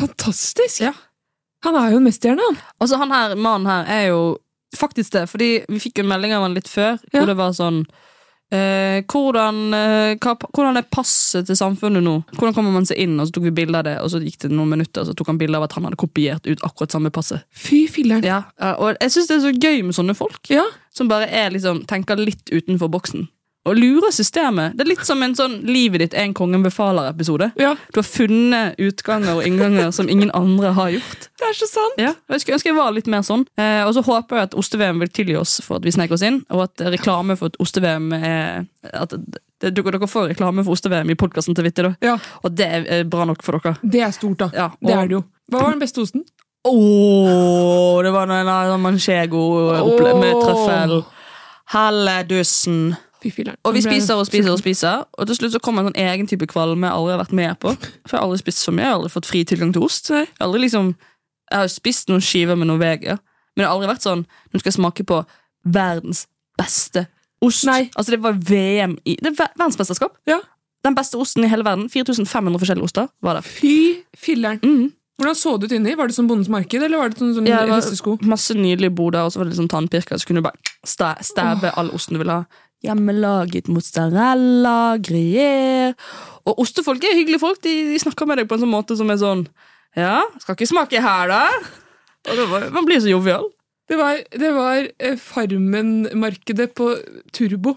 Fantastisk! 0.00 0.80
Ja. 0.84 0.92
Han 1.66 1.76
er 1.78 1.94
jo 1.94 2.00
en 2.00 2.06
mesterhjerne, 2.06 2.44
han. 2.50 2.58
Altså, 2.82 2.98
han 3.00 3.14
her, 3.14 3.34
mannen 3.34 3.68
her 3.70 3.88
er 3.90 4.04
jo 4.12 4.20
faktisk 4.76 5.14
det, 5.16 5.24
fordi 5.30 5.50
vi 5.68 5.80
fikk 5.82 5.98
jo 5.98 6.04
en 6.04 6.12
melding 6.12 6.34
av 6.36 6.44
han 6.44 6.56
litt 6.56 6.68
før, 6.68 6.98
hvor 7.12 7.26
det 7.28 7.36
var 7.38 7.54
sånn 7.56 7.82
eh, 8.54 9.02
hvordan, 9.06 9.60
eh, 9.74 10.16
hva, 10.22 10.34
hvordan 10.44 10.80
er 10.80 10.88
passet 10.92 11.48
til 11.48 11.58
samfunnet 11.58 12.04
nå? 12.04 12.16
Hvordan 12.36 12.56
kommer 12.56 12.74
man 12.74 12.88
seg 12.88 13.00
inn? 13.02 13.16
Og 13.20 13.28
så 13.28 13.36
tok 13.36 13.48
vi 13.48 13.54
bilde 13.58 13.80
av 13.80 13.86
det, 13.88 13.96
og 14.02 14.10
så 14.12 14.20
gikk 14.22 14.40
det 14.44 14.52
noen 14.52 14.74
minutter, 14.76 15.02
og 15.02 15.10
så 15.10 15.16
tok 15.18 15.32
han 15.32 15.40
bilde 15.40 15.58
av 15.58 15.66
at 15.68 15.76
han 15.78 15.88
hadde 15.88 16.00
kopiert 16.00 16.48
ut 16.48 16.64
akkurat 16.66 16.96
samme 16.96 17.12
passet. 17.14 17.46
Fy 17.50 17.86
filleren. 17.92 18.26
Ja, 18.26 18.42
ja, 18.60 18.74
og 18.76 18.98
jeg 19.00 19.14
syns 19.14 19.30
det 19.30 19.38
er 19.38 19.46
så 19.46 19.54
gøy 19.54 19.86
med 19.86 19.98
sånne 19.98 20.16
folk, 20.18 20.52
som 20.96 21.10
bare 21.12 21.28
er 21.28 21.54
liksom, 21.54 21.84
tenker 21.90 22.20
litt 22.20 22.52
utenfor 22.52 22.92
boksen. 22.92 23.28
Og 23.66 23.78
lurer 23.78 24.12
systemet. 24.14 24.76
Det 24.78 24.84
er 24.84 24.90
litt 24.92 25.06
som 25.06 25.22
en 25.26 25.34
sånn 25.34 25.56
Livet 25.66 26.04
ditt 26.04 26.14
er 26.14 26.28
en 26.28 26.34
Kongen 26.36 26.62
befaler-episode. 26.62 27.50
Du 27.58 27.98
har 27.98 28.06
funnet 28.06 28.78
utganger 28.82 29.40
og 29.40 29.46
innganger 29.46 29.90
som 29.94 30.10
ingen 30.12 30.30
andre 30.36 30.70
har 30.76 30.92
gjort. 30.94 31.26
Det 31.40 31.48
er 31.48 31.56
så 31.58 31.68
sant! 31.70 31.98
Ja, 32.00 32.12
og 32.14 32.36
Jeg 32.36 32.44
skulle 32.44 32.60
ønske 32.60 32.70
jeg 32.70 32.78
var 32.78 32.94
litt 32.94 33.10
mer 33.10 33.24
sånn. 33.26 33.46
Eh, 33.58 33.82
og 33.86 33.94
så 33.96 34.04
håper 34.06 34.38
jeg 34.38 34.50
at 34.50 34.56
oste-VM 34.58 35.02
vil 35.02 35.10
tilgi 35.18 35.36
oss 35.40 35.58
for 35.64 35.80
at 35.80 35.86
vi 35.86 35.94
snek 35.94 36.14
oss 36.14 36.24
inn, 36.26 36.42
og 36.54 36.66
at 36.68 36.86
reklame 36.94 37.36
for 37.38 37.50
at 37.50 37.58
oste-VM 37.62 38.12
er 38.16 38.66
at 38.92 39.14
det, 39.16 39.72
dere, 39.72 40.08
får 40.10 40.30
reklame 40.34 40.64
for 40.66 40.76
oste-VM 40.76 41.10
i 41.10 41.18
podkasten 41.18 41.56
til 41.56 41.66
Vitti, 41.66 41.86
da. 41.86 42.16
Og 42.44 42.52
det 42.54 42.66
er 42.66 43.06
bra 43.08 43.24
nok 43.28 43.42
for 43.46 43.58
dere. 43.58 43.78
Det 43.82 44.02
er 44.04 44.12
stort, 44.14 44.38
da. 44.44 44.50
Ja, 44.54 44.70
Det 44.80 44.94
er 44.94 45.08
det 45.08 45.18
jo. 45.18 45.22
Hva 45.50 45.62
var 45.62 45.74
den 45.74 45.82
beste 45.82 46.02
osten? 46.02 46.26
Åh, 46.66 48.02
det 48.02 48.10
var 48.10 48.30
en 48.30 48.80
manchego 48.82 49.42
oh. 49.70 50.20
med 50.20 50.34
trøffel. 50.42 51.02
Helledussen. 51.72 52.96
Og 53.66 53.74
vi 53.76 53.82
spiser 53.84 54.18
og 54.18 54.26
spiser 54.28 54.52
og 54.52 54.60
spiser, 54.60 55.04
og 55.12 55.28
til 55.28 55.38
slutt 55.38 55.54
så 55.56 55.60
kommer 55.62 55.82
en 55.82 55.90
sånn 55.90 56.00
egen 56.06 56.30
type 56.30 56.48
kvalme 56.50 56.88
jeg 56.88 56.98
aldri 56.98 57.14
har 57.14 57.22
vært 57.22 57.36
med 57.36 57.58
på. 57.62 57.74
For 58.06 58.16
jeg 58.16 58.20
har 58.20 58.26
aldri 58.26 58.40
spist 58.42 58.64
så 58.64 58.74
mye, 58.74 58.84
jeg 58.84 58.92
har 58.92 59.00
aldri 59.00 59.12
fått 59.16 59.30
fri 59.30 59.42
tilgang 59.48 59.74
til 59.74 59.86
ost. 59.86 60.10
Jeg 60.12 60.28
har 60.28 60.48
aldri 60.48 60.64
liksom 60.66 60.94
Jeg 61.46 61.62
har 61.62 61.68
spist 61.70 62.08
noen 62.10 62.24
skiver 62.26 62.58
med 62.58 62.66
Norvegia, 62.66 63.20
men 63.54 63.62
det 63.62 63.68
har 63.68 63.76
aldri 63.76 63.92
vært 63.92 64.02
sånn 64.02 64.24
Nå 64.26 64.58
skal 64.58 64.72
jeg 64.72 64.78
smake 64.80 65.06
på 65.06 65.20
verdens 65.62 66.26
beste 66.58 67.06
ost. 67.44 67.66
Altså 67.68 68.10
Det 68.16 68.22
var 68.22 68.38
VM 68.38 68.98
i 69.04 69.16
Det 69.20 69.32
er 69.32 69.38
verdensmesterskap. 69.38 70.18
Ja. 70.26 70.40
Den 70.84 70.94
beste 70.94 71.18
osten 71.18 71.44
i 71.44 71.50
hele 71.50 71.64
verden. 71.64 71.88
4500 71.90 72.58
forskjellige 72.62 72.84
oster 72.84 73.08
var 73.22 73.38
det. 73.38 73.44
Fy 73.44 74.02
filleren. 74.14 74.60
Hvordan 75.16 75.34
så 75.34 75.56
det 75.56 75.70
ut 75.70 75.72
inni? 75.72 75.94
Var 75.96 76.10
det 76.10 76.14
som 76.14 76.26
Bondens 76.28 76.50
marked, 76.52 76.82
eller 76.82 77.00
var 77.00 77.08
det 77.08 77.16
sånn, 77.18 77.32
sånn 77.38 77.46
Ja, 77.48 77.62
det 77.64 77.72
var? 77.72 78.26
Masse 78.28 78.54
nydelige 78.54 78.92
boder, 78.92 79.24
og 79.24 79.32
så 79.32 79.40
var 79.40 79.48
det 79.48 79.56
sånn 79.56 79.70
tannpirker, 79.72 80.20
så 80.20 80.28
kunne 80.28 80.42
du 80.42 80.44
bare 80.44 80.74
stæ 80.84 81.14
stæbe 81.24 81.70
oh. 81.70 81.78
all 81.80 81.88
osten 81.96 82.18
du 82.18 82.20
ville 82.20 82.36
ha. 82.36 82.44
Hjemmelaget 82.86 83.70
mozzarella, 83.72 84.96
gruyère 85.02 85.94
Og 86.46 86.62
ostefolk 86.62 87.04
er 87.04 87.18
hyggelige 87.18 87.42
folk. 87.42 87.60
De, 87.64 87.74
de 87.90 87.98
snakker 88.00 88.28
med 88.28 88.40
deg 88.40 88.48
på 88.48 88.56
en 88.56 88.64
sånn 88.64 88.72
måte 88.72 88.96
som 88.98 89.10
er 89.12 89.20
sånn 89.22 89.46
Ja, 89.96 90.22
skal 90.42 90.56
ikke 90.56 90.70
smake 90.70 91.02
her, 91.02 91.30
da? 91.32 91.42
Og 92.26 92.40
det 92.40 92.48
var, 92.50 92.70
Man 92.74 92.86
blir 92.88 93.02
så 93.02 93.10
jovial. 93.10 93.46
Det 93.86 93.98
var, 93.98 94.18
det 94.34 94.48
var 94.54 94.88
eh, 94.98 95.14
Farmen-markedet 95.20 96.72
på 96.74 96.90
turbo. 97.34 97.76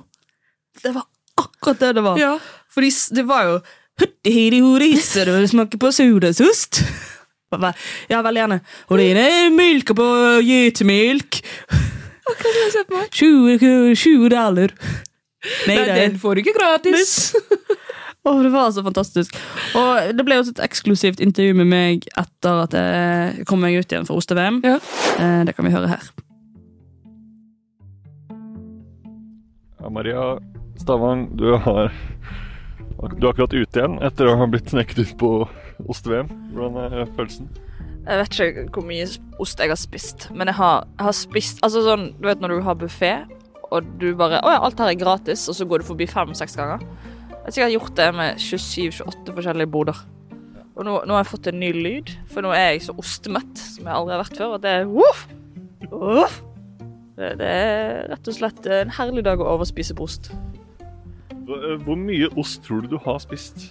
Det 0.81 0.93
var 0.95 1.05
akkurat 1.37 1.83
det 1.83 1.91
det 1.99 2.05
var. 2.05 2.17
Ja. 2.17 2.33
For 2.73 2.81
det 3.15 3.25
var 3.29 3.45
jo 3.45 3.59
Hutti-hidi-hodi, 3.99 4.93
så 5.03 5.25
du 5.27 5.33
vil 5.35 5.49
smake 5.51 5.79
på 5.79 5.91
sodasost? 5.93 6.81
Ja, 7.49 8.19
veldig 8.21 8.41
gjerne. 8.43 8.57
Og 8.93 8.99
det 9.01 9.07
er 9.17 9.47
melka 9.49 9.95
på 9.97 10.05
getemilk. 12.37 13.11
20, 13.13 13.95
20 13.95 14.29
dollar. 14.33 14.75
Nei, 15.69 15.77
den 15.87 16.17
får 16.19 16.35
du 16.35 16.43
ikke 16.43 16.55
gratis. 16.57 17.35
Åh, 18.27 18.41
det 18.43 18.49
var 18.51 18.71
så 18.75 18.83
fantastisk. 18.83 19.37
Og 19.79 20.11
det 20.13 20.25
ble 20.27 20.39
også 20.41 20.51
et 20.57 20.63
eksklusivt 20.65 21.21
intervju 21.23 21.55
med 21.61 21.69
meg 21.71 22.09
etter 22.19 22.63
at 22.65 22.75
jeg 22.75 23.45
kom 23.47 23.63
meg 23.63 23.79
ut 23.79 23.87
igjen 23.87 24.07
fra 24.09 24.17
Oste-VM. 24.19 24.59
Ja. 24.67 24.79
Det 25.47 25.55
kan 25.55 25.65
vi 25.65 25.71
høre 25.73 25.93
her. 25.93 26.09
Ja, 29.79 29.89
Maria 29.89 30.25
Stavang, 30.79 31.37
du 31.39 31.55
har 31.55 31.93
Du 33.15 33.25
er 33.25 33.31
akkurat 33.31 33.53
ute 33.55 33.79
igjen 33.79 33.95
etter 34.03 34.27
å 34.27 34.35
ha 34.41 34.47
blitt 34.51 34.69
sneket 34.73 34.99
ut 34.99 35.15
på 35.21 35.31
oste-VM. 35.87 36.27
Hvordan 36.51 36.99
er 36.99 37.11
følelsen? 37.15 37.47
Jeg 38.05 38.21
vet 38.21 38.37
ikke 38.39 38.63
hvor 38.73 38.85
mye 38.87 39.07
ost 39.43 39.59
jeg 39.59 39.69
har 39.69 39.79
spist, 39.79 40.29
men 40.33 40.49
jeg 40.49 40.57
har, 40.57 40.85
jeg 40.97 41.05
har 41.05 41.15
spist 41.15 41.59
Altså 41.65 41.83
sånn, 41.85 42.09
du 42.17 42.29
vet 42.29 42.41
når 42.41 42.55
du 42.55 42.63
har 42.65 42.77
buffé, 42.79 43.11
og 43.69 43.89
du 44.01 44.07
bare 44.17 44.39
Å 44.41 44.53
ja, 44.55 44.61
alt 44.65 44.79
her 44.81 44.93
er 44.93 44.99
gratis, 44.99 45.45
og 45.51 45.57
så 45.57 45.67
går 45.69 45.83
du 45.83 45.89
forbi 45.91 46.07
fem-seks 46.09 46.57
ganger. 46.57 46.85
Jeg 47.29 47.43
har 47.43 47.55
sikkert 47.55 47.75
gjort 47.75 47.95
det 47.99 48.07
med 48.17 48.41
27-28 48.43 49.35
forskjellige 49.35 49.71
boder. 49.73 49.99
Og 50.79 50.85
nå, 50.87 50.93
nå 51.03 51.15
har 51.15 51.25
jeg 51.25 51.31
fått 51.33 51.49
en 51.51 51.59
ny 51.59 51.69
lyd, 51.75 52.11
for 52.31 52.45
nå 52.45 52.53
er 52.55 52.73
jeg 52.73 52.85
så 52.87 52.95
ostemett 53.01 53.59
som 53.59 53.87
jeg 53.87 53.95
aldri 53.95 54.15
har 54.15 54.21
vært 54.21 54.37
før. 54.39 54.53
Og 54.55 54.61
det 54.63 54.75
er 54.77 54.87
voff! 54.87 55.25
Voff! 55.91 56.37
Det, 57.19 57.33
det 57.41 57.49
er 57.51 58.05
rett 58.13 58.29
og 58.31 58.37
slett 58.37 58.69
en 58.71 58.93
herlig 58.95 59.25
dag 59.27 59.41
å 59.43 59.49
overspise 59.57 59.97
på 59.97 60.07
ost. 60.07 60.29
Hvor 61.49 61.65
eh, 61.67 61.99
mye 61.99 62.29
ost 62.39 62.61
tror 62.63 62.85
du 62.85 62.93
du 62.93 62.99
har 63.03 63.19
spist? 63.23 63.65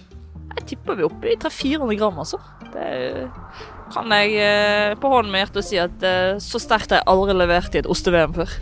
Jeg 0.59 0.67
tipper 0.73 0.99
vi 0.99 1.05
er 1.05 1.09
oppe 1.09 1.31
i 1.31 1.37
300-400 1.39 1.97
gram, 1.97 2.19
altså. 2.21 2.37
Det 2.75 2.85
kan 3.93 4.13
jeg 4.13 4.35
eh, 4.43 4.95
på 4.99 5.11
hånden 5.11 5.33
med 5.33 5.43
hjertet 5.45 5.67
si 5.67 5.79
at 5.81 6.05
eh, 6.05 6.37
så 6.43 6.61
sterkt 6.61 6.93
har 6.93 7.01
jeg 7.01 7.09
aldri 7.11 7.35
levert 7.37 7.75
i 7.75 7.81
et 7.81 7.89
oste-VM 7.89 8.35
før. 8.37 8.53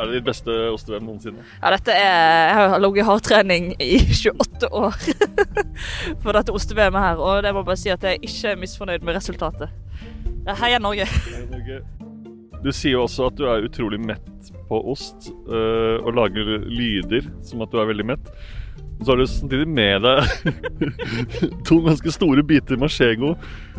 Er 0.00 0.08
det 0.08 0.16
ditt 0.16 0.28
beste 0.30 0.54
oste-VM 0.72 1.04
noensinne? 1.04 1.44
Ja, 1.58 1.72
dette 1.74 1.92
er 1.92 2.48
Jeg 2.48 2.56
har 2.72 2.80
ligget 2.80 3.02
i 3.02 3.08
hardtrening 3.10 3.70
i 3.76 3.90
28 4.22 4.70
år 4.72 4.96
for 6.22 6.36
dette 6.38 6.54
oste-VM-et 6.56 7.04
her, 7.04 7.20
og 7.20 7.42
det 7.44 7.52
må 7.56 7.64
bare 7.66 7.80
si 7.80 7.92
at 7.92 8.06
jeg 8.06 8.22
ikke 8.22 8.54
er 8.54 8.60
misfornøyd 8.62 9.04
med 9.04 9.18
resultatet. 9.18 9.74
Heia 10.60 10.78
Norge. 10.80 11.04
Norge. 11.50 11.82
Du 12.64 12.70
sier 12.72 12.96
jo 12.96 13.04
også 13.06 13.28
at 13.30 13.36
du 13.38 13.46
er 13.48 13.64
utrolig 13.64 14.00
mett 14.00 14.50
på 14.68 14.80
ost, 14.92 15.30
øh, 15.48 16.00
og 16.04 16.12
lager 16.16 16.58
lyder 16.68 17.28
som 17.46 17.62
at 17.64 17.72
du 17.72 17.80
er 17.80 17.88
veldig 17.88 18.06
mett. 18.12 18.32
Så 19.00 19.12
har 19.12 19.16
du 19.16 19.26
samtidig 19.26 19.68
med 19.68 20.04
deg 20.04 20.24
to 21.68 21.80
ganske 21.86 22.12
store 22.12 22.42
biter 22.44 22.76
machego 22.80 23.34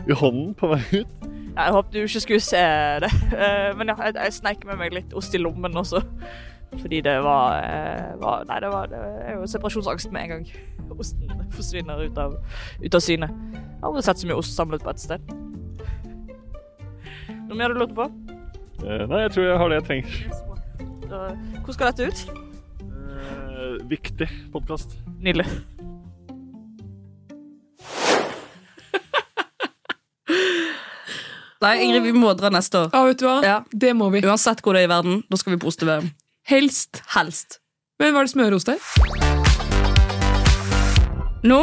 i 0.07 0.15
hånden 0.17 0.55
på 0.57 0.71
vei 0.73 0.81
ut. 1.01 1.27
Ja, 1.51 1.65
jeg 1.67 1.73
håpet 1.75 1.93
du 1.93 1.99
ikke 2.05 2.23
skulle 2.23 2.43
se 2.43 2.61
det, 3.03 3.11
Eh, 3.35 3.69
men 3.77 3.91
ja, 3.91 3.95
jeg, 4.07 4.15
jeg 4.15 4.33
sneik 4.33 4.65
med 4.65 4.79
meg 4.79 4.93
litt 4.95 5.13
ost 5.17 5.35
i 5.35 5.41
lommen 5.41 5.75
også. 5.77 6.01
Fordi 6.79 7.01
det 7.03 7.17
var, 7.25 7.57
eh, 7.67 8.13
var 8.21 8.45
Nei, 8.47 8.59
det 8.63 8.69
var 8.71 8.87
det 8.87 8.99
er 9.27 9.35
jo 9.35 9.47
separasjonsangst 9.51 10.11
med 10.15 10.21
en 10.23 10.29
gang. 10.29 10.45
Osten 10.97 11.31
forsvinner 11.51 11.99
ut 12.05 12.17
av, 12.19 12.37
ut 12.83 12.95
av 12.95 13.03
syne. 13.03 13.27
Jeg 13.27 13.81
har 13.81 13.89
aldri 13.89 14.03
sett 14.05 14.21
så 14.21 14.29
mye 14.29 14.39
ost 14.39 14.55
samlet 14.55 14.83
på 14.83 14.93
ett 14.93 15.03
sted. 15.03 15.33
Noe 17.49 17.57
mer 17.59 17.73
du 17.73 17.81
lurte 17.81 17.97
på? 17.97 18.07
Eh, 18.85 19.03
nei, 19.11 19.25
jeg 19.25 19.35
tror 19.35 19.49
jeg 19.49 19.59
har 19.59 19.73
det 19.73 19.81
jeg 19.81 19.87
trenger. 19.89 20.07
Så, 21.11 21.21
Hvor 21.65 21.75
skal 21.75 21.91
dette 21.91 22.07
ut? 22.07 22.50
Viktig 23.79 24.27
podkast. 24.51 24.89
Nydelig. 25.19 25.45
Nei, 31.61 31.75
Ingrid, 31.85 32.03
vi 32.07 32.13
må 32.17 32.31
dra 32.37 32.49
neste 32.53 32.79
år. 32.85 32.89
Ja, 32.95 33.03
vet 33.05 33.19
du 33.21 33.25
hva? 33.27 33.59
Det 33.69 33.91
må 33.97 34.09
vi. 34.13 34.23
Uansett 34.25 34.63
hvor 34.65 34.73
det 34.73 34.81
er 34.83 34.87
i 34.89 34.91
verden, 34.91 35.21
da 35.29 35.37
skal 35.37 35.53
vi 35.55 35.59
på 35.61 35.69
oste-VM. 35.69 36.07
Helst. 36.49 37.03
Helst. 37.13 37.59
Men 38.01 38.15
var 38.17 38.25
det 38.25 38.31
smøre 38.33 38.57
hos 38.57 38.65
deg? 38.65 38.81
Nå 41.45 41.59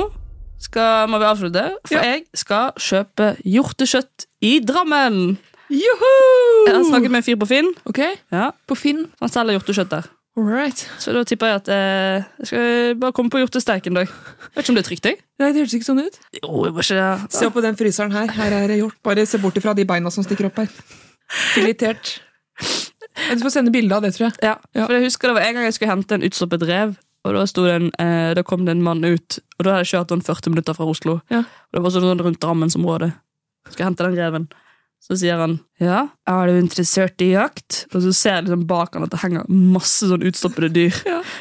skal, 0.63 1.11
må 1.11 1.19
vi 1.23 1.27
avslutte, 1.27 1.65
for 1.87 1.99
jeg 2.03 2.25
skal 2.39 2.73
kjøpe 2.83 3.33
hjortekjøtt 3.47 4.27
i 4.47 4.59
Drammen. 4.67 5.37
Juhu! 5.69 6.15
Jeg 6.67 6.75
har 6.79 6.87
snakket 6.87 7.11
med 7.13 7.21
en 7.21 7.27
fyr 7.27 7.39
på 7.43 7.47
Finn. 7.51 7.69
Ok, 7.91 8.01
Ja, 8.33 8.53
På 8.67 8.75
Finn. 8.79 9.05
Han 9.21 9.31
selger 9.35 9.59
hjortekjøtt 9.59 9.91
der. 9.93 10.07
Alright. 10.39 10.85
Så 11.03 11.13
da 11.17 11.25
tipper 11.27 11.51
jeg 11.51 11.61
at 11.65 11.69
eh, 11.75 12.27
jeg 12.39 12.51
skal 12.51 12.99
bare 13.03 13.15
komme 13.17 13.33
på 13.33 13.41
hjortesteik 13.43 13.89
en 13.91 13.99
dag. 13.99 14.13
Vet 14.55 14.63
ikke 14.63 14.71
om 14.71 14.79
det 14.79 14.85
er 14.85 14.89
trygt, 14.89 15.09
jeg. 15.09 15.19
Nei, 15.43 15.49
det 15.51 15.65
hørtes 15.65 15.75
ikke 15.79 15.89
sånn 15.89 16.03
ut. 16.05 16.19
Jo, 16.39 16.53
jeg 16.69 16.77
var 16.77 16.87
ikke. 16.87 17.09
Se 17.35 17.51
på 17.57 17.65
den 17.65 17.79
fryseren 17.81 18.15
her. 18.15 18.31
Her 18.37 18.55
er 18.61 18.71
det 18.71 18.79
hjort. 18.79 18.99
Bare 19.07 19.27
se 19.27 19.41
bort 19.43 19.59
ifra 19.59 19.75
de 19.75 19.87
beina 19.89 20.13
som 20.15 20.27
stikker 20.27 20.47
opp 20.51 20.61
her. 20.63 20.71
Filetert. 21.57 22.21
Du 23.35 23.43
får 23.43 23.57
sende 23.57 23.75
bilde 23.75 23.97
av 23.97 24.07
det, 24.07 24.13
tror 24.15 24.29
jeg. 24.29 24.39
Ja, 24.47 24.55
for 24.79 24.95
jeg 24.95 25.09
husker 25.09 25.33
det 25.33 25.39
var 25.41 25.49
en 25.49 25.59
gang 25.59 25.67
jeg 25.67 25.75
skulle 25.75 25.91
hente 25.91 26.15
en 26.15 26.27
utstoppet 26.29 26.67
rev, 26.69 26.95
og 27.27 27.35
da, 27.35 27.43
det 27.59 27.75
eh, 28.05 28.31
da 28.39 28.45
kom 28.47 28.63
det 28.67 28.77
en 28.77 28.85
mann 28.85 29.03
ut, 29.03 29.41
og 29.59 29.67
da 29.67 29.75
hadde 29.75 29.83
jeg 29.83 29.91
kjørt 29.97 30.15
den 30.15 30.23
40 30.23 30.55
minutter 30.55 30.79
fra 30.79 30.87
Oslo. 30.87 31.19
Ja. 31.35 31.43
Og 31.43 31.79
det 31.79 31.83
var 31.83 31.95
sånn 31.97 32.23
rundt 32.23 32.41
Drammensområdet. 32.45 33.11
Skal 33.73 33.83
jeg 33.83 33.91
hente 33.91 34.07
den 34.07 34.17
reven. 34.17 34.47
Så 34.99 35.17
sier 35.17 35.39
han 35.41 35.55
ja, 35.81 36.09
er 36.29 36.51
du 36.51 36.59
interessert 36.59 37.23
i 37.25 37.31
jakt? 37.31 37.85
Og 37.95 38.03
så 38.05 38.13
ser 38.13 38.35
jeg 38.35 38.49
liksom 38.49 38.67
bak 38.69 38.97
han 38.97 39.07
at 39.07 39.13
det 39.15 39.21
henger 39.23 39.47
masse 39.49 40.09
sånn 40.11 40.27
utstoppede 40.27 40.69
dyr. 40.75 40.99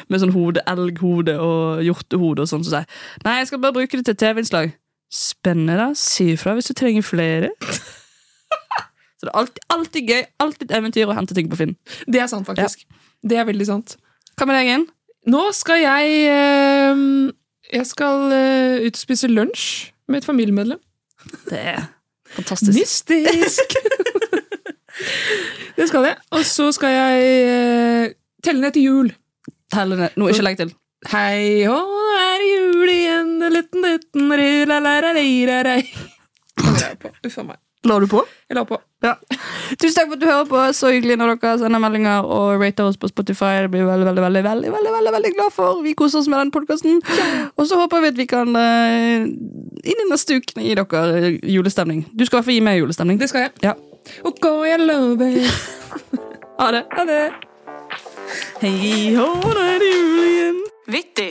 Med 0.08 0.22
sånn 0.22 0.32
hode, 0.32 0.62
elghode 0.70 1.34
og 1.42 1.82
hjortehode 1.84 2.44
og 2.44 2.50
sånn. 2.50 2.64
Så 2.64 2.72
sier 2.72 2.86
jeg 2.86 3.24
nei, 3.26 3.38
jeg 3.40 3.50
skal 3.50 3.62
bare 3.64 3.76
bruke 3.76 4.00
det 4.00 4.06
til 4.08 4.18
TV-innslag. 4.22 4.72
Spennende, 5.12 5.76
da. 5.80 5.88
Si 5.98 6.30
ifra 6.36 6.54
hvis 6.56 6.70
du 6.70 6.76
trenger 6.78 7.04
flere. 7.04 7.52
Så 9.18 9.26
det 9.26 9.32
er 9.32 9.38
alltid, 9.40 9.62
alltid 9.74 10.10
gøy, 10.12 10.20
alltid 10.44 10.68
et 10.68 10.76
eventyr 10.78 11.10
å 11.10 11.16
hente 11.18 11.34
ting 11.34 11.48
på 11.50 11.58
Finn. 11.58 11.74
Det 12.06 12.20
er 12.22 12.30
sant, 12.30 12.46
faktisk. 12.46 12.84
Det 13.26 13.34
er 13.34 13.48
veldig 13.48 13.66
sant. 13.66 13.96
Hva 14.38 14.46
med 14.46 14.54
deg, 14.54 14.68
Ingen? 14.68 14.86
Nå 15.28 15.40
skal 15.52 15.82
jeg 15.82 16.12
eh, 16.30 17.00
Jeg 17.74 17.88
skal 17.90 18.30
eh, 18.32 18.86
ut 18.86 18.94
og 18.94 19.00
spise 19.00 19.28
lunsj 19.28 19.64
med 20.08 20.22
et 20.22 20.28
familiemedlem. 20.28 20.78
Det 21.50 21.64
fantastisk. 22.36 22.74
Mystisk! 22.78 23.76
det 25.78 25.88
skal 25.88 26.08
jeg. 26.10 26.16
Og 26.34 26.44
så 26.48 26.68
skal 26.74 26.94
jeg 26.94 27.30
eh, 27.54 28.12
telle 28.44 28.60
ned 28.64 28.76
til 28.76 28.88
jul. 28.88 29.10
Telle 29.72 29.98
ned. 30.00 30.16
Nå, 30.18 30.28
ikke 30.32 30.46
legg 30.46 30.60
til. 30.60 30.74
Hei 31.12 31.62
hå, 31.68 31.74
nå 31.78 32.14
er 32.18 32.40
det 32.42 32.48
jul 32.50 32.90
igjen, 32.90 33.28
en 33.46 33.54
liten 33.54 33.84
liten 33.86 34.32
ru-la-la-la-la-la-la. 34.34 35.76
Den 36.58 36.74
la 36.74 36.86
jeg 36.88 36.98
på. 37.04 37.12
Uff 37.28 37.38
a 37.38 37.44
meg. 37.52 37.60
La 37.86 37.98
du 38.02 38.08
på? 38.10 38.24
Jeg 38.50 38.58
la 38.58 38.64
på. 38.66 38.80
Ja. 39.06 39.14
Tusen 39.76 39.96
takk 39.96 40.08
for 40.08 40.16
at 40.16 40.22
du 40.22 40.26
hører 40.28 40.48
på. 40.48 40.60
Så 40.76 40.92
hyggelig 40.94 41.18
når 41.20 41.34
dere 41.36 41.56
sender 41.60 41.82
meldinger 41.82 42.24
og 42.24 42.62
rater 42.62 42.88
oss 42.88 42.96
på 43.00 43.10
Spotify. 43.10 43.64
Det 43.64 43.72
blir 43.72 43.84
vi 43.84 43.90
veldig, 43.90 44.06
veldig, 44.08 44.24
veldig, 44.24 44.44
veldig, 44.48 44.72
veldig, 44.76 44.92
veldig, 44.96 45.12
veldig 45.16 45.32
glad 45.36 45.52
for. 45.56 45.82
Vi 45.84 45.94
koser 45.98 46.22
oss 46.22 46.30
med 46.30 46.38
den 46.40 46.54
podkasten. 46.54 47.02
Og 47.56 47.66
så 47.68 47.80
håper 47.80 48.04
vi 48.04 48.12
at 48.14 48.20
vi 48.20 48.28
kan 48.30 48.54
uh, 48.56 49.26
inn 49.26 50.04
i 50.04 50.08
neste 50.10 50.38
uke 50.38 50.56
gi 50.62 50.78
dere 50.78 51.04
eh, 51.18 51.28
julestemning. 51.52 52.06
Du 52.14 52.24
skal 52.24 52.38
i 52.38 52.40
hvert 52.40 52.48
fall 52.48 52.58
gi 52.58 52.64
meg 52.70 52.80
julestemning. 52.80 53.20
Det 53.20 53.30
skal 53.32 53.48
jeg. 53.48 53.54
Ja. 53.68 53.76
Og 54.24 54.40
gå, 54.40 54.54
jeg 54.68 54.80
lover. 54.86 55.42
Ha 56.58 56.72
det. 56.74 56.80
Ha 56.90 57.04
det. 57.06 57.20
Hei 58.58 59.14
hå, 59.14 59.28
da 59.46 59.68
er 59.76 59.78
det 59.84 59.92
jul 59.94 60.24
igjen. 60.26 60.58
Vittig. 60.90 61.30